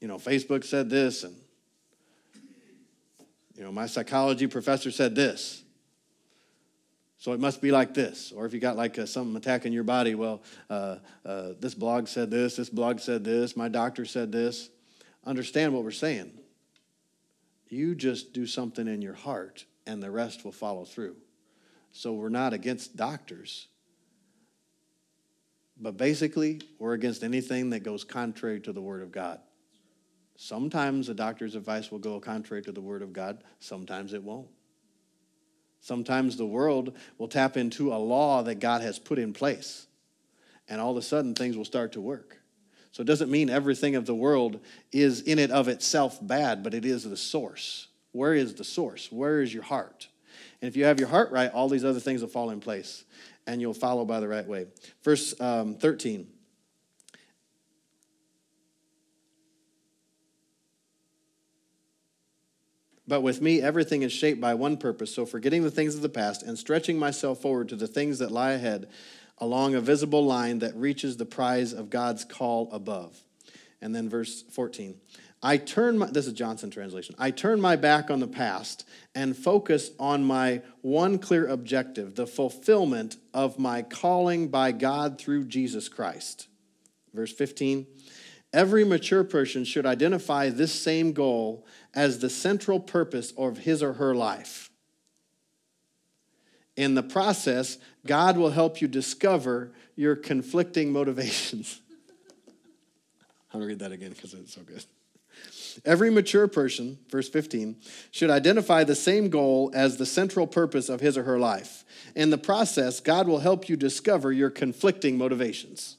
you 0.00 0.08
know, 0.08 0.16
Facebook 0.18 0.64
said 0.64 0.90
this, 0.90 1.24
and 1.24 1.36
you 3.54 3.62
know, 3.62 3.72
my 3.72 3.86
psychology 3.86 4.46
professor 4.46 4.90
said 4.90 5.14
this. 5.14 5.62
So 7.18 7.32
it 7.32 7.40
must 7.40 7.62
be 7.62 7.70
like 7.70 7.94
this. 7.94 8.32
Or 8.32 8.46
if 8.46 8.52
you 8.52 8.58
got 8.58 8.76
like 8.76 8.96
something 9.06 9.36
attacking 9.36 9.72
your 9.72 9.84
body, 9.84 10.14
well, 10.16 10.42
uh, 10.68 10.96
uh, 11.24 11.50
this 11.60 11.74
blog 11.74 12.08
said 12.08 12.30
this, 12.30 12.56
this 12.56 12.68
blog 12.68 12.98
said 12.98 13.22
this, 13.22 13.56
my 13.56 13.68
doctor 13.68 14.04
said 14.04 14.32
this. 14.32 14.70
Understand 15.24 15.72
what 15.72 15.84
we're 15.84 15.92
saying. 15.92 16.32
You 17.68 17.94
just 17.94 18.32
do 18.32 18.44
something 18.44 18.88
in 18.88 19.00
your 19.00 19.14
heart, 19.14 19.64
and 19.86 20.02
the 20.02 20.10
rest 20.10 20.44
will 20.44 20.52
follow 20.52 20.84
through. 20.84 21.16
So 21.92 22.12
we're 22.12 22.28
not 22.28 22.52
against 22.52 22.96
doctors. 22.96 23.68
But 25.80 25.96
basically, 25.96 26.60
we're 26.78 26.94
against 26.94 27.22
anything 27.22 27.70
that 27.70 27.84
goes 27.84 28.04
contrary 28.04 28.60
to 28.60 28.72
the 28.72 28.82
Word 28.82 29.02
of 29.02 29.12
God. 29.12 29.38
Sometimes 30.42 31.08
a 31.08 31.14
doctor's 31.14 31.54
advice 31.54 31.92
will 31.92 32.00
go 32.00 32.18
contrary 32.18 32.64
to 32.64 32.72
the 32.72 32.80
Word 32.80 33.02
of 33.02 33.12
God, 33.12 33.44
sometimes 33.60 34.12
it 34.12 34.24
won't. 34.24 34.48
Sometimes 35.78 36.36
the 36.36 36.44
world 36.44 36.96
will 37.16 37.28
tap 37.28 37.56
into 37.56 37.92
a 37.92 37.94
law 37.94 38.42
that 38.42 38.56
God 38.56 38.82
has 38.82 38.98
put 38.98 39.20
in 39.20 39.32
place, 39.32 39.86
and 40.68 40.80
all 40.80 40.90
of 40.90 40.96
a 40.96 41.02
sudden 41.02 41.36
things 41.36 41.56
will 41.56 41.64
start 41.64 41.92
to 41.92 42.00
work. 42.00 42.38
So 42.90 43.02
it 43.02 43.06
doesn't 43.06 43.30
mean 43.30 43.50
everything 43.50 43.94
of 43.94 44.04
the 44.04 44.16
world 44.16 44.58
is 44.90 45.20
in 45.20 45.38
it 45.38 45.52
of 45.52 45.68
itself 45.68 46.18
bad, 46.20 46.64
but 46.64 46.74
it 46.74 46.84
is 46.84 47.04
the 47.04 47.16
source. 47.16 47.86
Where 48.10 48.34
is 48.34 48.54
the 48.54 48.64
source? 48.64 49.12
Where 49.12 49.42
is 49.42 49.54
your 49.54 49.62
heart? 49.62 50.08
And 50.60 50.68
if 50.68 50.76
you 50.76 50.86
have 50.86 50.98
your 50.98 51.08
heart 51.08 51.30
right, 51.30 51.52
all 51.52 51.68
these 51.68 51.84
other 51.84 52.00
things 52.00 52.20
will 52.20 52.28
fall 52.28 52.50
in 52.50 52.58
place 52.58 53.04
and 53.46 53.60
you'll 53.60 53.74
follow 53.74 54.04
by 54.04 54.18
the 54.18 54.26
right 54.26 54.46
way. 54.46 54.66
Verse 55.04 55.40
um, 55.40 55.76
13. 55.76 56.26
But 63.12 63.22
with 63.22 63.42
me, 63.42 63.60
everything 63.60 64.00
is 64.00 64.10
shaped 64.10 64.40
by 64.40 64.54
one 64.54 64.78
purpose. 64.78 65.14
So, 65.14 65.26
forgetting 65.26 65.64
the 65.64 65.70
things 65.70 65.94
of 65.94 66.00
the 66.00 66.08
past 66.08 66.42
and 66.42 66.58
stretching 66.58 66.98
myself 66.98 67.42
forward 67.42 67.68
to 67.68 67.76
the 67.76 67.86
things 67.86 68.20
that 68.20 68.30
lie 68.30 68.52
ahead 68.52 68.88
along 69.36 69.74
a 69.74 69.82
visible 69.82 70.24
line 70.24 70.60
that 70.60 70.74
reaches 70.74 71.18
the 71.18 71.26
prize 71.26 71.74
of 71.74 71.90
God's 71.90 72.24
call 72.24 72.70
above. 72.72 73.20
And 73.82 73.94
then, 73.94 74.08
verse 74.08 74.40
14 74.52 74.98
I 75.42 75.58
turn 75.58 75.98
my, 75.98 76.06
this 76.06 76.26
is 76.26 76.32
Johnson 76.32 76.70
translation. 76.70 77.14
I 77.18 77.32
turn 77.32 77.60
my 77.60 77.76
back 77.76 78.10
on 78.10 78.18
the 78.18 78.26
past 78.26 78.88
and 79.14 79.36
focus 79.36 79.90
on 80.00 80.24
my 80.24 80.62
one 80.80 81.18
clear 81.18 81.46
objective, 81.48 82.14
the 82.14 82.26
fulfillment 82.26 83.18
of 83.34 83.58
my 83.58 83.82
calling 83.82 84.48
by 84.48 84.72
God 84.72 85.18
through 85.18 85.44
Jesus 85.44 85.86
Christ. 85.90 86.48
Verse 87.12 87.30
15. 87.30 87.86
Every 88.52 88.84
mature 88.84 89.24
person 89.24 89.64
should 89.64 89.86
identify 89.86 90.50
this 90.50 90.72
same 90.72 91.12
goal 91.12 91.66
as 91.94 92.18
the 92.18 92.28
central 92.28 92.80
purpose 92.80 93.32
of 93.32 93.58
his 93.58 93.82
or 93.82 93.94
her 93.94 94.14
life. 94.14 94.70
In 96.76 96.94
the 96.94 97.02
process, 97.02 97.78
God 98.06 98.36
will 98.36 98.50
help 98.50 98.80
you 98.80 98.88
discover 98.88 99.72
your 99.96 100.16
conflicting 100.16 100.92
motivations. 100.92 101.80
I'm 103.54 103.60
to 103.60 103.66
read 103.66 103.78
that 103.80 103.92
again 103.92 104.10
because 104.10 104.34
it's 104.34 104.54
so 104.54 104.62
good. 104.62 104.84
Every 105.84 106.10
mature 106.10 106.48
person, 106.48 106.98
verse 107.10 107.28
15, 107.28 107.76
should 108.10 108.30
identify 108.30 108.84
the 108.84 108.94
same 108.94 109.30
goal 109.30 109.70
as 109.74 109.96
the 109.96 110.06
central 110.06 110.46
purpose 110.46 110.88
of 110.88 111.00
his 111.00 111.16
or 111.16 111.22
her 111.24 111.38
life. 111.38 111.84
In 112.14 112.30
the 112.30 112.38
process, 112.38 113.00
God 113.00 113.26
will 113.26 113.38
help 113.38 113.68
you 113.68 113.76
discover 113.76 114.32
your 114.32 114.50
conflicting 114.50 115.16
motivations. 115.16 115.96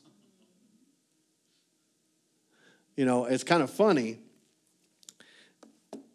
You 2.96 3.06
know, 3.06 3.26
it's 3.26 3.44
kind 3.44 3.64
of 3.64 3.70
funny, 3.70 4.20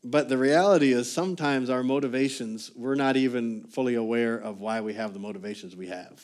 but 0.04 0.28
the 0.28 0.38
reality 0.38 0.92
is 0.92 1.10
sometimes 1.10 1.70
our 1.70 1.82
motivations, 1.82 2.70
we're 2.76 2.94
not 2.94 3.16
even 3.16 3.64
fully 3.64 3.94
aware 3.94 4.36
of 4.36 4.60
why 4.60 4.80
we 4.80 4.94
have 4.94 5.12
the 5.12 5.18
motivations 5.18 5.74
we 5.74 5.88
have. 5.88 6.22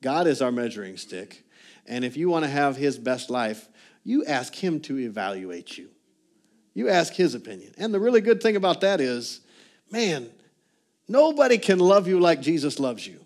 God 0.00 0.26
is 0.26 0.40
our 0.40 0.50
measuring 0.50 0.96
stick, 0.96 1.44
and 1.86 2.04
if 2.04 2.16
you 2.16 2.28
want 2.28 2.44
to 2.44 2.50
have 2.50 2.76
his 2.76 2.98
best 2.98 3.28
life, 3.28 3.68
you 4.02 4.24
ask 4.24 4.54
him 4.54 4.80
to 4.80 4.98
evaluate 4.98 5.76
you. 5.76 5.90
You 6.74 6.88
ask 6.88 7.12
his 7.12 7.34
opinion. 7.34 7.74
And 7.76 7.92
the 7.92 8.00
really 8.00 8.20
good 8.20 8.42
thing 8.42 8.56
about 8.56 8.80
that 8.82 9.00
is, 9.00 9.40
man, 9.90 10.30
nobody 11.08 11.58
can 11.58 11.78
love 11.78 12.06
you 12.06 12.20
like 12.20 12.40
Jesus 12.40 12.78
loves 12.78 13.06
you. 13.06 13.20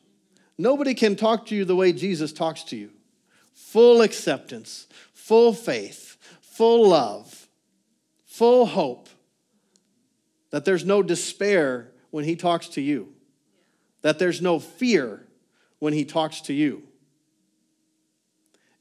Nobody 0.59 0.94
can 0.94 1.16
talk 1.16 1.46
to 1.46 1.55
you 1.55 1.64
the 1.64 1.76
way 1.76 1.92
Jesus 1.92 2.32
talks 2.32 2.64
to 2.64 2.76
you. 2.76 2.90
Full 3.55 4.03
acceptance, 4.03 4.86
full 5.12 5.53
faith, 5.53 6.09
full 6.51 6.88
love, 6.88 7.48
full 8.26 8.66
hope. 8.66 9.09
That 10.51 10.64
there's 10.64 10.84
no 10.84 11.03
despair 11.03 11.92
when 12.11 12.24
he 12.24 12.36
talks 12.36 12.68
to 12.70 12.80
you. 12.80 13.14
That 14.03 14.18
there's 14.18 14.42
no 14.42 14.59
fear 14.59 15.26
when 15.78 15.92
he 15.92 16.05
talks 16.05 16.40
to 16.42 16.53
you. 16.53 16.82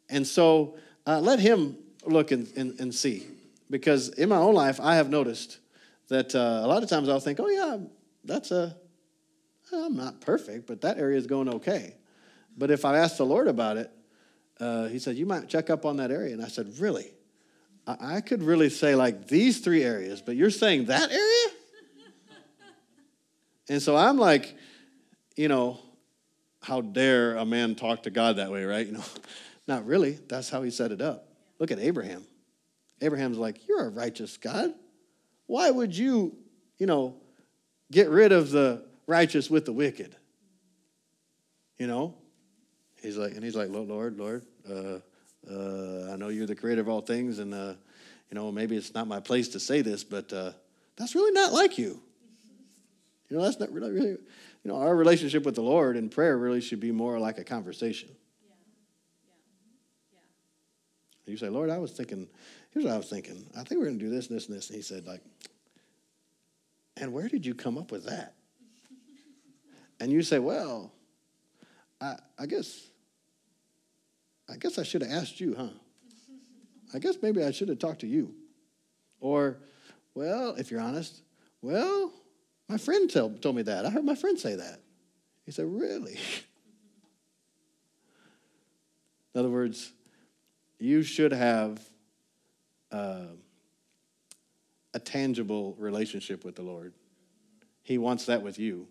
And 0.09 0.25
so 0.25 0.77
uh, 1.05 1.19
let 1.19 1.39
him 1.39 1.77
look 2.05 2.31
and, 2.31 2.51
and, 2.57 2.79
and 2.79 2.93
see. 2.93 3.27
Because 3.69 4.09
in 4.09 4.29
my 4.29 4.37
own 4.37 4.55
life, 4.55 4.79
I 4.81 4.95
have 4.95 5.09
noticed 5.09 5.59
that 6.07 6.33
uh, 6.33 6.61
a 6.63 6.67
lot 6.67 6.81
of 6.81 6.89
times 6.89 7.07
I'll 7.07 7.19
think, 7.19 7.39
oh, 7.39 7.47
yeah, 7.47 7.77
that's 8.23 8.49
a, 8.49 8.75
I'm 9.71 9.95
not 9.95 10.21
perfect, 10.21 10.65
but 10.65 10.81
that 10.81 10.97
area 10.97 11.17
is 11.17 11.27
going 11.27 11.49
okay. 11.49 11.95
But 12.57 12.71
if 12.71 12.83
I 12.83 12.97
ask 12.97 13.17
the 13.17 13.25
Lord 13.25 13.47
about 13.47 13.77
it, 13.77 13.91
uh, 14.59 14.87
he 14.87 14.97
said, 14.97 15.15
you 15.15 15.27
might 15.27 15.47
check 15.47 15.69
up 15.69 15.85
on 15.85 15.97
that 15.97 16.09
area. 16.09 16.33
And 16.33 16.43
I 16.43 16.47
said, 16.47 16.67
really? 16.79 17.11
I, 17.99 18.21
could 18.21 18.43
really 18.43 18.69
say 18.69 18.95
like 18.95 19.27
these 19.27 19.59
three 19.59 19.83
areas, 19.83 20.21
but 20.21 20.35
you're 20.35 20.49
saying 20.49 20.85
that 20.85 21.09
area? 21.11 21.55
and 23.69 23.81
so 23.81 23.95
I'm 23.95 24.17
like, 24.17 24.55
you 25.35 25.47
know, 25.47 25.79
how 26.61 26.81
dare 26.81 27.35
a 27.35 27.45
man 27.45 27.75
talk 27.75 28.03
to 28.03 28.09
God 28.09 28.35
that 28.35 28.51
way, 28.51 28.65
right? 28.65 28.85
You 28.85 28.93
know, 28.93 29.03
not 29.67 29.85
really. 29.85 30.19
That's 30.27 30.49
how 30.49 30.61
he 30.61 30.71
set 30.71 30.91
it 30.91 31.01
up. 31.01 31.27
Look 31.57 31.71
at 31.71 31.79
Abraham. 31.79 32.25
Abraham's 33.01 33.37
like, 33.37 33.67
You're 33.67 33.85
a 33.85 33.89
righteous 33.89 34.37
God. 34.37 34.73
Why 35.47 35.71
would 35.71 35.97
you, 35.97 36.35
you 36.77 36.85
know, 36.85 37.15
get 37.91 38.09
rid 38.09 38.31
of 38.31 38.51
the 38.51 38.85
righteous 39.07 39.49
with 39.49 39.65
the 39.65 39.73
wicked? 39.73 40.15
You 41.77 41.87
know? 41.87 42.15
He's 43.01 43.17
like, 43.17 43.33
and 43.33 43.43
he's 43.43 43.55
like, 43.55 43.69
Lord, 43.69 44.17
Lord, 44.19 44.45
uh, 44.69 44.99
uh, 45.49 46.11
I 46.11 46.15
know 46.15 46.29
you're 46.29 46.47
the 46.47 46.55
creator 46.55 46.81
of 46.81 46.89
all 46.89 47.01
things, 47.01 47.39
and 47.39 47.53
uh, 47.53 47.73
you 48.29 48.35
know, 48.35 48.51
maybe 48.51 48.75
it's 48.75 48.93
not 48.93 49.07
my 49.07 49.19
place 49.19 49.49
to 49.49 49.59
say 49.59 49.81
this, 49.81 50.03
but 50.03 50.31
uh, 50.33 50.51
that's 50.95 51.15
really 51.15 51.31
not 51.31 51.53
like 51.53 51.77
you. 51.77 52.01
You 53.29 53.37
know, 53.37 53.43
that's 53.43 53.59
not 53.59 53.71
really, 53.71 53.91
really, 53.91 54.09
you 54.09 54.17
know, 54.65 54.75
our 54.75 54.95
relationship 54.95 55.45
with 55.45 55.55
the 55.55 55.61
Lord 55.61 55.95
and 55.95 56.11
prayer 56.11 56.37
really 56.37 56.61
should 56.61 56.79
be 56.79 56.91
more 56.91 57.19
like 57.19 57.37
a 57.37 57.43
conversation. 57.43 58.09
Yeah. 58.43 58.55
Yeah. 60.11 60.19
Yeah. 61.25 61.31
You 61.31 61.37
say, 61.37 61.49
Lord, 61.49 61.69
I 61.69 61.77
was 61.77 61.91
thinking, 61.91 62.27
here's 62.71 62.85
what 62.85 62.93
I 62.93 62.97
was 62.97 63.07
thinking. 63.07 63.45
I 63.55 63.63
think 63.63 63.79
we're 63.79 63.85
going 63.85 63.99
to 63.99 64.05
do 64.05 64.09
this 64.09 64.27
and 64.27 64.35
this 64.35 64.47
and 64.47 64.57
this. 64.57 64.69
And 64.69 64.75
he 64.77 64.81
said, 64.81 65.05
like, 65.05 65.21
and 66.97 67.13
where 67.13 67.27
did 67.27 67.45
you 67.45 67.53
come 67.53 67.77
up 67.77 67.91
with 67.91 68.05
that? 68.05 68.33
And 69.99 70.11
you 70.11 70.21
say, 70.23 70.39
well, 70.39 70.91
I, 72.01 72.15
I 72.37 72.45
guess, 72.45 72.89
I 74.51 74.57
guess 74.57 74.77
I 74.77 74.83
should 74.83 75.01
have 75.01 75.11
asked 75.11 75.39
you, 75.39 75.55
huh? 75.55 75.69
I 76.93 76.99
guess 76.99 77.17
maybe 77.21 77.43
I 77.43 77.51
should 77.51 77.69
have 77.69 77.79
talked 77.79 78.01
to 78.01 78.07
you. 78.07 78.33
Or, 79.19 79.57
well, 80.15 80.55
if 80.55 80.71
you're 80.71 80.81
honest, 80.81 81.21
well, 81.61 82.11
my 82.67 82.77
friend 82.77 83.09
tell, 83.09 83.29
told 83.29 83.55
me 83.55 83.61
that. 83.63 83.85
I 83.85 83.89
heard 83.89 84.03
my 84.03 84.15
friend 84.15 84.39
say 84.39 84.55
that. 84.55 84.79
He 85.45 85.51
said, 85.51 85.65
really? 85.65 86.17
In 89.33 89.39
other 89.39 89.49
words, 89.49 89.91
you 90.79 91.03
should 91.03 91.31
have 91.31 91.79
uh, 92.91 93.25
a 94.93 94.99
tangible 94.99 95.75
relationship 95.77 96.43
with 96.43 96.55
the 96.55 96.63
Lord. 96.63 96.93
He 97.83 97.97
wants 97.97 98.25
that 98.25 98.41
with 98.41 98.57
you. 98.57 98.87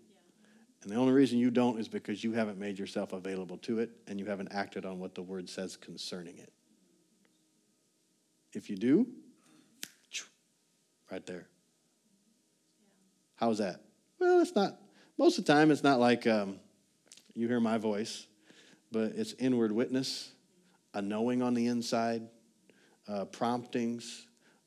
And 0.82 0.92
the 0.92 0.96
only 0.96 1.12
reason 1.12 1.38
you 1.38 1.50
don't 1.50 1.78
is 1.78 1.88
because 1.88 2.22
you 2.22 2.32
haven't 2.32 2.58
made 2.58 2.78
yourself 2.78 3.12
available 3.12 3.58
to 3.58 3.80
it 3.80 3.90
and 4.06 4.18
you 4.18 4.26
haven't 4.26 4.52
acted 4.52 4.84
on 4.84 4.98
what 4.98 5.14
the 5.14 5.22
word 5.22 5.48
says 5.48 5.76
concerning 5.76 6.38
it. 6.38 6.52
If 8.52 8.70
you 8.70 8.76
do, 8.76 9.06
right 11.10 11.24
there. 11.26 11.46
How's 13.36 13.58
that? 13.58 13.80
Well, 14.18 14.40
it's 14.40 14.54
not, 14.54 14.78
most 15.16 15.38
of 15.38 15.44
the 15.44 15.52
time, 15.52 15.70
it's 15.70 15.82
not 15.82 16.00
like 16.00 16.26
um, 16.26 16.58
you 17.34 17.48
hear 17.48 17.60
my 17.60 17.78
voice, 17.78 18.26
but 18.90 19.12
it's 19.14 19.32
inward 19.34 19.72
witness, 19.72 20.32
a 20.94 21.02
knowing 21.02 21.42
on 21.42 21.54
the 21.54 21.66
inside, 21.66 22.22
uh, 23.06 23.26
promptings, 23.26 24.26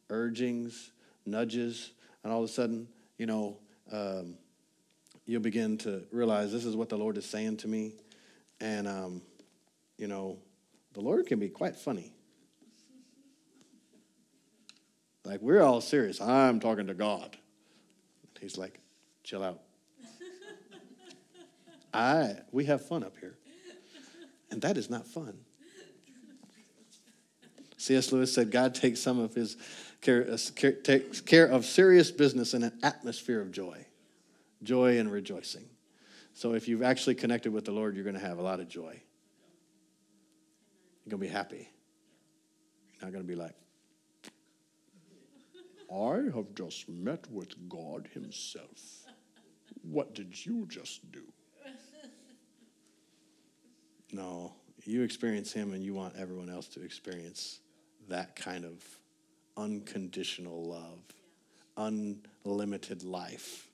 urgings, 0.09 0.91
nudges, 1.25 1.91
and 2.23 2.31
all 2.31 2.43
of 2.43 2.49
a 2.49 2.53
sudden, 2.53 2.87
you 3.17 3.25
know, 3.25 3.57
um, 3.91 4.37
you'll 5.31 5.41
begin 5.41 5.77
to 5.77 6.03
realize 6.11 6.51
this 6.51 6.65
is 6.65 6.75
what 6.75 6.89
the 6.89 6.97
Lord 6.97 7.17
is 7.17 7.25
saying 7.25 7.57
to 7.57 7.67
me. 7.67 7.93
And, 8.59 8.87
um, 8.87 9.21
you 9.97 10.07
know, 10.07 10.37
the 10.93 10.99
Lord 10.99 11.25
can 11.25 11.39
be 11.39 11.47
quite 11.47 11.77
funny. 11.77 12.13
Like, 15.23 15.41
we're 15.41 15.61
all 15.61 15.79
serious. 15.79 16.19
I'm 16.19 16.59
talking 16.59 16.87
to 16.87 16.93
God. 16.93 17.23
and 17.31 18.41
He's 18.41 18.57
like, 18.57 18.79
chill 19.23 19.41
out. 19.43 19.61
I, 21.93 22.35
we 22.51 22.65
have 22.65 22.85
fun 22.85 23.03
up 23.03 23.17
here. 23.17 23.37
And 24.49 24.61
that 24.63 24.77
is 24.77 24.89
not 24.89 25.07
fun. 25.07 25.37
C.S. 27.77 28.11
Lewis 28.11 28.33
said 28.33 28.51
God 28.51 28.75
takes 28.75 28.99
some 28.99 29.17
of 29.17 29.33
his 29.33 29.55
uh, 29.55 30.37
care, 30.55 30.73
takes 30.73 31.21
care 31.21 31.45
of 31.45 31.65
serious 31.65 32.11
business 32.11 32.53
in 32.53 32.63
an 32.63 32.77
atmosphere 32.83 33.41
of 33.41 33.51
joy, 33.51 33.85
joy 34.63 34.99
and 34.99 35.11
rejoicing. 35.11 35.65
So 36.33 36.53
if 36.53 36.67
you've 36.67 36.83
actually 36.83 37.15
connected 37.15 37.51
with 37.51 37.65
the 37.65 37.71
Lord, 37.71 37.95
you're 37.95 38.03
going 38.03 38.15
to 38.15 38.25
have 38.25 38.37
a 38.37 38.41
lot 38.41 38.59
of 38.59 38.67
joy. 38.67 39.01
You're 41.03 41.11
going 41.11 41.21
to 41.21 41.27
be 41.27 41.33
happy. 41.33 41.69
You're 42.93 43.03
not 43.03 43.11
going 43.11 43.23
to 43.23 43.27
be 43.27 43.35
like, 43.35 43.55
I 45.93 46.35
have 46.35 46.55
just 46.55 46.87
met 46.87 47.29
with 47.29 47.67
God 47.67 48.07
Himself. 48.13 49.05
What 49.81 50.13
did 50.15 50.45
you 50.45 50.65
just 50.69 51.11
do? 51.11 51.23
No, 54.13 54.53
you 54.85 55.03
experience 55.03 55.51
Him 55.51 55.73
and 55.73 55.83
you 55.83 55.93
want 55.93 56.15
everyone 56.17 56.49
else 56.49 56.67
to 56.69 56.83
experience 56.83 57.59
that 58.09 58.35
kind 58.35 58.65
of 58.65 58.83
unconditional 59.57 60.63
love, 60.63 60.99
unlimited 62.45 63.03
life. 63.03 63.70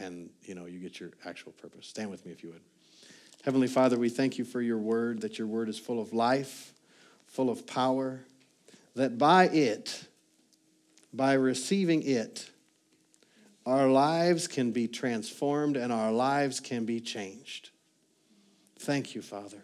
And, 0.00 0.30
you 0.42 0.54
know, 0.54 0.66
you 0.66 0.78
get 0.78 0.98
your 0.98 1.10
actual 1.24 1.52
purpose. 1.52 1.86
Stand 1.86 2.10
with 2.10 2.24
me 2.24 2.32
if 2.32 2.42
you 2.42 2.50
would. 2.50 2.62
Heavenly 3.44 3.68
Father, 3.68 3.98
we 3.98 4.08
thank 4.08 4.38
you 4.38 4.44
for 4.44 4.60
your 4.60 4.78
word, 4.78 5.20
that 5.22 5.38
your 5.38 5.46
word 5.46 5.68
is 5.68 5.78
full 5.78 6.00
of 6.00 6.12
life, 6.12 6.74
full 7.26 7.48
of 7.48 7.66
power, 7.66 8.20
that 8.94 9.18
by 9.18 9.48
it, 9.48 10.04
by 11.12 11.34
receiving 11.34 12.02
it, 12.02 12.50
our 13.66 13.88
lives 13.88 14.48
can 14.48 14.72
be 14.72 14.88
transformed 14.88 15.76
and 15.76 15.92
our 15.92 16.12
lives 16.12 16.60
can 16.60 16.84
be 16.84 17.00
changed. 17.00 17.70
Thank 18.78 19.14
you, 19.14 19.22
Father. 19.22 19.62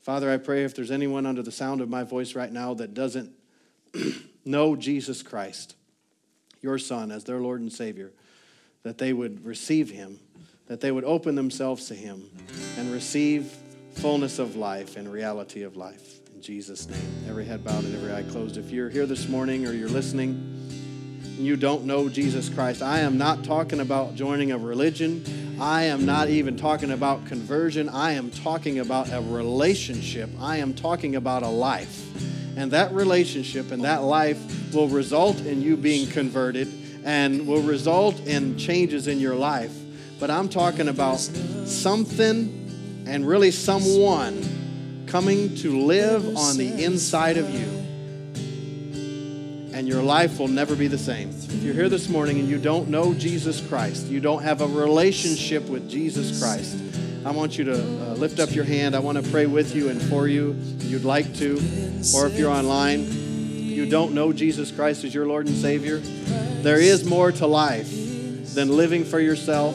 Father, 0.00 0.30
I 0.30 0.38
pray 0.38 0.64
if 0.64 0.74
there's 0.74 0.90
anyone 0.90 1.26
under 1.26 1.42
the 1.42 1.52
sound 1.52 1.80
of 1.80 1.88
my 1.88 2.02
voice 2.02 2.34
right 2.34 2.52
now 2.52 2.74
that 2.74 2.94
doesn't 2.94 3.32
know 4.44 4.74
Jesus 4.74 5.22
Christ, 5.22 5.76
your 6.60 6.78
Son, 6.78 7.10
as 7.10 7.24
their 7.24 7.38
Lord 7.38 7.60
and 7.60 7.72
Savior, 7.72 8.12
that 8.82 8.98
they 8.98 9.12
would 9.12 9.44
receive 9.44 9.90
him, 9.90 10.18
that 10.66 10.80
they 10.80 10.90
would 10.90 11.04
open 11.04 11.34
themselves 11.34 11.86
to 11.88 11.94
him 11.94 12.28
and 12.76 12.92
receive 12.92 13.56
fullness 13.94 14.38
of 14.38 14.56
life 14.56 14.96
and 14.96 15.12
reality 15.12 15.62
of 15.62 15.76
life. 15.76 16.18
In 16.34 16.42
Jesus' 16.42 16.88
name, 16.88 17.00
every 17.28 17.44
head 17.44 17.64
bowed 17.64 17.84
and 17.84 17.94
every 17.94 18.12
eye 18.12 18.24
closed. 18.24 18.56
If 18.56 18.70
you're 18.70 18.90
here 18.90 19.06
this 19.06 19.28
morning 19.28 19.66
or 19.66 19.72
you're 19.72 19.88
listening, 19.88 20.58
you 21.38 21.56
don't 21.56 21.84
know 21.84 22.08
Jesus 22.08 22.48
Christ, 22.48 22.82
I 22.82 23.00
am 23.00 23.18
not 23.18 23.44
talking 23.44 23.80
about 23.80 24.14
joining 24.14 24.52
a 24.52 24.58
religion. 24.58 25.24
I 25.60 25.84
am 25.84 26.04
not 26.04 26.28
even 26.28 26.56
talking 26.56 26.90
about 26.90 27.26
conversion. 27.26 27.88
I 27.88 28.12
am 28.12 28.30
talking 28.30 28.80
about 28.80 29.12
a 29.12 29.20
relationship. 29.20 30.30
I 30.40 30.56
am 30.56 30.74
talking 30.74 31.14
about 31.14 31.42
a 31.42 31.48
life. 31.48 32.04
And 32.56 32.70
that 32.72 32.92
relationship 32.92 33.70
and 33.70 33.84
that 33.84 34.02
life 34.02 34.74
will 34.74 34.88
result 34.88 35.38
in 35.40 35.62
you 35.62 35.76
being 35.76 36.08
converted 36.08 36.81
and 37.04 37.46
will 37.46 37.62
result 37.62 38.18
in 38.20 38.56
changes 38.58 39.08
in 39.08 39.20
your 39.20 39.34
life. 39.34 39.76
But 40.20 40.30
I'm 40.30 40.48
talking 40.48 40.88
about 40.88 41.18
something 41.18 43.04
and 43.06 43.26
really 43.26 43.50
someone 43.50 45.04
coming 45.06 45.54
to 45.56 45.80
live 45.80 46.36
on 46.36 46.56
the 46.56 46.84
inside 46.84 47.36
of 47.36 47.50
you. 47.50 47.68
And 49.74 49.88
your 49.88 50.02
life 50.02 50.38
will 50.38 50.48
never 50.48 50.76
be 50.76 50.86
the 50.86 50.98
same. 50.98 51.30
If 51.30 51.62
you're 51.62 51.74
here 51.74 51.88
this 51.88 52.08
morning 52.08 52.38
and 52.38 52.48
you 52.48 52.58
don't 52.58 52.88
know 52.88 53.14
Jesus 53.14 53.66
Christ, 53.66 54.06
you 54.06 54.20
don't 54.20 54.42
have 54.42 54.60
a 54.60 54.66
relationship 54.66 55.64
with 55.68 55.90
Jesus 55.90 56.40
Christ, 56.40 56.78
I 57.24 57.30
want 57.30 57.56
you 57.56 57.64
to 57.64 57.74
uh, 57.74 58.14
lift 58.14 58.40
up 58.40 58.52
your 58.52 58.64
hand. 58.64 58.96
I 58.96 58.98
want 58.98 59.22
to 59.22 59.30
pray 59.30 59.46
with 59.46 59.76
you 59.76 59.90
and 59.90 60.02
for 60.02 60.26
you 60.26 60.56
if 60.78 60.84
you'd 60.84 61.04
like 61.04 61.34
to. 61.36 61.56
Or 62.16 62.26
if 62.26 62.36
you're 62.36 62.50
online, 62.50 63.06
you 63.12 63.86
don't 63.88 64.12
know 64.12 64.32
Jesus 64.32 64.72
Christ 64.72 65.04
as 65.04 65.14
your 65.14 65.26
Lord 65.26 65.46
and 65.46 65.56
Savior, 65.56 66.02
there 66.62 66.78
is 66.78 67.04
more 67.04 67.32
to 67.32 67.46
life 67.46 67.90
than 68.54 68.68
living 68.68 69.04
for 69.04 69.18
yourself. 69.18 69.74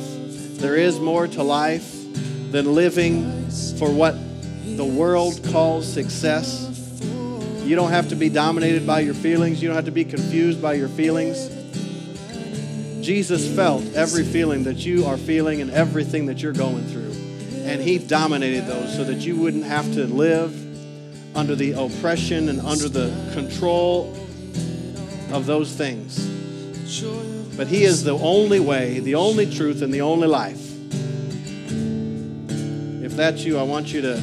There 0.58 0.76
is 0.76 1.00
more 1.00 1.28
to 1.28 1.44
life 1.44 1.94
than 2.52 2.74
living 2.74 3.50
for 3.78 3.92
what 3.92 4.16
the 4.64 4.86
world 4.86 5.46
calls 5.52 5.92
success. 5.92 6.64
You 7.64 7.76
don't 7.76 7.90
have 7.90 8.08
to 8.10 8.16
be 8.16 8.30
dominated 8.30 8.88
by 8.88 9.02
your 9.02 9.14
feelings. 9.14 9.62
You 9.62 9.68
don't 9.68 9.76
have 9.76 9.86
to 9.86 9.92
be 9.92 10.06
confused 10.06 10.62
by 10.62 10.76
your 10.76 10.88
feelings. 10.88 11.50
Jesus 13.06 13.54
felt 13.54 13.84
every 13.94 14.24
feeling 14.24 14.64
that 14.64 14.78
you 14.78 15.06
are 15.06 15.18
feeling 15.18 15.60
and 15.60 15.70
everything 15.72 16.28
that 16.28 16.42
you're 16.42 16.54
going 16.54 16.86
through. 16.86 17.12
And 17.66 17.82
he 17.82 17.98
dominated 17.98 18.66
those 18.66 18.96
so 18.96 19.04
that 19.04 19.16
you 19.16 19.36
wouldn't 19.36 19.66
have 19.66 19.94
to 19.96 20.06
live 20.06 20.56
under 21.36 21.56
the 21.56 21.74
oppression 21.74 22.48
and 22.48 22.62
under 22.62 22.88
the 22.88 23.14
control 23.34 24.14
of 25.32 25.46
those 25.46 25.74
things. 25.74 26.37
But 27.58 27.68
he 27.68 27.84
is 27.84 28.04
the 28.04 28.18
only 28.18 28.60
way, 28.60 29.00
the 29.00 29.16
only 29.16 29.52
truth, 29.52 29.82
and 29.82 29.94
the 29.94 30.02
only 30.02 30.28
life. 30.28 30.64
If 33.04 33.16
that's 33.16 33.44
you, 33.44 33.58
I 33.58 33.64
want 33.64 33.92
you 33.92 34.02
to 34.02 34.22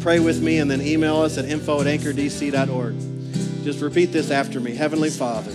pray 0.00 0.20
with 0.20 0.42
me 0.42 0.58
and 0.58 0.70
then 0.70 0.80
email 0.80 1.22
us 1.22 1.38
at 1.38 1.46
info 1.46 1.80
at 1.80 1.86
anchordc.org. 1.86 2.94
Just 3.64 3.80
repeat 3.80 4.12
this 4.12 4.30
after 4.30 4.60
me 4.60 4.74
Heavenly 4.74 5.10
Father, 5.10 5.52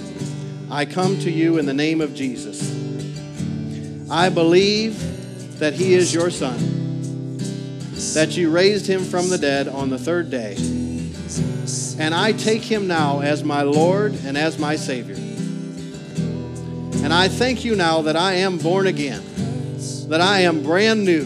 I 0.71 0.85
come 0.85 1.19
to 1.19 1.31
you 1.31 1.59
in 1.59 1.65
the 1.65 1.73
name 1.73 2.01
of 2.01 2.13
Jesus. 2.15 2.75
I 4.09 4.29
believe 4.29 5.59
that 5.59 5.73
He 5.73 5.93
is 5.93 6.13
your 6.13 6.29
Son, 6.29 6.57
that 8.15 8.35
you 8.35 8.49
raised 8.49 8.87
Him 8.87 9.03
from 9.03 9.29
the 9.29 9.37
dead 9.37 9.67
on 9.67 9.89
the 9.89 9.99
third 9.99 10.29
day. 10.29 10.55
And 11.99 12.15
I 12.15 12.31
take 12.31 12.63
Him 12.63 12.87
now 12.87 13.21
as 13.21 13.43
my 13.43 13.61
Lord 13.61 14.15
and 14.25 14.37
as 14.37 14.57
my 14.57 14.75
Savior. 14.75 15.28
And 17.09 17.15
I 17.17 17.27
thank 17.27 17.65
you 17.65 17.75
now 17.75 18.03
that 18.03 18.15
I 18.15 18.33
am 18.33 18.59
born 18.59 18.85
again, 18.85 19.23
that 20.09 20.21
I 20.21 20.41
am 20.41 20.61
brand 20.61 21.05
new, 21.05 21.23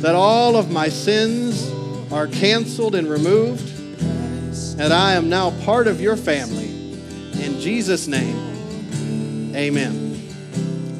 that 0.00 0.16
all 0.16 0.56
of 0.56 0.72
my 0.72 0.88
sins 0.88 1.70
are 2.12 2.26
canceled 2.26 2.96
and 2.96 3.08
removed, 3.08 3.78
and 4.76 4.92
I 4.92 5.12
am 5.12 5.28
now 5.28 5.52
part 5.64 5.86
of 5.86 6.00
your 6.00 6.16
family. 6.16 6.66
In 7.44 7.60
Jesus' 7.60 8.08
name, 8.08 9.54
amen. 9.54 10.34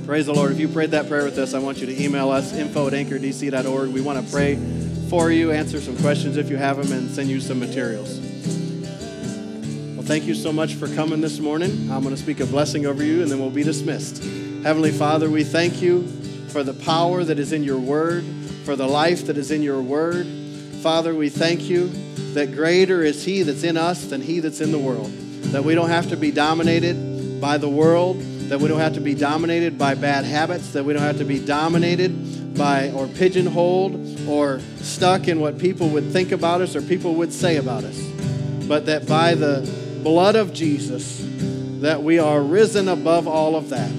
Praise 0.06 0.26
the 0.26 0.32
Lord. 0.32 0.52
If 0.52 0.60
you 0.60 0.68
prayed 0.68 0.92
that 0.92 1.08
prayer 1.08 1.24
with 1.24 1.36
us, 1.36 1.52
I 1.52 1.58
want 1.58 1.78
you 1.78 1.86
to 1.86 2.00
email 2.00 2.30
us 2.30 2.52
info 2.52 2.86
at 2.86 2.92
anchordc.org. 2.92 3.88
We 3.88 4.00
want 4.00 4.24
to 4.24 4.32
pray 4.32 4.54
for 5.10 5.32
you, 5.32 5.50
answer 5.50 5.80
some 5.80 5.96
questions 5.96 6.36
if 6.36 6.48
you 6.50 6.56
have 6.56 6.76
them, 6.76 6.96
and 6.96 7.10
send 7.10 7.30
you 7.30 7.40
some 7.40 7.58
materials. 7.58 8.23
Well, 10.04 10.10
thank 10.10 10.26
you 10.26 10.34
so 10.34 10.52
much 10.52 10.74
for 10.74 10.86
coming 10.94 11.22
this 11.22 11.38
morning. 11.38 11.90
I'm 11.90 12.02
going 12.02 12.14
to 12.14 12.20
speak 12.20 12.40
a 12.40 12.44
blessing 12.44 12.84
over 12.84 13.02
you, 13.02 13.22
and 13.22 13.30
then 13.30 13.38
we'll 13.38 13.48
be 13.48 13.62
dismissed. 13.62 14.22
Heavenly 14.62 14.90
Father, 14.90 15.30
we 15.30 15.44
thank 15.44 15.80
you 15.80 16.06
for 16.48 16.62
the 16.62 16.74
power 16.74 17.24
that 17.24 17.38
is 17.38 17.54
in 17.54 17.64
your 17.64 17.78
word, 17.78 18.22
for 18.64 18.76
the 18.76 18.86
life 18.86 19.28
that 19.28 19.38
is 19.38 19.50
in 19.50 19.62
your 19.62 19.80
word. 19.80 20.26
Father, 20.82 21.14
we 21.14 21.30
thank 21.30 21.70
you 21.70 21.88
that 22.34 22.52
greater 22.52 23.02
is 23.02 23.24
He 23.24 23.44
that's 23.44 23.62
in 23.62 23.78
us 23.78 24.04
than 24.04 24.20
He 24.20 24.40
that's 24.40 24.60
in 24.60 24.72
the 24.72 24.78
world. 24.78 25.10
That 25.52 25.64
we 25.64 25.74
don't 25.74 25.88
have 25.88 26.10
to 26.10 26.18
be 26.18 26.30
dominated 26.30 27.40
by 27.40 27.56
the 27.56 27.70
world, 27.70 28.20
that 28.50 28.60
we 28.60 28.68
don't 28.68 28.80
have 28.80 28.94
to 28.94 29.00
be 29.00 29.14
dominated 29.14 29.78
by 29.78 29.94
bad 29.94 30.26
habits, 30.26 30.74
that 30.74 30.84
we 30.84 30.92
don't 30.92 31.00
have 31.00 31.16
to 31.16 31.24
be 31.24 31.38
dominated 31.38 32.54
by 32.58 32.90
or 32.90 33.06
pigeonholed 33.06 34.28
or 34.28 34.60
stuck 34.76 35.28
in 35.28 35.40
what 35.40 35.56
people 35.56 35.88
would 35.88 36.12
think 36.12 36.30
about 36.30 36.60
us 36.60 36.76
or 36.76 36.82
people 36.82 37.14
would 37.14 37.32
say 37.32 37.56
about 37.56 37.84
us. 37.84 37.98
But 38.68 38.84
that 38.84 39.06
by 39.06 39.34
the 39.34 39.83
blood 40.04 40.36
of 40.36 40.52
Jesus, 40.52 41.26
that 41.80 42.02
we 42.02 42.18
are 42.18 42.40
risen 42.40 42.88
above 42.88 43.26
all 43.26 43.56
of 43.56 43.70
that 43.70 43.90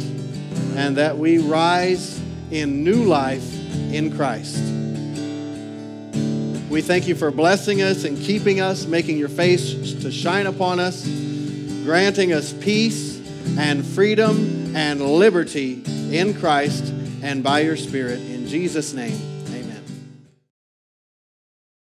and 0.78 0.98
that 0.98 1.18
we 1.18 1.40
rise 1.40 2.22
in 2.52 2.84
new 2.84 3.04
life 3.04 3.54
in 3.92 4.16
Christ. 4.16 4.58
We 6.70 6.82
thank 6.82 7.08
you 7.08 7.16
for 7.16 7.32
blessing 7.32 7.82
us 7.82 8.04
and 8.04 8.18
keeping 8.18 8.62
us, 8.62 8.86
making 8.86 9.18
your 9.18 9.30
face 9.30 9.94
to 10.04 10.12
shine 10.12 10.46
upon 10.46 10.80
us, 10.80 11.06
granting 11.84 12.34
us 12.34 12.54
peace 12.54 13.18
and 13.58 13.86
freedom 13.86 14.76
and 14.76 15.02
liberty 15.02 15.82
in 16.12 16.34
Christ 16.34 16.94
and 17.24 17.44
by 17.44 17.62
your 17.62 17.78
Spirit. 17.78 18.20
In 18.20 18.48
Jesus' 18.48 18.94
name. 18.94 19.35